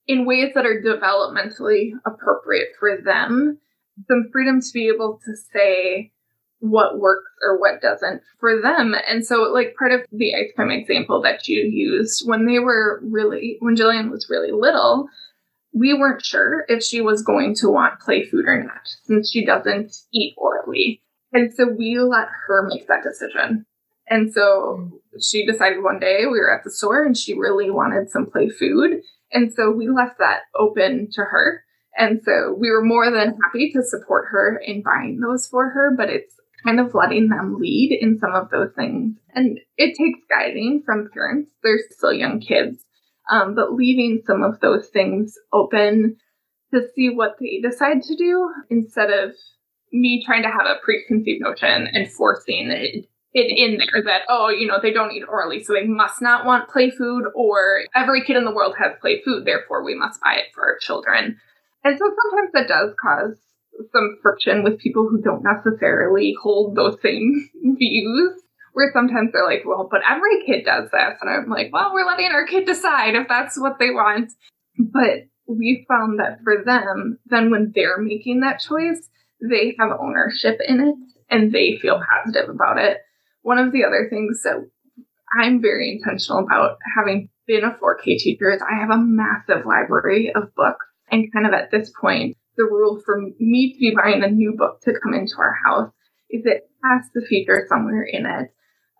in 0.08 0.26
ways 0.26 0.52
that 0.56 0.65
are 0.65 0.82
developmentally 0.82 1.91
appropriate 2.06 2.69
for 2.80 2.98
them, 3.04 3.60
some 4.08 4.29
freedom 4.31 4.62
to 4.62 4.73
be 4.73 4.88
able 4.88 5.19
to 5.25 5.36
say 5.53 6.12
what 6.60 6.99
works 6.99 7.29
or 7.43 7.60
what 7.60 7.81
doesn't 7.81 8.21
for 8.39 8.62
them. 8.62 8.95
And 9.08 9.25
so, 9.25 9.43
like, 9.53 9.75
part 9.77 9.91
of 9.91 10.01
the 10.12 10.34
ice 10.36 10.51
cream 10.55 10.71
example 10.71 11.21
that 11.21 11.47
you 11.47 11.62
used, 11.62 12.27
when 12.27 12.45
they 12.45 12.60
were 12.60 13.01
really, 13.03 13.58
when 13.60 13.75
Jillian 13.75 14.10
was 14.10 14.29
really 14.29 14.51
little, 14.51 15.08
we 15.73 15.93
weren't 15.93 16.25
sure 16.25 16.65
if 16.67 16.84
she 16.84 17.01
was 17.01 17.21
going 17.21 17.53
to 17.55 17.69
want 17.69 17.99
play 17.99 18.25
food 18.25 18.45
or 18.47 18.63
not, 18.63 18.88
since 19.03 19.29
she 19.29 19.45
doesn't 19.45 19.95
eat 20.13 20.34
orally. 20.38 21.01
And 21.34 21.53
so 21.53 21.67
we 21.67 21.99
let 21.99 22.27
her 22.47 22.67
make 22.67 22.88
that 22.88 23.03
decision. 23.03 23.65
And 24.08 24.31
so 24.31 25.01
she 25.19 25.45
decided 25.45 25.84
one 25.84 25.99
day 25.99 26.25
we 26.25 26.39
were 26.39 26.55
at 26.55 26.63
the 26.63 26.71
store 26.71 27.03
and 27.03 27.17
she 27.17 27.34
really 27.34 27.69
wanted 27.69 28.10
some 28.10 28.27
play 28.27 28.49
food. 28.49 29.01
And 29.31 29.51
so 29.53 29.71
we 29.71 29.89
left 29.89 30.19
that 30.19 30.41
open 30.58 31.10
to 31.13 31.21
her. 31.21 31.63
And 31.97 32.21
so 32.23 32.55
we 32.58 32.69
were 32.69 32.84
more 32.84 33.10
than 33.10 33.38
happy 33.43 33.71
to 33.73 33.84
support 33.84 34.25
her 34.31 34.62
in 34.65 34.84
buying 34.84 35.19
those 35.19 35.47
for 35.47 35.69
her, 35.69 35.93
but 35.95 36.10
it's 36.10 36.36
kind 36.63 36.79
of 36.79 36.93
letting 36.93 37.29
them 37.29 37.58
lead 37.60 37.97
in 37.99 38.19
some 38.19 38.34
of 38.34 38.49
those 38.49 38.72
things. 38.76 39.15
And 39.34 39.59
it 39.78 39.95
takes 39.97 40.20
guiding 40.30 40.84
from 40.86 41.09
parents. 41.13 41.51
They're 41.63 41.80
still 41.91 42.13
young 42.13 42.39
kids, 42.39 42.84
um, 43.30 43.55
but 43.55 43.74
leaving 43.74 44.24
some 44.26 44.43
of 44.43 44.59
those 44.59 44.88
things 44.88 45.36
open 45.53 46.17
to 46.74 46.82
see 46.95 47.09
what 47.09 47.36
they 47.39 47.61
decide 47.61 48.01
to 48.03 48.15
do 48.15 48.49
instead 48.70 49.11
of 49.11 49.32
me 49.93 50.24
trying 50.26 50.43
to 50.43 50.49
have 50.49 50.65
a 50.65 50.80
preconceived 50.84 51.41
notion 51.41 51.88
and 51.93 52.11
forcing 52.11 52.70
it, 52.72 53.05
it 53.34 53.57
in 53.57 53.78
there 53.78 54.03
that, 54.03 54.22
oh, 54.28 54.49
you 54.49 54.67
know, 54.67 54.80
they 54.82 54.91
don't 54.91 55.11
eat 55.11 55.24
orally, 55.30 55.63
so 55.63 55.74
they 55.74 55.86
must 55.86 56.22
not 56.22 56.45
want 56.45 56.70
play 56.70 56.89
food, 56.89 57.26
or 57.36 57.84
every 57.93 58.24
kid 58.24 58.36
in 58.36 58.45
the 58.45 58.53
world 58.53 58.76
has 58.78 58.93
play 58.99 59.22
food, 59.24 59.45
therefore 59.45 59.84
we 59.84 59.95
must 59.95 60.20
buy 60.22 60.34
it 60.34 60.53
for 60.53 60.63
our 60.63 60.78
children. 60.80 61.38
And 61.86 61.99
so 61.99 62.05
sometimes 62.05 62.51
that 62.53 62.67
does 62.67 62.95
cause 62.99 63.38
some 63.91 64.17
friction 64.23 64.63
with 64.63 64.79
people 64.79 65.07
who 65.07 65.21
don't 65.21 65.43
necessarily 65.43 66.33
hold 66.41 66.75
those 66.75 66.97
same 67.01 67.47
views. 67.77 68.41
Where 68.73 68.91
sometimes 68.91 69.29
they're 69.31 69.45
like, 69.45 69.63
well, 69.65 69.88
but 69.89 70.01
every 70.09 70.43
kid 70.45 70.65
does 70.65 70.91
this. 70.91 71.13
And 71.21 71.29
I'm 71.29 71.49
like, 71.49 71.71
well, 71.71 71.93
we're 71.93 72.05
letting 72.05 72.31
our 72.33 72.45
kid 72.45 72.65
decide 72.65 73.15
if 73.15 73.25
that's 73.29 73.57
what 73.57 73.79
they 73.79 73.91
want. 73.91 74.33
But 74.77 75.27
we 75.47 75.86
found 75.88 76.19
that 76.19 76.39
for 76.43 76.61
them, 76.65 77.17
then 77.27 77.51
when 77.51 77.71
they're 77.73 78.01
making 78.01 78.41
that 78.41 78.59
choice, 78.59 79.07
they 79.39 79.75
have 79.79 79.91
ownership 79.97 80.59
in 80.67 80.81
it 80.81 80.95
and 81.29 81.53
they 81.53 81.77
feel 81.81 82.01
positive 82.01 82.49
about 82.49 82.77
it. 82.77 82.97
One 83.43 83.59
of 83.59 83.71
the 83.71 83.86
other 83.86 84.07
things 84.09 84.41
that 84.43 84.69
I'm 85.39 85.61
very 85.61 85.91
intentional 85.91 86.39
about 86.39 86.77
having 86.97 87.29
been 87.47 87.63
a 87.63 87.77
4K 87.81 88.17
teacher 88.17 88.51
is 88.51 88.61
I 88.61 88.79
have 88.81 88.89
a 88.89 88.97
massive 88.97 89.65
library 89.65 90.33
of 90.36 90.53
books. 90.55 90.86
And 91.12 91.32
kind 91.32 91.45
of 91.45 91.53
at 91.53 91.72
this 91.72 91.91
point, 91.99 92.38
the 92.58 92.64
rule 92.64 93.01
for 93.06 93.20
me 93.39 93.74
to 93.74 93.80
be 93.80 93.95
buying 93.95 94.24
a 94.24 94.30
new 94.30 94.56
book 94.58 94.82
to 94.82 94.93
come 95.03 95.14
into 95.14 95.36
our 95.38 95.56
house 95.66 95.91
is 96.30 96.45
it 96.45 96.70
has 96.84 97.03
to 97.14 97.26
feature 97.28 97.66
somewhere 97.70 98.03
in 98.03 98.26
it 98.26 98.51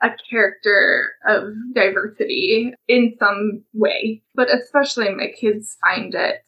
a 0.04 0.10
character 0.30 1.14
of 1.28 1.54
diversity 1.74 2.74
in 2.88 3.16
some 3.20 3.64
way. 3.74 4.24
But 4.36 4.54
especially 4.54 5.14
my 5.14 5.28
kids 5.40 5.78
find 5.84 6.14
it, 6.14 6.42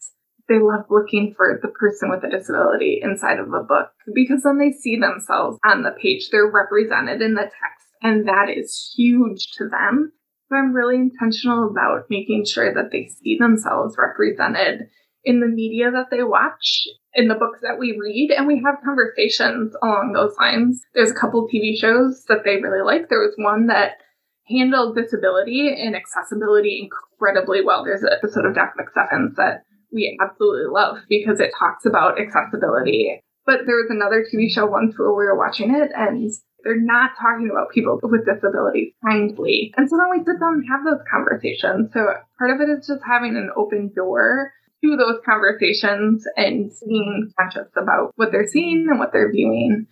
they 0.48 0.58
love 0.58 0.86
looking 0.90 1.34
for 1.36 1.58
the 1.60 1.68
person 1.68 2.10
with 2.10 2.24
a 2.24 2.30
disability 2.30 3.00
inside 3.02 3.38
of 3.38 3.52
a 3.52 3.62
book 3.62 3.90
because 4.14 4.42
then 4.42 4.58
they 4.58 4.72
see 4.72 4.96
themselves 4.96 5.58
on 5.64 5.82
the 5.82 5.90
page. 5.90 6.28
They're 6.30 6.50
represented 6.50 7.20
in 7.20 7.34
the 7.34 7.42
text, 7.42 7.88
and 8.02 8.26
that 8.28 8.48
is 8.54 8.94
huge 8.96 9.52
to 9.58 9.68
them. 9.68 10.12
So 10.48 10.56
I'm 10.56 10.72
really 10.72 10.96
intentional 10.96 11.68
about 11.68 12.06
making 12.08 12.46
sure 12.46 12.72
that 12.72 12.90
they 12.90 13.08
see 13.08 13.36
themselves 13.38 13.96
represented 13.98 14.88
in 15.28 15.40
the 15.40 15.46
media 15.46 15.90
that 15.90 16.06
they 16.10 16.22
watch, 16.22 16.88
in 17.12 17.28
the 17.28 17.34
books 17.34 17.60
that 17.60 17.78
we 17.78 17.94
read, 18.00 18.30
and 18.30 18.46
we 18.46 18.62
have 18.64 18.82
conversations 18.82 19.76
along 19.82 20.14
those 20.14 20.34
lines. 20.40 20.80
There's 20.94 21.10
a 21.10 21.14
couple 21.14 21.46
TV 21.46 21.78
shows 21.78 22.24
that 22.28 22.44
they 22.46 22.56
really 22.56 22.80
like. 22.80 23.10
There 23.10 23.20
was 23.20 23.34
one 23.36 23.66
that 23.66 23.98
handled 24.48 24.96
disability 24.96 25.68
and 25.68 25.94
accessibility 25.94 26.88
incredibly 26.88 27.62
well. 27.62 27.84
There's 27.84 28.02
an 28.02 28.08
episode 28.10 28.46
of 28.46 28.54
Doc 28.54 28.72
McStuffins 28.80 29.36
that 29.36 29.64
we 29.92 30.18
absolutely 30.18 30.72
love 30.72 30.96
because 31.10 31.40
it 31.40 31.52
talks 31.58 31.84
about 31.84 32.18
accessibility. 32.18 33.20
But 33.44 33.66
there 33.66 33.76
was 33.76 33.90
another 33.90 34.24
TV 34.24 34.48
show 34.48 34.64
once 34.64 34.98
where 34.98 35.10
we 35.10 35.26
were 35.26 35.36
watching 35.36 35.74
it 35.74 35.90
and 35.94 36.32
they're 36.64 36.80
not 36.80 37.10
talking 37.20 37.50
about 37.50 37.70
people 37.70 38.00
with 38.02 38.24
disabilities 38.24 38.94
kindly. 39.04 39.74
And 39.76 39.90
so 39.90 39.98
then 39.98 40.08
we 40.10 40.24
sit 40.24 40.40
down 40.40 40.54
and 40.54 40.68
have 40.70 40.84
those 40.84 41.04
conversations. 41.12 41.92
So 41.92 42.00
part 42.38 42.50
of 42.50 42.60
it 42.62 42.72
is 42.72 42.86
just 42.86 43.02
having 43.06 43.36
an 43.36 43.50
open 43.56 43.92
door 43.94 44.52
to 44.84 44.96
those 44.96 45.20
conversations 45.24 46.24
and 46.36 46.70
being 46.86 47.32
conscious 47.38 47.68
about 47.76 48.12
what 48.16 48.32
they're 48.32 48.46
seeing 48.46 48.86
and 48.88 48.98
what 48.98 49.12
they're 49.12 49.32
viewing. 49.32 49.86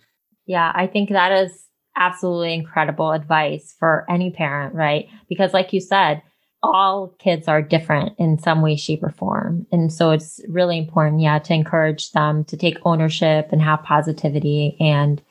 Yeah, 0.45 0.71
I 0.73 0.87
think 0.87 1.09
that 1.09 1.31
is 1.31 1.65
absolutely 1.97 2.53
incredible 2.53 3.11
advice 3.11 3.75
for 3.77 4.05
any 4.09 4.31
parent, 4.31 4.75
right? 4.75 5.07
Because, 5.27 5.53
like 5.53 5.73
you 5.73 5.81
said, 5.81 6.21
all 6.63 7.13
kids 7.19 7.47
are 7.47 7.61
different 7.61 8.13
in 8.17 8.39
some 8.39 8.61
way, 8.61 8.75
shape, 8.75 9.03
or 9.03 9.11
form. 9.11 9.67
And 9.71 9.91
so 9.91 10.11
it's 10.11 10.39
really 10.47 10.77
important, 10.77 11.21
yeah, 11.21 11.39
to 11.39 11.53
encourage 11.53 12.11
them 12.11 12.43
to 12.45 12.57
take 12.57 12.77
ownership 12.83 13.49
and 13.51 13.61
have 13.61 13.83
positivity 13.83 14.77
and 14.79 15.21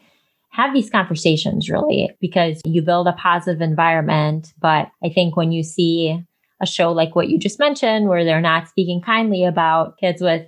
have 0.51 0.73
these 0.73 0.89
conversations 0.89 1.69
really 1.69 2.11
because 2.21 2.63
you 2.65 2.81
build 2.81 3.09
a 3.09 3.13
positive 3.13 3.61
environment. 3.61 4.53
But 4.59 4.89
I 5.05 5.11
think 5.11 5.37
when 5.37 5.53
you 5.53 5.63
see 5.63 6.23
a 6.61 6.67
show 6.67 6.93
like 6.93 7.15
what 7.15 7.29
you 7.29 7.39
just 7.39 7.59
mentioned, 7.59 8.09
where 8.09 8.25
they're 8.25 8.41
not 8.41 8.69
speaking 8.69 9.03
kindly 9.05 9.45
about 9.45 9.99
kids 9.99 10.23
with 10.23 10.47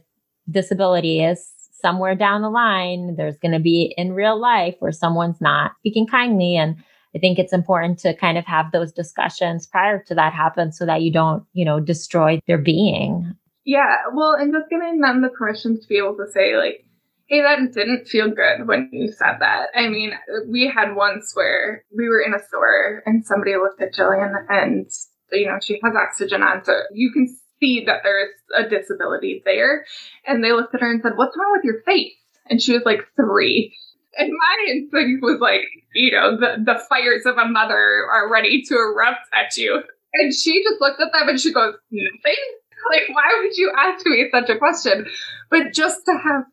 disabilities, 0.50 1.52
somewhere 1.80 2.14
down 2.14 2.42
the 2.42 2.50
line, 2.50 3.14
there's 3.16 3.38
going 3.38 3.52
to 3.52 3.60
be 3.60 3.94
in 3.96 4.12
real 4.12 4.40
life 4.40 4.74
where 4.80 4.92
someone's 4.92 5.40
not 5.40 5.72
speaking 5.78 6.06
kindly. 6.06 6.56
And 6.56 6.76
I 7.14 7.18
think 7.18 7.38
it's 7.38 7.52
important 7.52 7.98
to 8.00 8.14
kind 8.14 8.36
of 8.36 8.44
have 8.46 8.72
those 8.72 8.92
discussions 8.92 9.66
prior 9.66 10.02
to 10.04 10.14
that 10.14 10.32
happen 10.32 10.72
so 10.72 10.86
that 10.86 11.02
you 11.02 11.12
don't, 11.12 11.44
you 11.52 11.64
know, 11.64 11.80
destroy 11.80 12.40
their 12.46 12.58
being. 12.58 13.32
Yeah. 13.64 13.96
Well, 14.12 14.34
and 14.34 14.52
just 14.52 14.70
giving 14.70 15.00
them 15.00 15.22
the 15.22 15.28
permission 15.28 15.80
to 15.80 15.86
be 15.88 15.98
able 15.98 16.16
to 16.16 16.30
say, 16.32 16.56
like, 16.56 16.84
hey, 17.26 17.42
that 17.42 17.72
didn't 17.74 18.08
feel 18.08 18.28
good 18.28 18.66
when 18.66 18.88
you 18.92 19.12
said 19.12 19.36
that. 19.40 19.66
I 19.74 19.88
mean, 19.88 20.12
we 20.48 20.72
had 20.74 20.96
once 20.96 21.32
where 21.34 21.84
we 21.96 22.08
were 22.08 22.22
in 22.22 22.34
a 22.34 22.42
store 22.42 23.02
and 23.04 23.24
somebody 23.24 23.54
looked 23.56 23.82
at 23.82 23.94
Jillian 23.94 24.32
and 24.48 24.90
you 25.32 25.46
know, 25.46 25.58
she 25.62 25.80
has 25.82 25.94
oxygen 25.94 26.42
on, 26.42 26.64
so 26.64 26.72
you 26.92 27.12
can 27.12 27.28
see 27.60 27.84
that 27.86 28.00
there's 28.02 28.30
a 28.56 28.68
disability 28.68 29.42
there. 29.44 29.84
And 30.26 30.42
they 30.42 30.52
looked 30.52 30.74
at 30.74 30.80
her 30.80 30.90
and 30.90 31.02
said, 31.02 31.16
What's 31.16 31.36
wrong 31.36 31.52
with 31.52 31.64
your 31.64 31.82
face? 31.82 32.14
And 32.48 32.60
she 32.60 32.72
was 32.72 32.82
like 32.84 33.06
three. 33.16 33.76
And 34.16 34.30
my 34.32 34.72
instinct 34.72 35.22
was 35.22 35.38
like, 35.38 35.60
you 35.94 36.10
know, 36.10 36.36
the, 36.36 36.56
the 36.64 36.80
fires 36.88 37.24
of 37.26 37.36
a 37.36 37.46
mother 37.46 38.06
are 38.10 38.30
ready 38.30 38.62
to 38.62 38.74
erupt 38.74 39.28
at 39.32 39.56
you. 39.56 39.82
And 40.14 40.34
she 40.34 40.62
just 40.62 40.80
looked 40.80 41.00
at 41.00 41.12
them 41.12 41.28
and 41.28 41.40
she 41.40 41.52
goes, 41.52 41.74
Nothing? 41.90 42.44
Like, 42.90 43.08
why 43.14 43.40
would 43.42 43.56
you 43.56 43.72
ask 43.76 44.06
me 44.06 44.28
such 44.32 44.48
a 44.48 44.58
question? 44.58 45.06
But 45.50 45.72
just 45.74 46.04
to 46.06 46.12
have 46.12 46.44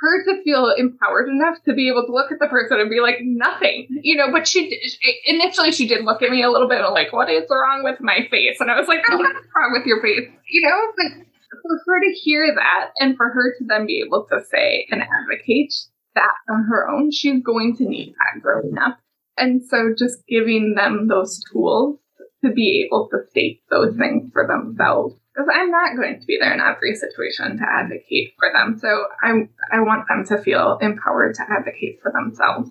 her 0.00 0.24
to 0.24 0.42
feel 0.42 0.70
empowered 0.76 1.28
enough 1.28 1.62
to 1.64 1.74
be 1.74 1.88
able 1.88 2.04
to 2.06 2.12
look 2.12 2.32
at 2.32 2.38
the 2.38 2.48
person 2.48 2.80
and 2.80 2.90
be 2.90 3.00
like, 3.00 3.18
nothing, 3.22 3.86
you 4.02 4.16
know. 4.16 4.30
But 4.32 4.48
she 4.48 4.80
initially 5.26 5.72
she 5.72 5.86
did 5.86 6.04
look 6.04 6.22
at 6.22 6.30
me 6.30 6.42
a 6.42 6.50
little 6.50 6.68
bit 6.68 6.80
like, 6.90 7.12
what 7.12 7.30
is 7.30 7.44
wrong 7.50 7.82
with 7.84 8.00
my 8.00 8.26
face? 8.30 8.58
And 8.60 8.70
I 8.70 8.78
was 8.78 8.88
like, 8.88 9.00
oh, 9.10 9.16
what's 9.16 9.46
wrong 9.54 9.72
with 9.72 9.86
your 9.86 10.02
face? 10.02 10.28
You 10.48 10.68
know, 10.68 10.78
but 10.96 11.26
for 11.62 11.80
her 11.86 12.00
to 12.00 12.12
hear 12.12 12.54
that 12.54 12.90
and 12.98 13.16
for 13.16 13.28
her 13.28 13.54
to 13.58 13.64
then 13.66 13.86
be 13.86 14.02
able 14.04 14.26
to 14.30 14.40
say 14.50 14.86
and 14.90 15.02
advocate 15.02 15.72
that 16.14 16.34
on 16.48 16.64
her 16.64 16.88
own, 16.88 17.10
she's 17.10 17.42
going 17.42 17.76
to 17.76 17.84
need 17.84 18.14
that 18.14 18.42
growing 18.42 18.76
up. 18.78 18.98
And 19.36 19.64
so 19.64 19.94
just 19.96 20.26
giving 20.28 20.74
them 20.74 21.08
those 21.08 21.42
tools 21.52 21.98
to 22.44 22.52
be 22.52 22.86
able 22.86 23.08
to 23.10 23.18
state 23.30 23.62
those 23.70 23.96
things 23.96 24.30
for 24.32 24.46
themselves 24.46 25.14
because 25.34 25.48
I'm 25.52 25.70
not 25.70 25.96
going 25.96 26.20
to 26.20 26.26
be 26.26 26.38
there 26.40 26.52
in 26.52 26.60
every 26.60 26.94
situation 26.94 27.58
to 27.58 27.64
advocate 27.64 28.34
for 28.38 28.50
them. 28.52 28.78
So 28.78 29.06
I 29.22 29.48
I 29.72 29.80
want 29.80 30.06
them 30.08 30.24
to 30.26 30.42
feel 30.42 30.78
empowered 30.80 31.34
to 31.36 31.42
advocate 31.42 32.00
for 32.02 32.12
themselves. 32.12 32.70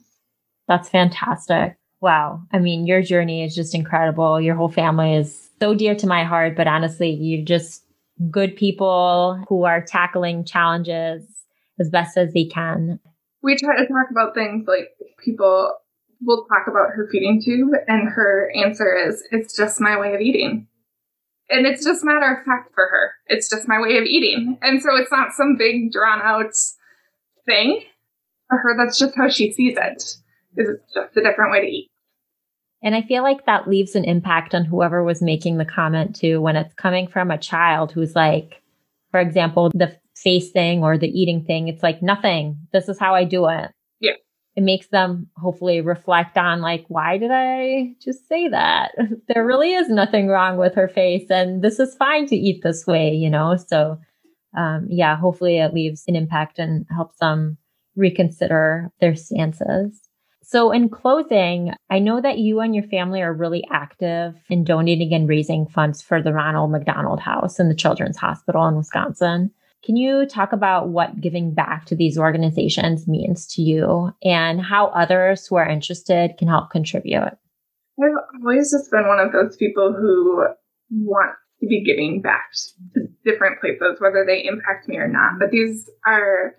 That's 0.67 0.89
fantastic. 0.89 1.77
Wow. 1.99 2.41
I 2.51 2.59
mean, 2.59 2.85
your 2.85 3.01
journey 3.01 3.43
is 3.43 3.55
just 3.55 3.75
incredible. 3.75 4.39
Your 4.39 4.55
whole 4.55 4.69
family 4.69 5.15
is 5.15 5.49
so 5.59 5.73
dear 5.73 5.95
to 5.95 6.07
my 6.07 6.23
heart, 6.23 6.55
but 6.55 6.67
honestly, 6.67 7.09
you're 7.09 7.45
just 7.45 7.85
good 8.29 8.55
people 8.55 9.43
who 9.47 9.63
are 9.63 9.81
tackling 9.81 10.43
challenges 10.45 11.25
as 11.79 11.89
best 11.89 12.17
as 12.17 12.33
they 12.33 12.45
can. 12.45 12.99
We 13.41 13.57
try 13.57 13.77
to 13.77 13.87
talk 13.87 14.07
about 14.11 14.35
things 14.35 14.67
like 14.67 14.91
people 15.23 15.73
will 16.21 16.45
talk 16.45 16.67
about 16.67 16.89
her 16.95 17.07
feeding 17.11 17.41
tube, 17.43 17.71
and 17.87 18.07
her 18.07 18.51
answer 18.55 18.95
is, 18.95 19.23
It's 19.31 19.55
just 19.55 19.81
my 19.81 19.99
way 19.99 20.13
of 20.13 20.21
eating 20.21 20.67
and 21.53 21.67
it's 21.67 21.85
just 21.85 22.03
matter 22.03 22.31
of 22.31 22.45
fact 22.45 22.73
for 22.73 22.87
her. 22.87 23.11
It's 23.27 23.49
just 23.49 23.67
my 23.67 23.79
way 23.79 23.97
of 23.97 24.05
eating. 24.05 24.57
And 24.61 24.81
so 24.81 24.95
it's 24.95 25.11
not 25.11 25.33
some 25.33 25.55
big 25.57 25.91
drawn 25.91 26.21
out 26.21 26.53
thing. 27.45 27.83
For 28.49 28.57
her, 28.57 28.75
that's 28.77 28.97
just 28.97 29.15
how 29.15 29.29
she 29.29 29.51
sees 29.51 29.77
it. 29.77 30.03
It's 30.57 30.93
just 30.93 31.17
a 31.17 31.21
different 31.21 31.51
way 31.51 31.61
to 31.61 31.67
eat. 31.67 31.89
And 32.81 32.95
I 32.95 33.01
feel 33.03 33.23
like 33.23 33.45
that 33.45 33.67
leaves 33.67 33.95
an 33.95 34.03
impact 34.03 34.53
on 34.53 34.65
whoever 34.65 35.03
was 35.03 35.21
making 35.21 35.57
the 35.57 35.65
comment 35.65 36.15
too, 36.15 36.41
when 36.41 36.55
it's 36.55 36.73
coming 36.73 37.07
from 37.07 37.31
a 37.31 37.37
child 37.37 37.91
who's 37.91 38.15
like, 38.15 38.61
for 39.11 39.19
example, 39.19 39.71
the 39.73 39.95
face 40.15 40.51
thing 40.51 40.83
or 40.83 40.97
the 40.97 41.07
eating 41.07 41.45
thing. 41.45 41.67
It's 41.67 41.83
like 41.83 42.01
nothing. 42.01 42.57
This 42.73 42.89
is 42.89 42.99
how 42.99 43.15
I 43.15 43.23
do 43.23 43.47
it 43.47 43.71
it 44.55 44.61
makes 44.61 44.87
them 44.87 45.27
hopefully 45.37 45.81
reflect 45.81 46.37
on 46.37 46.61
like 46.61 46.85
why 46.87 47.17
did 47.17 47.31
i 47.31 47.93
just 47.99 48.27
say 48.27 48.47
that? 48.47 48.91
There 49.27 49.45
really 49.45 49.73
is 49.73 49.89
nothing 49.89 50.27
wrong 50.27 50.57
with 50.57 50.75
her 50.75 50.87
face 50.87 51.29
and 51.29 51.61
this 51.63 51.79
is 51.79 51.95
fine 51.95 52.27
to 52.27 52.35
eat 52.35 52.61
this 52.63 52.85
way 52.85 53.13
you 53.13 53.29
know? 53.29 53.57
So 53.57 53.99
um, 54.55 54.87
yeah 54.89 55.15
hopefully 55.15 55.57
it 55.57 55.73
leaves 55.73 56.03
an 56.07 56.15
impact 56.15 56.59
and 56.59 56.85
helps 56.89 57.17
them 57.17 57.57
reconsider 57.95 58.89
their 58.99 59.15
stances. 59.15 59.99
So 60.43 60.71
in 60.71 60.89
closing 60.89 61.73
i 61.89 61.99
know 61.99 62.21
that 62.21 62.37
you 62.37 62.59
and 62.59 62.75
your 62.75 62.83
family 62.83 63.21
are 63.21 63.33
really 63.33 63.63
active 63.71 64.35
in 64.49 64.63
donating 64.63 65.13
and 65.13 65.27
raising 65.27 65.65
funds 65.67 66.01
for 66.01 66.21
the 66.21 66.33
ronald 66.33 66.71
mcdonald 66.71 67.19
house 67.19 67.59
and 67.59 67.71
the 67.71 67.75
children's 67.75 68.17
hospital 68.17 68.67
in 68.67 68.75
wisconsin 68.75 69.51
can 69.83 69.97
you 69.97 70.25
talk 70.25 70.53
about 70.53 70.89
what 70.89 71.19
giving 71.19 71.53
back 71.53 71.85
to 71.85 71.95
these 71.95 72.17
organizations 72.17 73.07
means 73.07 73.45
to 73.47 73.61
you 73.61 74.11
and 74.23 74.61
how 74.61 74.87
others 74.87 75.45
who 75.45 75.57
are 75.57 75.67
interested 75.67 76.37
can 76.37 76.47
help 76.47 76.69
contribute? 76.69 77.37
I've 78.01 78.11
always 78.41 78.71
just 78.71 78.89
been 78.91 79.07
one 79.07 79.19
of 79.19 79.31
those 79.31 79.57
people 79.57 79.93
who 79.93 80.45
want 80.89 81.35
to 81.59 81.67
be 81.67 81.83
giving 81.83 82.21
back 82.21 82.49
to 82.95 83.07
different 83.25 83.59
places, 83.59 83.99
whether 83.99 84.25
they 84.25 84.45
impact 84.45 84.87
me 84.87 84.97
or 84.97 85.07
not. 85.07 85.33
But 85.39 85.51
these 85.51 85.89
are, 86.07 86.55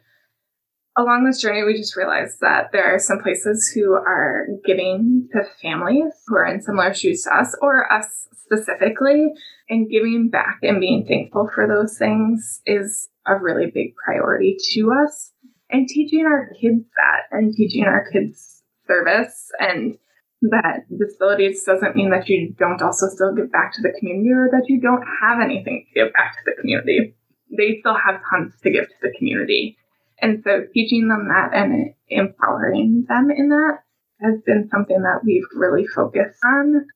along 0.97 1.25
this 1.25 1.41
journey, 1.41 1.65
we 1.65 1.77
just 1.77 1.97
realized 1.97 2.37
that 2.41 2.73
there 2.73 2.95
are 2.95 2.99
some 2.99 3.21
places 3.21 3.71
who 3.75 3.95
are 3.95 4.47
giving 4.65 5.29
to 5.33 5.45
families 5.63 6.13
who 6.27 6.37
are 6.37 6.47
in 6.47 6.63
similar 6.63 6.95
shoes 6.95 7.23
to 7.23 7.37
us 7.37 7.57
or 7.61 7.91
us 7.93 8.29
specifically. 8.45 9.33
And 9.69 9.91
giving 9.91 10.29
back 10.31 10.59
and 10.63 10.81
being 10.81 11.07
thankful 11.07 11.51
for 11.55 11.67
those 11.67 11.97
things 11.97 12.61
is 12.67 13.09
a 13.27 13.37
really 13.37 13.71
big 13.73 13.95
priority 13.97 14.57
to 14.73 14.93
us. 14.93 15.33
And 15.71 15.89
teaching 15.89 16.27
our 16.27 16.51
kids 16.61 16.85
that 16.97 17.37
and 17.37 17.55
teaching 17.55 17.85
our 17.85 18.09
kids 18.11 18.63
service 18.87 19.51
and 19.59 19.97
that 20.43 20.85
disabilities 20.91 21.65
doesn't 21.65 21.97
mean 21.97 22.11
that 22.11 22.29
you 22.29 22.55
don't 22.59 22.83
also 22.83 23.09
still 23.09 23.35
give 23.35 23.51
back 23.51 23.73
to 23.73 23.83
the 23.83 23.95
community 23.99 24.31
or 24.31 24.49
that 24.53 24.69
you 24.69 24.81
don't 24.81 25.05
have 25.23 25.41
anything 25.41 25.87
to 25.89 26.01
give 26.01 26.13
back 26.13 26.35
to 26.35 26.41
the 26.45 26.61
community. 26.61 27.15
they 27.57 27.79
still 27.81 27.95
have 27.95 28.21
tons 28.31 28.53
to 28.63 28.71
give 28.71 28.87
to 28.89 28.95
the 29.03 29.15
community. 29.17 29.77
And 30.21 30.43
so 30.45 30.65
teaching 30.73 31.09
them 31.09 31.29
that 31.29 31.51
and 31.55 31.95
empowering 32.09 33.07
them 33.09 33.31
in 33.31 33.49
that 33.49 33.79
has 34.21 34.41
been 34.47 34.69
something 34.71 35.03
that 35.03 35.21
we've 35.25 35.45
really 35.55 35.87
focused 35.87 36.39
on. 36.45 36.87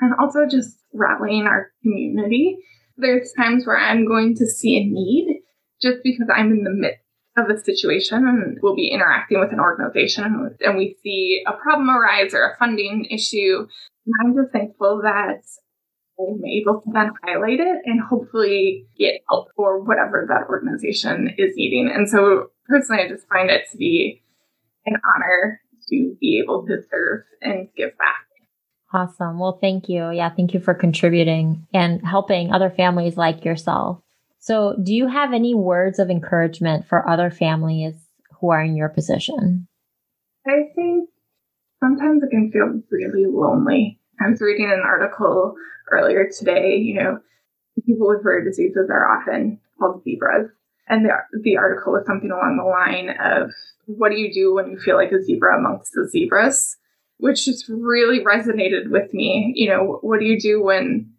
And 0.00 0.14
also 0.20 0.46
just 0.46 0.78
rallying 0.92 1.46
our 1.46 1.72
community. 1.82 2.58
There's 2.96 3.32
times 3.36 3.66
where 3.66 3.78
I'm 3.78 4.06
going 4.06 4.36
to 4.36 4.46
see 4.46 4.76
a 4.76 4.84
need 4.84 5.42
just 5.80 5.98
because 6.02 6.28
I'm 6.34 6.50
in 6.50 6.64
the 6.64 6.70
midst 6.70 7.02
of 7.36 7.48
a 7.50 7.62
situation 7.62 8.26
and 8.26 8.58
we'll 8.62 8.74
be 8.74 8.88
interacting 8.88 9.38
with 9.38 9.52
an 9.52 9.60
organization 9.60 10.56
and 10.60 10.76
we 10.76 10.96
see 11.02 11.42
a 11.46 11.52
problem 11.52 11.88
arise 11.88 12.34
or 12.34 12.50
a 12.50 12.56
funding 12.58 13.06
issue. 13.10 13.66
And 14.06 14.14
I'm 14.20 14.34
just 14.34 14.52
thankful 14.52 15.00
that 15.02 15.42
I'm 16.18 16.44
able 16.44 16.80
to 16.80 16.90
then 16.92 17.12
highlight 17.22 17.60
it 17.60 17.78
and 17.84 18.00
hopefully 18.00 18.86
get 18.98 19.20
help 19.28 19.48
for 19.54 19.80
whatever 19.84 20.26
that 20.28 20.48
organization 20.48 21.34
is 21.38 21.54
needing. 21.54 21.90
And 21.94 22.08
so 22.08 22.50
personally, 22.66 23.04
I 23.04 23.08
just 23.08 23.28
find 23.28 23.50
it 23.50 23.70
to 23.70 23.76
be 23.76 24.22
an 24.86 24.96
honor 25.14 25.60
to 25.90 26.16
be 26.20 26.40
able 26.42 26.66
to 26.66 26.82
serve 26.90 27.22
and 27.40 27.68
give 27.76 27.96
back. 27.98 28.27
Awesome. 28.92 29.38
Well, 29.38 29.58
thank 29.60 29.88
you. 29.88 30.10
Yeah, 30.10 30.30
thank 30.30 30.54
you 30.54 30.60
for 30.60 30.72
contributing 30.74 31.66
and 31.74 32.04
helping 32.06 32.52
other 32.52 32.70
families 32.70 33.16
like 33.16 33.44
yourself. 33.44 34.00
So, 34.38 34.76
do 34.82 34.94
you 34.94 35.08
have 35.08 35.34
any 35.34 35.54
words 35.54 35.98
of 35.98 36.10
encouragement 36.10 36.86
for 36.86 37.06
other 37.06 37.30
families 37.30 37.94
who 38.40 38.50
are 38.50 38.62
in 38.62 38.76
your 38.76 38.88
position? 38.88 39.68
I 40.46 40.70
think 40.74 41.10
sometimes 41.80 42.22
it 42.22 42.30
can 42.30 42.50
feel 42.50 42.80
really 42.90 43.26
lonely. 43.26 44.00
I 44.20 44.30
was 44.30 44.40
reading 44.40 44.70
an 44.70 44.82
article 44.84 45.54
earlier 45.90 46.28
today, 46.28 46.76
you 46.76 46.94
know, 46.94 47.18
people 47.84 48.08
with 48.08 48.24
rare 48.24 48.44
diseases 48.44 48.88
are 48.90 49.18
often 49.18 49.60
called 49.78 50.02
zebras. 50.02 50.48
And 50.88 51.04
the, 51.04 51.10
the 51.42 51.58
article 51.58 51.92
was 51.92 52.06
something 52.06 52.30
along 52.30 52.56
the 52.56 52.64
line 52.64 53.10
of 53.20 53.50
what 53.84 54.10
do 54.10 54.16
you 54.16 54.32
do 54.32 54.54
when 54.54 54.70
you 54.70 54.78
feel 54.78 54.96
like 54.96 55.12
a 55.12 55.22
zebra 55.22 55.58
amongst 55.58 55.92
the 55.92 56.08
zebras? 56.08 56.76
Which 57.18 57.44
just 57.44 57.68
really 57.68 58.24
resonated 58.24 58.90
with 58.90 59.12
me. 59.12 59.52
You 59.54 59.68
know, 59.70 59.98
what 60.02 60.20
do 60.20 60.26
you 60.26 60.40
do 60.40 60.62
when 60.62 61.12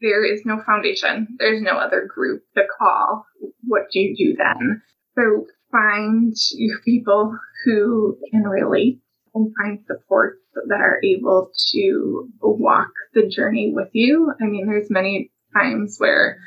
there 0.00 0.24
is 0.24 0.42
no 0.44 0.60
foundation? 0.66 1.36
There's 1.38 1.62
no 1.62 1.78
other 1.78 2.06
group 2.12 2.42
to 2.56 2.62
call. 2.78 3.26
What 3.62 3.82
do 3.92 4.00
you 4.00 4.16
do 4.16 4.36
then? 4.36 4.82
So 5.16 5.46
find 5.70 6.34
your 6.52 6.80
people 6.84 7.38
who 7.64 8.18
can 8.30 8.42
relate 8.42 9.00
and 9.34 9.52
find 9.60 9.78
support 9.86 10.38
that 10.66 10.80
are 10.80 11.00
able 11.04 11.50
to 11.72 12.28
walk 12.42 12.90
the 13.14 13.28
journey 13.28 13.72
with 13.72 13.88
you. 13.92 14.32
I 14.40 14.46
mean, 14.46 14.66
there's 14.66 14.90
many 14.90 15.30
times 15.54 15.96
where 15.98 16.38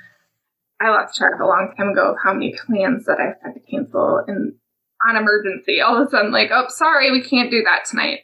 I 0.81 0.89
lost 0.89 1.15
track 1.15 1.39
a 1.41 1.45
long 1.45 1.73
time 1.77 1.89
ago 1.89 2.11
of 2.11 2.17
how 2.21 2.33
many 2.33 2.53
plans 2.65 3.05
that 3.05 3.19
I've 3.19 3.41
had 3.41 3.53
to 3.53 3.59
cancel 3.71 4.21
and 4.27 4.55
on 5.07 5.15
emergency. 5.15 5.79
All 5.79 6.01
of 6.01 6.07
a 6.07 6.09
sudden, 6.11 6.31
like, 6.31 6.49
oh, 6.51 6.65
sorry, 6.67 7.11
we 7.11 7.21
can't 7.21 7.51
do 7.51 7.63
that 7.63 7.85
tonight. 7.89 8.19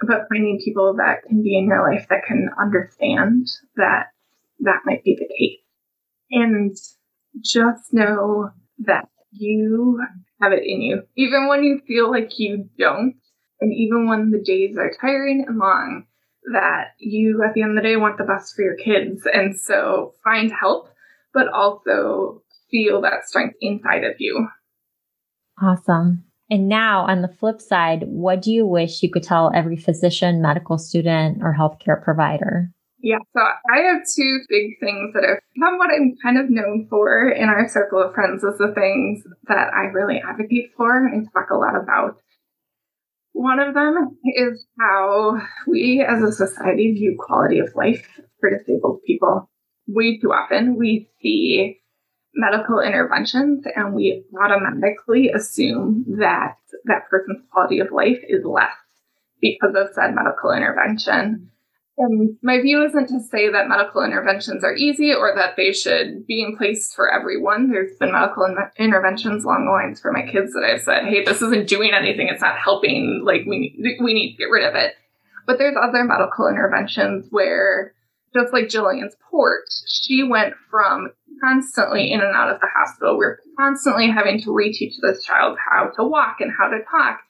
But 0.00 0.26
finding 0.28 0.60
people 0.64 0.94
that 0.96 1.22
can 1.28 1.42
be 1.42 1.56
in 1.56 1.66
your 1.66 1.88
life 1.88 2.06
that 2.08 2.24
can 2.26 2.48
understand 2.60 3.46
that 3.76 4.06
that 4.60 4.80
might 4.84 5.04
be 5.04 5.16
the 5.18 5.28
case. 5.28 5.60
And 6.30 6.76
just 7.40 7.92
know 7.92 8.50
that 8.80 9.08
you 9.30 10.00
have 10.40 10.52
it 10.52 10.64
in 10.64 10.82
you. 10.82 11.02
Even 11.16 11.48
when 11.48 11.62
you 11.62 11.80
feel 11.86 12.10
like 12.10 12.38
you 12.38 12.68
don't, 12.78 13.14
and 13.60 13.72
even 13.72 14.08
when 14.08 14.30
the 14.30 14.42
days 14.42 14.76
are 14.76 14.92
tiring 15.00 15.44
and 15.46 15.58
long, 15.58 16.06
that 16.52 16.94
you 16.98 17.42
at 17.46 17.54
the 17.54 17.62
end 17.62 17.70
of 17.70 17.76
the 17.76 17.88
day 17.88 17.96
want 17.96 18.18
the 18.18 18.24
best 18.24 18.54
for 18.56 18.62
your 18.62 18.76
kids. 18.76 19.22
And 19.32 19.58
so 19.58 20.14
find 20.24 20.52
help, 20.52 20.88
but 21.32 21.48
also 21.48 22.42
feel 22.70 23.00
that 23.02 23.28
strength 23.28 23.54
inside 23.60 24.04
of 24.04 24.14
you. 24.18 24.48
Awesome. 25.60 26.24
And 26.52 26.68
now, 26.68 27.06
on 27.06 27.22
the 27.22 27.28
flip 27.28 27.62
side, 27.62 28.04
what 28.08 28.42
do 28.42 28.52
you 28.52 28.66
wish 28.66 29.02
you 29.02 29.10
could 29.10 29.22
tell 29.22 29.50
every 29.54 29.78
physician, 29.78 30.42
medical 30.42 30.76
student, 30.76 31.38
or 31.40 31.56
healthcare 31.58 32.04
provider? 32.04 32.70
Yeah, 32.98 33.20
so 33.34 33.40
I 33.40 33.78
have 33.78 34.02
two 34.14 34.40
big 34.50 34.78
things 34.78 35.14
that 35.14 35.24
are 35.24 35.40
what 35.56 35.90
I'm 35.90 36.14
kind 36.22 36.38
of 36.38 36.50
known 36.50 36.88
for 36.90 37.30
in 37.30 37.48
our 37.48 37.66
circle 37.70 38.02
of 38.02 38.12
friends 38.12 38.44
is 38.44 38.58
the 38.58 38.70
things 38.74 39.24
that 39.48 39.72
I 39.72 39.84
really 39.94 40.20
advocate 40.28 40.72
for 40.76 40.94
and 41.06 41.26
talk 41.32 41.48
a 41.50 41.56
lot 41.56 41.74
about. 41.74 42.18
One 43.32 43.58
of 43.58 43.72
them 43.72 44.18
is 44.26 44.62
how 44.78 45.40
we 45.66 46.04
as 46.06 46.22
a 46.22 46.32
society 46.32 46.92
view 46.92 47.16
quality 47.18 47.60
of 47.60 47.74
life 47.74 48.06
for 48.40 48.50
disabled 48.50 49.00
people. 49.06 49.48
Way 49.88 50.18
too 50.18 50.32
often 50.32 50.76
we 50.76 51.08
see 51.22 51.81
medical 52.34 52.80
interventions 52.80 53.64
and 53.76 53.94
we 53.94 54.24
automatically 54.40 55.30
assume 55.30 56.04
that 56.18 56.56
that 56.84 57.08
person's 57.10 57.42
quality 57.50 57.80
of 57.80 57.90
life 57.90 58.18
is 58.28 58.44
less 58.44 58.72
because 59.40 59.74
of 59.74 59.92
said 59.94 60.14
medical 60.14 60.52
intervention. 60.52 61.50
And 61.98 62.38
my 62.42 62.60
view 62.60 62.82
isn't 62.84 63.08
to 63.08 63.20
say 63.20 63.50
that 63.50 63.68
medical 63.68 64.02
interventions 64.02 64.64
are 64.64 64.74
easy 64.74 65.12
or 65.12 65.34
that 65.36 65.56
they 65.56 65.72
should 65.72 66.26
be 66.26 66.42
in 66.42 66.56
place 66.56 66.94
for 66.94 67.12
everyone. 67.12 67.70
There's 67.70 67.96
been 67.98 68.12
medical 68.12 68.44
in- 68.44 68.56
interventions 68.78 69.44
along 69.44 69.66
the 69.66 69.72
lines 69.72 70.00
for 70.00 70.10
my 70.10 70.22
kids 70.22 70.54
that 70.54 70.64
I've 70.64 70.80
said, 70.80 71.04
"Hey, 71.04 71.22
this 71.22 71.42
isn't 71.42 71.68
doing 71.68 71.90
anything. 71.92 72.28
It's 72.28 72.40
not 72.40 72.56
helping. 72.56 73.22
Like 73.24 73.42
we 73.46 73.76
we 74.00 74.14
need 74.14 74.32
to 74.32 74.38
get 74.38 74.50
rid 74.50 74.64
of 74.64 74.74
it." 74.74 74.94
But 75.46 75.58
there's 75.58 75.76
other 75.76 76.04
medical 76.04 76.48
interventions 76.48 77.26
where, 77.30 77.92
just 78.34 78.52
like 78.52 78.64
Jillian's 78.64 79.16
port, 79.30 79.64
she 79.86 80.22
went 80.22 80.54
from 80.70 81.10
constantly 81.42 82.12
in 82.12 82.20
and 82.20 82.34
out 82.34 82.50
of 82.52 82.60
the 82.60 82.68
hospital. 82.74 83.18
We're 83.18 83.38
constantly 83.58 84.10
having 84.10 84.40
to 84.42 84.50
reteach 84.50 84.94
this 85.02 85.24
child 85.24 85.58
how 85.70 85.90
to 85.96 86.04
walk 86.04 86.36
and 86.40 86.52
how 86.56 86.68
to 86.68 86.78
talk. 86.90 87.20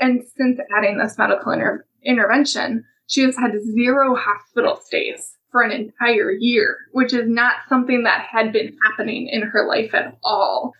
And 0.00 0.22
since 0.36 0.58
adding 0.76 0.98
this 0.98 1.18
medical 1.18 1.52
inter- 1.52 1.86
intervention, 2.04 2.84
she 3.06 3.22
has 3.22 3.36
had 3.36 3.52
zero 3.62 4.16
hospital 4.16 4.76
stays 4.76 5.36
for 5.50 5.62
an 5.62 5.70
entire 5.70 6.32
year, 6.32 6.78
which 6.92 7.12
is 7.12 7.28
not 7.28 7.56
something 7.68 8.04
that 8.04 8.26
had 8.30 8.52
been 8.52 8.76
happening 8.84 9.28
in 9.28 9.42
her 9.42 9.66
life 9.68 9.94
at 9.94 10.16
all. 10.24 10.72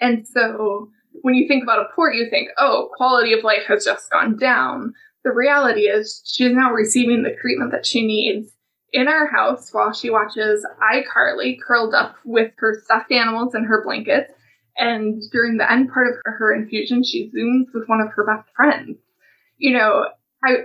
And 0.00 0.26
so 0.26 0.88
when 1.22 1.34
you 1.34 1.48
think 1.48 1.64
about 1.64 1.80
a 1.80 1.94
port, 1.94 2.14
you 2.14 2.30
think, 2.30 2.50
oh, 2.58 2.90
quality 2.96 3.32
of 3.32 3.42
life 3.42 3.64
has 3.68 3.84
just 3.84 4.10
gone 4.10 4.36
down. 4.36 4.94
The 5.24 5.32
reality 5.32 5.82
is 5.82 6.22
she's 6.24 6.52
now 6.52 6.72
receiving 6.72 7.24
the 7.24 7.34
treatment 7.40 7.72
that 7.72 7.84
she 7.84 8.06
needs 8.06 8.52
in 8.92 9.08
our 9.08 9.26
house 9.26 9.72
while 9.72 9.92
she 9.92 10.10
watches 10.10 10.66
iCarly 10.92 11.58
curled 11.60 11.94
up 11.94 12.16
with 12.24 12.52
her 12.58 12.80
stuffed 12.84 13.12
animals 13.12 13.54
and 13.54 13.66
her 13.66 13.82
blankets. 13.84 14.32
And 14.78 15.22
during 15.32 15.56
the 15.56 15.70
end 15.70 15.90
part 15.92 16.08
of 16.08 16.16
her 16.24 16.54
infusion, 16.54 17.02
she 17.02 17.30
zooms 17.30 17.66
with 17.74 17.88
one 17.88 18.00
of 18.00 18.08
her 18.14 18.24
best 18.24 18.48
friends. 18.54 18.98
You 19.58 19.76
know, 19.76 20.06
I 20.44 20.64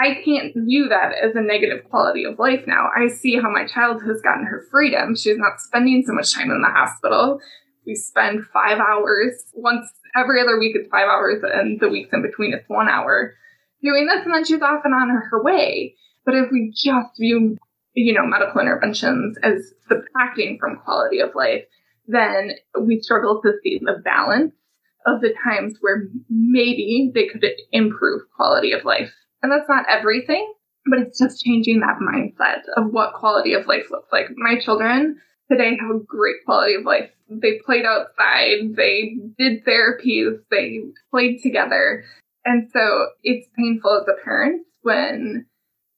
I 0.00 0.22
can't 0.24 0.54
view 0.54 0.88
that 0.88 1.12
as 1.22 1.34
a 1.34 1.40
negative 1.40 1.84
quality 1.90 2.24
of 2.24 2.38
life 2.38 2.64
now. 2.66 2.88
I 2.96 3.08
see 3.08 3.36
how 3.36 3.50
my 3.50 3.66
child 3.66 4.02
has 4.04 4.22
gotten 4.22 4.46
her 4.46 4.64
freedom. 4.70 5.16
She's 5.16 5.36
not 5.36 5.60
spending 5.60 6.04
so 6.06 6.12
much 6.12 6.32
time 6.32 6.50
in 6.50 6.62
the 6.62 6.68
hospital. 6.68 7.40
We 7.86 7.96
spend 7.96 8.46
five 8.52 8.78
hours 8.78 9.44
once 9.52 9.90
every 10.16 10.40
other 10.40 10.58
week, 10.58 10.76
it's 10.76 10.88
five 10.88 11.08
hours, 11.08 11.42
and 11.42 11.80
the 11.80 11.88
weeks 11.88 12.10
in 12.12 12.22
between, 12.22 12.52
it's 12.54 12.68
one 12.68 12.88
hour 12.88 13.34
doing 13.82 14.06
this, 14.06 14.24
and 14.24 14.34
then 14.34 14.44
she's 14.44 14.62
off 14.62 14.82
and 14.84 14.94
on 14.94 15.08
her, 15.08 15.42
way. 15.42 15.94
But 16.30 16.38
if 16.38 16.52
we 16.52 16.70
just 16.72 17.18
view, 17.18 17.58
you 17.94 18.14
know, 18.14 18.24
medical 18.24 18.60
interventions 18.60 19.36
as 19.42 19.72
subtracting 19.88 20.58
from 20.60 20.78
quality 20.84 21.18
of 21.18 21.34
life, 21.34 21.64
then 22.06 22.52
we 22.80 23.00
struggle 23.00 23.42
to 23.42 23.54
see 23.64 23.80
the 23.82 24.00
balance 24.04 24.54
of 25.06 25.22
the 25.22 25.34
times 25.42 25.78
where 25.80 26.04
maybe 26.28 27.10
they 27.12 27.26
could 27.26 27.44
improve 27.72 28.22
quality 28.36 28.70
of 28.70 28.84
life. 28.84 29.12
And 29.42 29.50
that's 29.50 29.68
not 29.68 29.86
everything, 29.88 30.54
but 30.86 31.00
it's 31.00 31.18
just 31.18 31.42
changing 31.44 31.80
that 31.80 31.98
mindset 31.98 32.60
of 32.76 32.92
what 32.92 33.14
quality 33.14 33.54
of 33.54 33.66
life 33.66 33.90
looks 33.90 34.12
like. 34.12 34.26
My 34.36 34.56
children 34.56 35.18
today 35.50 35.76
have 35.80 35.90
a 35.90 36.04
great 36.06 36.36
quality 36.44 36.74
of 36.76 36.84
life. 36.84 37.10
They 37.28 37.58
played 37.66 37.86
outside, 37.86 38.76
they 38.76 39.16
did 39.36 39.64
therapies, 39.64 40.38
they 40.48 40.78
played 41.10 41.42
together. 41.42 42.04
And 42.44 42.70
so 42.72 43.08
it's 43.24 43.48
painful 43.58 44.02
as 44.02 44.06
a 44.06 44.24
parent 44.24 44.64
when 44.82 45.46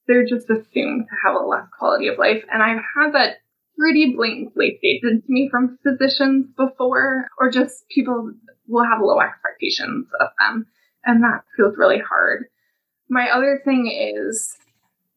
they're 0.06 0.26
just 0.26 0.50
assumed 0.50 1.06
to 1.08 1.16
have 1.24 1.34
a 1.34 1.44
less 1.44 1.66
quality 1.78 2.08
of 2.08 2.18
life. 2.18 2.44
And 2.52 2.62
I've 2.62 2.82
had 2.96 3.12
that 3.12 3.36
pretty 3.78 4.14
blatantly 4.14 4.76
stated 4.78 5.24
to 5.24 5.32
me 5.32 5.48
from 5.50 5.78
physicians 5.82 6.46
before, 6.56 7.26
or 7.38 7.50
just 7.50 7.88
people 7.88 8.32
will 8.66 8.84
have 8.84 9.00
low 9.02 9.20
expectations 9.20 10.06
of 10.20 10.28
them. 10.40 10.66
And 11.04 11.22
that 11.22 11.44
feels 11.56 11.76
really 11.76 12.00
hard. 12.00 12.46
My 13.08 13.30
other 13.30 13.60
thing 13.64 13.88
is 13.88 14.56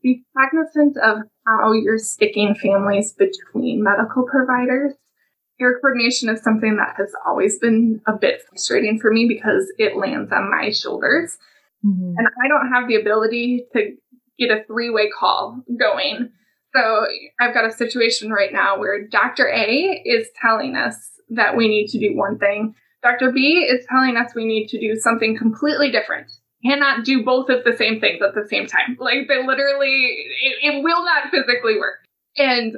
be 0.02 0.24
cognizant 0.38 0.98
of 0.98 1.20
how 1.48 1.74
you're 1.74 1.98
sticking 1.98 2.56
families 2.56 3.14
between 3.14 3.84
medical 3.84 4.24
providers. 4.24 4.94
Care 5.60 5.80
coordination 5.80 6.30
is 6.30 6.42
something 6.42 6.76
that 6.78 6.96
has 6.98 7.14
always 7.26 7.58
been 7.60 8.02
a 8.06 8.14
bit 8.14 8.42
frustrating 8.50 9.00
for 9.00 9.12
me 9.12 9.26
because 9.28 9.72
it 9.78 9.96
lands 9.96 10.32
on 10.32 10.52
my 10.52 10.70
shoulders. 10.70 11.38
Mm-hmm. 11.86 12.16
And 12.18 12.28
I 12.44 12.48
don't 12.48 12.72
have 12.72 12.88
the 12.88 12.96
ability 12.96 13.66
to 13.74 13.96
get 14.40 14.52
a 14.52 14.64
three 14.66 14.90
way 14.90 15.10
call 15.10 15.64
going. 15.80 16.30
So 16.76 17.06
I've 17.40 17.54
got 17.54 17.66
a 17.66 17.72
situation 17.72 18.32
right 18.32 18.52
now 18.52 18.78
where 18.78 19.08
Dr. 19.08 19.48
A 19.48 20.02
is 20.06 20.28
telling 20.42 20.76
us 20.76 21.12
that 21.30 21.56
we 21.56 21.68
need 21.68 21.88
to 21.88 22.00
do 22.00 22.16
one 22.16 22.38
thing. 22.38 22.76
Dr. 23.02 23.32
B 23.32 23.60
is 23.60 23.86
telling 23.90 24.18
us 24.18 24.36
we 24.36 24.46
need 24.46 24.68
to 24.70 24.80
do 24.80 24.96
something 24.96 25.38
completely 25.38 25.92
different. 25.92 26.32
Cannot 26.66 27.06
do 27.06 27.24
both 27.24 27.50
of 27.50 27.64
the 27.64 27.78
same 27.78 28.00
things 28.00 28.22
at 28.22 28.34
the 28.34 28.48
same 28.50 28.66
time. 28.66 28.98
Like 29.00 29.28
they 29.28 29.46
literally, 29.46 30.18
it, 30.44 30.74
it 30.74 30.84
will 30.84 31.06
not 31.06 31.30
physically 31.30 31.78
work. 31.78 32.00
And 32.38 32.76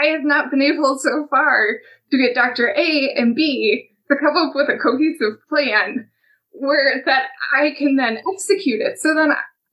I 0.00 0.06
have 0.06 0.24
not 0.24 0.50
been 0.50 0.62
able 0.62 0.98
so 0.98 1.26
far 1.30 1.76
to 2.10 2.18
get 2.18 2.34
Dr. 2.34 2.68
A 2.76 3.14
and 3.16 3.36
B 3.36 3.90
to 4.10 4.16
come 4.16 4.36
up 4.36 4.54
with 4.54 4.68
a 4.68 4.78
cohesive 4.78 5.38
plan 5.48 6.08
where 6.52 7.02
that 7.04 7.26
I 7.56 7.72
can 7.76 7.96
then 7.96 8.18
execute 8.32 8.80
it. 8.80 8.98
So 8.98 9.14
then 9.14 9.32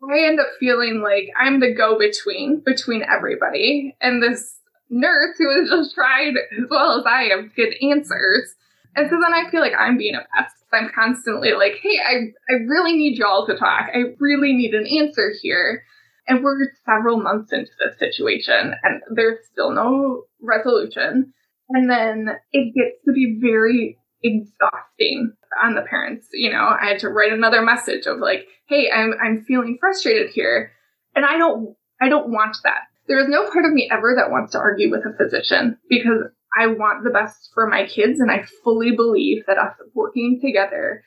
I 0.10 0.28
end 0.28 0.40
up 0.40 0.48
feeling 0.60 1.02
like 1.02 1.30
I'm 1.38 1.60
the 1.60 1.74
go 1.74 1.98
between 1.98 2.62
between 2.66 3.04
everybody 3.04 3.96
and 4.02 4.22
this 4.22 4.58
nurse 4.90 5.38
who 5.38 5.60
has 5.60 5.70
just 5.70 5.96
tried 5.96 6.34
as 6.38 6.66
well 6.70 7.00
as 7.00 7.06
I 7.06 7.24
have 7.26 7.50
to 7.50 7.56
get 7.56 7.82
answers. 7.82 8.56
And 8.96 9.10
so 9.10 9.18
then 9.22 9.34
I 9.34 9.50
feel 9.50 9.62
like 9.62 9.74
I'm 9.78 9.98
being 9.98 10.16
a 10.16 10.26
pest. 10.36 10.56
I'm 10.74 10.90
constantly 10.94 11.54
like, 11.54 11.80
hey, 11.82 12.00
I, 12.06 12.14
I 12.50 12.58
really 12.68 12.94
need 12.94 13.18
y'all 13.18 13.46
to 13.46 13.58
talk. 13.58 13.90
I 13.94 14.16
really 14.20 14.54
need 14.54 14.74
an 14.74 14.88
answer 14.88 15.34
here. 15.42 15.84
And 16.28 16.44
we're 16.44 16.72
several 16.86 17.22
months 17.22 17.52
into 17.52 17.72
this 17.80 17.98
situation 18.00 18.74
and 18.84 19.02
there's 19.14 19.40
still 19.52 19.72
no 19.72 20.24
resolution. 20.42 21.34
And 21.70 21.90
then 21.90 22.38
it 22.52 22.74
gets 22.74 23.04
to 23.06 23.14
be 23.14 23.38
very 23.42 23.98
exhausting 24.24 25.34
on 25.64 25.76
the 25.76 25.82
parents. 25.82 26.28
You 26.34 26.52
know, 26.52 26.76
I 26.80 26.86
had 26.86 27.00
to 27.00 27.10
write 27.10 27.34
another 27.34 27.62
message 27.62 28.06
of 28.06 28.20
like, 28.20 28.48
hey, 28.68 28.90
I'm 28.92 29.14
I'm 29.22 29.44
feeling 29.44 29.78
frustrated 29.80 30.30
here. 30.32 30.72
And 31.16 31.26
I 31.26 31.38
don't 31.38 31.76
I 32.02 32.10
don't 32.10 32.30
want 32.30 32.58
that. 32.64 32.82
There 33.08 33.20
is 33.20 33.28
no 33.28 33.50
part 33.52 33.66
of 33.66 33.74
me 33.74 33.90
ever 33.92 34.16
that 34.16 34.32
wants 34.32 34.54
to 34.54 34.60
argue 34.60 34.90
with 34.90 35.06
a 35.06 35.16
physician 35.18 35.78
because 35.90 36.24
I 36.58 36.68
want 36.68 37.04
the 37.04 37.10
best 37.10 37.52
for 37.54 37.68
my 37.68 37.86
kids 37.86 38.20
and 38.20 38.32
I 38.32 38.46
fully 38.64 38.96
believe 38.96 39.46
that 39.48 39.58
us 39.58 39.76
working 39.94 40.40
together 40.42 41.04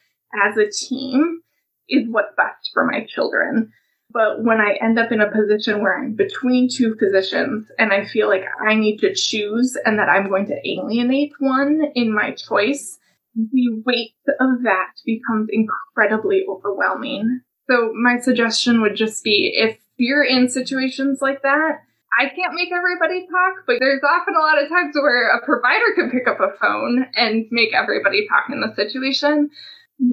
as 0.46 0.56
a 0.56 0.70
team 0.70 1.40
is 1.88 2.08
what's 2.08 2.34
best 2.36 2.70
for 2.72 2.84
my 2.84 3.06
children. 3.08 3.72
But 4.10 4.44
when 4.44 4.60
I 4.60 4.78
end 4.80 4.98
up 4.98 5.10
in 5.10 5.20
a 5.20 5.30
position 5.30 5.82
where 5.82 5.98
I'm 5.98 6.14
between 6.14 6.68
two 6.68 6.94
physicians 6.98 7.66
and 7.78 7.92
I 7.92 8.04
feel 8.04 8.28
like 8.28 8.44
I 8.64 8.74
need 8.74 8.98
to 8.98 9.14
choose 9.14 9.76
and 9.84 9.98
that 9.98 10.08
I'm 10.08 10.28
going 10.28 10.46
to 10.46 10.68
alienate 10.68 11.32
one 11.40 11.82
in 11.94 12.14
my 12.14 12.32
choice, 12.32 12.98
the 13.34 13.82
weight 13.84 14.14
of 14.40 14.62
that 14.62 14.92
becomes 15.04 15.48
incredibly 15.50 16.44
overwhelming. 16.48 17.40
So 17.68 17.92
my 17.94 18.18
suggestion 18.20 18.82
would 18.82 18.96
just 18.96 19.24
be 19.24 19.52
if 19.56 19.78
you're 19.96 20.24
in 20.24 20.48
situations 20.48 21.18
like 21.20 21.42
that, 21.42 21.78
I 22.18 22.28
can't 22.28 22.54
make 22.54 22.70
everybody 22.72 23.26
talk, 23.26 23.64
but 23.66 23.76
there's 23.80 24.02
often 24.04 24.34
a 24.36 24.40
lot 24.40 24.62
of 24.62 24.68
times 24.68 24.94
where 24.94 25.30
a 25.30 25.44
provider 25.44 25.94
can 25.96 26.10
pick 26.10 26.28
up 26.28 26.38
a 26.38 26.56
phone 26.60 27.06
and 27.16 27.46
make 27.50 27.74
everybody 27.74 28.28
talk 28.28 28.44
in 28.50 28.60
the 28.60 28.74
situation. 28.76 29.50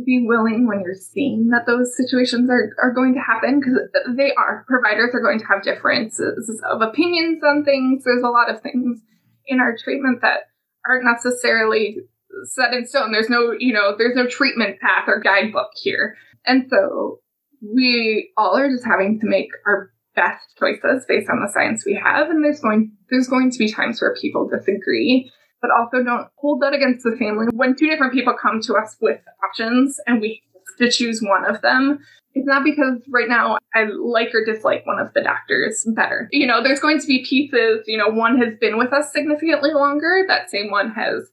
Be 0.05 0.24
willing 0.26 0.67
when 0.67 0.82
you're 0.82 0.95
seeing 0.95 1.49
that 1.49 1.65
those 1.65 1.95
situations 1.97 2.49
are, 2.49 2.69
are 2.82 2.93
going 2.93 3.13
to 3.15 3.19
happen 3.19 3.59
because 3.59 3.78
they 4.15 4.32
are. 4.34 4.63
Providers 4.67 5.11
are 5.13 5.22
going 5.22 5.39
to 5.39 5.45
have 5.45 5.63
differences 5.63 6.61
of 6.69 6.82
opinions 6.82 7.43
on 7.43 7.63
things. 7.63 8.03
There's 8.03 8.24
a 8.24 8.30
lot 8.30 8.49
of 8.49 8.61
things 8.61 9.01
in 9.47 9.59
our 9.59 9.76
treatment 9.76 10.22
that 10.22 10.49
aren't 10.88 11.05
necessarily 11.05 11.97
set 12.46 12.74
in 12.74 12.86
stone. 12.86 13.12
There's 13.12 13.30
no, 13.30 13.54
you 13.58 13.74
know, 13.74 13.96
there's 13.98 14.16
no 14.16 14.28
treatment 14.28 14.80
path 14.80 15.06
or 15.08 15.20
guidebook 15.20 15.70
here. 15.76 16.16
And 16.46 16.68
so 16.70 17.20
we 17.62 18.32
all 18.38 18.58
are 18.58 18.70
just 18.70 18.86
having 18.86 19.20
to 19.20 19.28
make 19.28 19.50
our 19.66 19.92
best 20.16 20.44
choices 20.58 21.06
based 21.08 21.30
on 21.30 21.42
the 21.42 21.52
science 21.52 21.86
we 21.86 21.94
have. 21.96 22.30
And 22.30 22.44
there's 22.44 22.60
going, 22.60 22.92
there's 23.10 23.28
going 23.28 23.52
to 23.52 23.58
be 23.58 23.72
times 23.72 24.02
where 24.02 24.16
people 24.20 24.48
disagree, 24.48 25.32
but 25.62 25.72
also 25.72 26.04
don't 26.04 26.28
hold 26.38 26.62
that 26.62 26.74
against 26.74 27.04
the 27.04 27.16
family. 27.18 27.48
When 27.54 27.76
two 27.76 27.90
different 27.90 28.14
people 28.14 28.34
come 28.40 28.62
to 28.64 28.76
us 28.76 28.96
with 29.00 29.20
options 29.44 30.00
and 30.08 30.20
we 30.20 30.42
have 30.56 30.78
to 30.80 30.92
choose 30.92 31.22
one 31.22 31.46
of 31.46 31.62
them, 31.62 32.00
it's 32.34 32.48
not 32.48 32.64
because 32.64 33.02
right 33.10 33.28
now 33.28 33.58
I 33.76 33.84
like 33.84 34.34
or 34.34 34.46
dislike 34.46 34.86
one 34.86 35.00
of 35.00 35.14
the 35.14 35.22
doctors 35.22 35.86
better. 35.96 36.30
You 36.32 36.48
know, 36.48 36.64
there's 36.64 36.80
going 36.80 37.00
to 37.00 37.08
be 37.08 37.26
pieces, 37.26 37.84
you 37.88 37.98
know, 37.98 38.08
one 38.08 38.38
has 38.38 38.58
been 38.60 38.78
with 38.78 38.94
us 38.94 39.12
significantly 39.12 39.72
longer. 39.74 40.24
That 40.28 40.50
same 40.50 40.72
one 40.72 40.92
has 40.92 41.30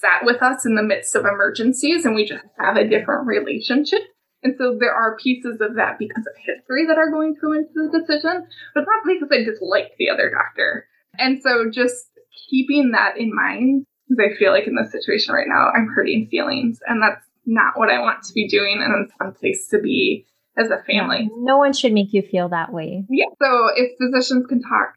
sat 0.00 0.24
with 0.24 0.42
us 0.42 0.66
in 0.66 0.74
the 0.74 0.82
midst 0.82 1.14
of 1.14 1.24
emergencies 1.24 2.04
and 2.04 2.14
we 2.14 2.24
just 2.24 2.44
have 2.58 2.76
a 2.76 2.88
different 2.88 3.26
relationship. 3.26 4.00
And 4.42 4.54
so 4.58 4.76
there 4.78 4.92
are 4.92 5.16
pieces 5.16 5.60
of 5.60 5.76
that 5.76 5.98
because 5.98 6.24
of 6.26 6.34
history 6.36 6.86
that 6.86 6.98
are 6.98 7.10
going 7.10 7.34
to 7.34 7.40
go 7.40 7.52
into 7.52 7.68
the 7.74 7.98
decision, 7.98 8.46
but 8.74 8.84
not 8.84 9.02
because 9.06 9.28
I 9.32 9.44
dislike 9.44 9.92
the 9.98 10.10
other 10.10 10.30
doctor. 10.30 10.86
And 11.18 11.42
so 11.42 11.70
just 11.70 12.10
keeping 12.50 12.92
that 12.92 13.16
in 13.18 13.34
mind, 13.34 13.86
because 14.08 14.32
I 14.32 14.38
feel 14.38 14.52
like 14.52 14.66
in 14.66 14.76
this 14.76 14.92
situation 14.92 15.34
right 15.34 15.48
now, 15.48 15.70
I'm 15.74 15.88
hurting 15.88 16.28
feelings, 16.30 16.78
and 16.86 17.02
that's 17.02 17.24
not 17.44 17.76
what 17.76 17.90
I 17.90 18.00
want 18.00 18.22
to 18.24 18.34
be 18.34 18.46
doing, 18.46 18.80
and 18.82 18.94
it's 19.04 19.14
fun 19.16 19.32
place 19.32 19.66
to 19.70 19.80
be 19.80 20.26
as 20.56 20.70
a 20.70 20.82
family. 20.84 21.28
No 21.32 21.58
one 21.58 21.72
should 21.72 21.92
make 21.92 22.12
you 22.12 22.22
feel 22.22 22.48
that 22.50 22.72
way. 22.72 23.04
Yeah. 23.08 23.26
So 23.42 23.68
if 23.74 23.92
physicians 23.98 24.46
can 24.46 24.60
talk 24.62 24.94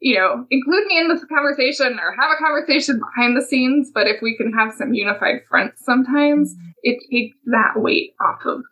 you 0.00 0.16
know, 0.16 0.46
include 0.50 0.86
me 0.86 0.98
in 0.98 1.08
this 1.08 1.24
conversation 1.24 1.98
or 1.98 2.14
have 2.20 2.30
a 2.30 2.42
conversation 2.42 3.00
behind 3.00 3.36
the 3.36 3.44
scenes. 3.44 3.90
But 3.92 4.06
if 4.06 4.20
we 4.22 4.36
can 4.36 4.52
have 4.52 4.74
some 4.74 4.94
unified 4.94 5.42
fronts 5.48 5.84
sometimes, 5.84 6.54
mm-hmm. 6.54 6.70
it 6.82 6.98
takes 7.10 7.36
that 7.46 7.72
weight 7.76 8.12
off 8.20 8.40
of 8.44 8.62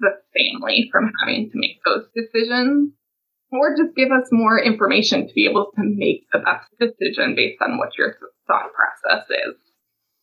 the 0.00 0.10
family 0.36 0.88
from 0.92 1.10
having 1.20 1.50
to 1.50 1.58
make 1.58 1.80
those 1.84 2.06
decisions. 2.14 2.92
Or 3.50 3.74
just 3.74 3.96
give 3.96 4.10
us 4.10 4.28
more 4.30 4.62
information 4.62 5.26
to 5.26 5.32
be 5.34 5.46
able 5.46 5.72
to 5.74 5.82
make 5.82 6.26
the 6.32 6.40
best 6.40 6.68
decision 6.78 7.34
based 7.34 7.62
on 7.62 7.78
what 7.78 7.96
your 7.96 8.14
thought 8.46 8.70
process 8.74 9.24
is. 9.30 9.54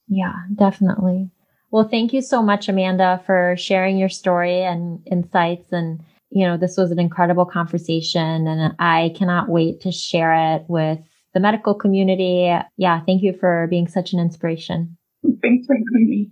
Yeah, 0.08 0.36
definitely. 0.54 1.32
Well, 1.72 1.88
thank 1.88 2.14
you 2.14 2.22
so 2.22 2.44
much, 2.44 2.70
Amanda, 2.70 3.22
for 3.26 3.56
sharing 3.58 3.98
your 3.98 4.10
story 4.10 4.62
and 4.62 5.02
insights 5.12 5.72
and 5.72 6.02
you 6.36 6.46
know, 6.46 6.58
this 6.58 6.76
was 6.76 6.92
an 6.92 7.00
incredible 7.00 7.46
conversation 7.46 8.46
and 8.46 8.76
I 8.78 9.14
cannot 9.16 9.48
wait 9.48 9.80
to 9.82 9.92
share 9.92 10.56
it 10.56 10.66
with 10.68 11.00
the 11.34 11.40
medical 11.40 11.74
community. 11.74 12.54
Yeah, 12.78 13.02
thank 13.06 13.24
you 13.24 13.34
for 13.40 13.68
being 13.70 13.88
such 13.88 14.12
an 14.12 14.20
inspiration. 14.20 14.98
Thanks 15.42 15.66
for 15.66 15.76
having 15.76 16.10
me. 16.10 16.32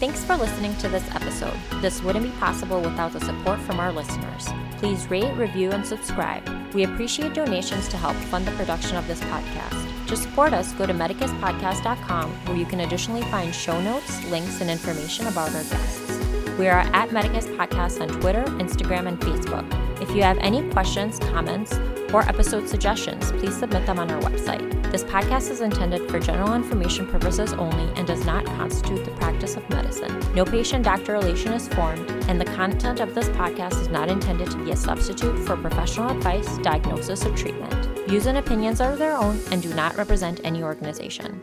Thanks 0.00 0.24
for 0.24 0.36
listening 0.36 0.76
to 0.78 0.88
this 0.88 1.08
episode. 1.12 1.56
This 1.80 2.02
wouldn't 2.02 2.24
be 2.24 2.32
possible 2.32 2.80
without 2.80 3.12
the 3.12 3.20
support 3.20 3.60
from 3.60 3.78
our 3.78 3.92
listeners. 3.92 4.48
Please 4.78 5.08
rate, 5.08 5.32
review, 5.36 5.70
and 5.70 5.86
subscribe. 5.86 6.42
We 6.74 6.82
appreciate 6.82 7.34
donations 7.34 7.88
to 7.88 7.96
help 7.96 8.16
fund 8.16 8.44
the 8.44 8.52
production 8.52 8.96
of 8.96 9.06
this 9.06 9.20
podcast. 9.20 10.06
To 10.08 10.16
support 10.16 10.52
us, 10.52 10.72
go 10.72 10.86
to 10.86 10.94
medicuspodcast.com 10.94 12.30
where 12.46 12.56
you 12.56 12.66
can 12.66 12.80
additionally 12.80 13.22
find 13.22 13.54
show 13.54 13.80
notes, 13.80 14.24
links, 14.26 14.60
and 14.60 14.70
information 14.70 15.28
about 15.28 15.54
our 15.54 15.64
guests. 15.64 16.27
We 16.58 16.66
are 16.66 16.80
at 16.92 17.12
Medicus 17.12 17.46
Podcast 17.46 18.00
on 18.00 18.08
Twitter, 18.20 18.42
Instagram, 18.42 19.06
and 19.06 19.20
Facebook. 19.20 20.02
If 20.02 20.10
you 20.10 20.22
have 20.24 20.38
any 20.38 20.68
questions, 20.70 21.20
comments, 21.20 21.78
or 22.12 22.22
episode 22.22 22.68
suggestions, 22.68 23.30
please 23.30 23.56
submit 23.56 23.86
them 23.86 24.00
on 24.00 24.10
our 24.10 24.20
website. 24.22 24.90
This 24.90 25.04
podcast 25.04 25.52
is 25.52 25.60
intended 25.60 26.10
for 26.10 26.18
general 26.18 26.54
information 26.54 27.06
purposes 27.06 27.52
only 27.52 27.92
and 27.94 28.08
does 28.08 28.26
not 28.26 28.44
constitute 28.44 29.04
the 29.04 29.12
practice 29.12 29.54
of 29.54 29.70
medicine. 29.70 30.18
No 30.34 30.44
patient 30.44 30.84
doctor 30.84 31.12
relation 31.12 31.52
is 31.52 31.68
formed, 31.68 32.10
and 32.28 32.40
the 32.40 32.46
content 32.46 32.98
of 32.98 33.14
this 33.14 33.28
podcast 33.28 33.80
is 33.80 33.88
not 33.88 34.08
intended 34.08 34.50
to 34.50 34.64
be 34.64 34.72
a 34.72 34.76
substitute 34.76 35.38
for 35.46 35.56
professional 35.56 36.10
advice, 36.10 36.58
diagnosis, 36.58 37.24
or 37.24 37.36
treatment. 37.36 37.72
Views 38.08 38.26
and 38.26 38.38
opinions 38.38 38.80
are 38.80 38.96
their 38.96 39.16
own 39.16 39.38
and 39.52 39.62
do 39.62 39.72
not 39.74 39.96
represent 39.96 40.40
any 40.42 40.64
organization. 40.64 41.40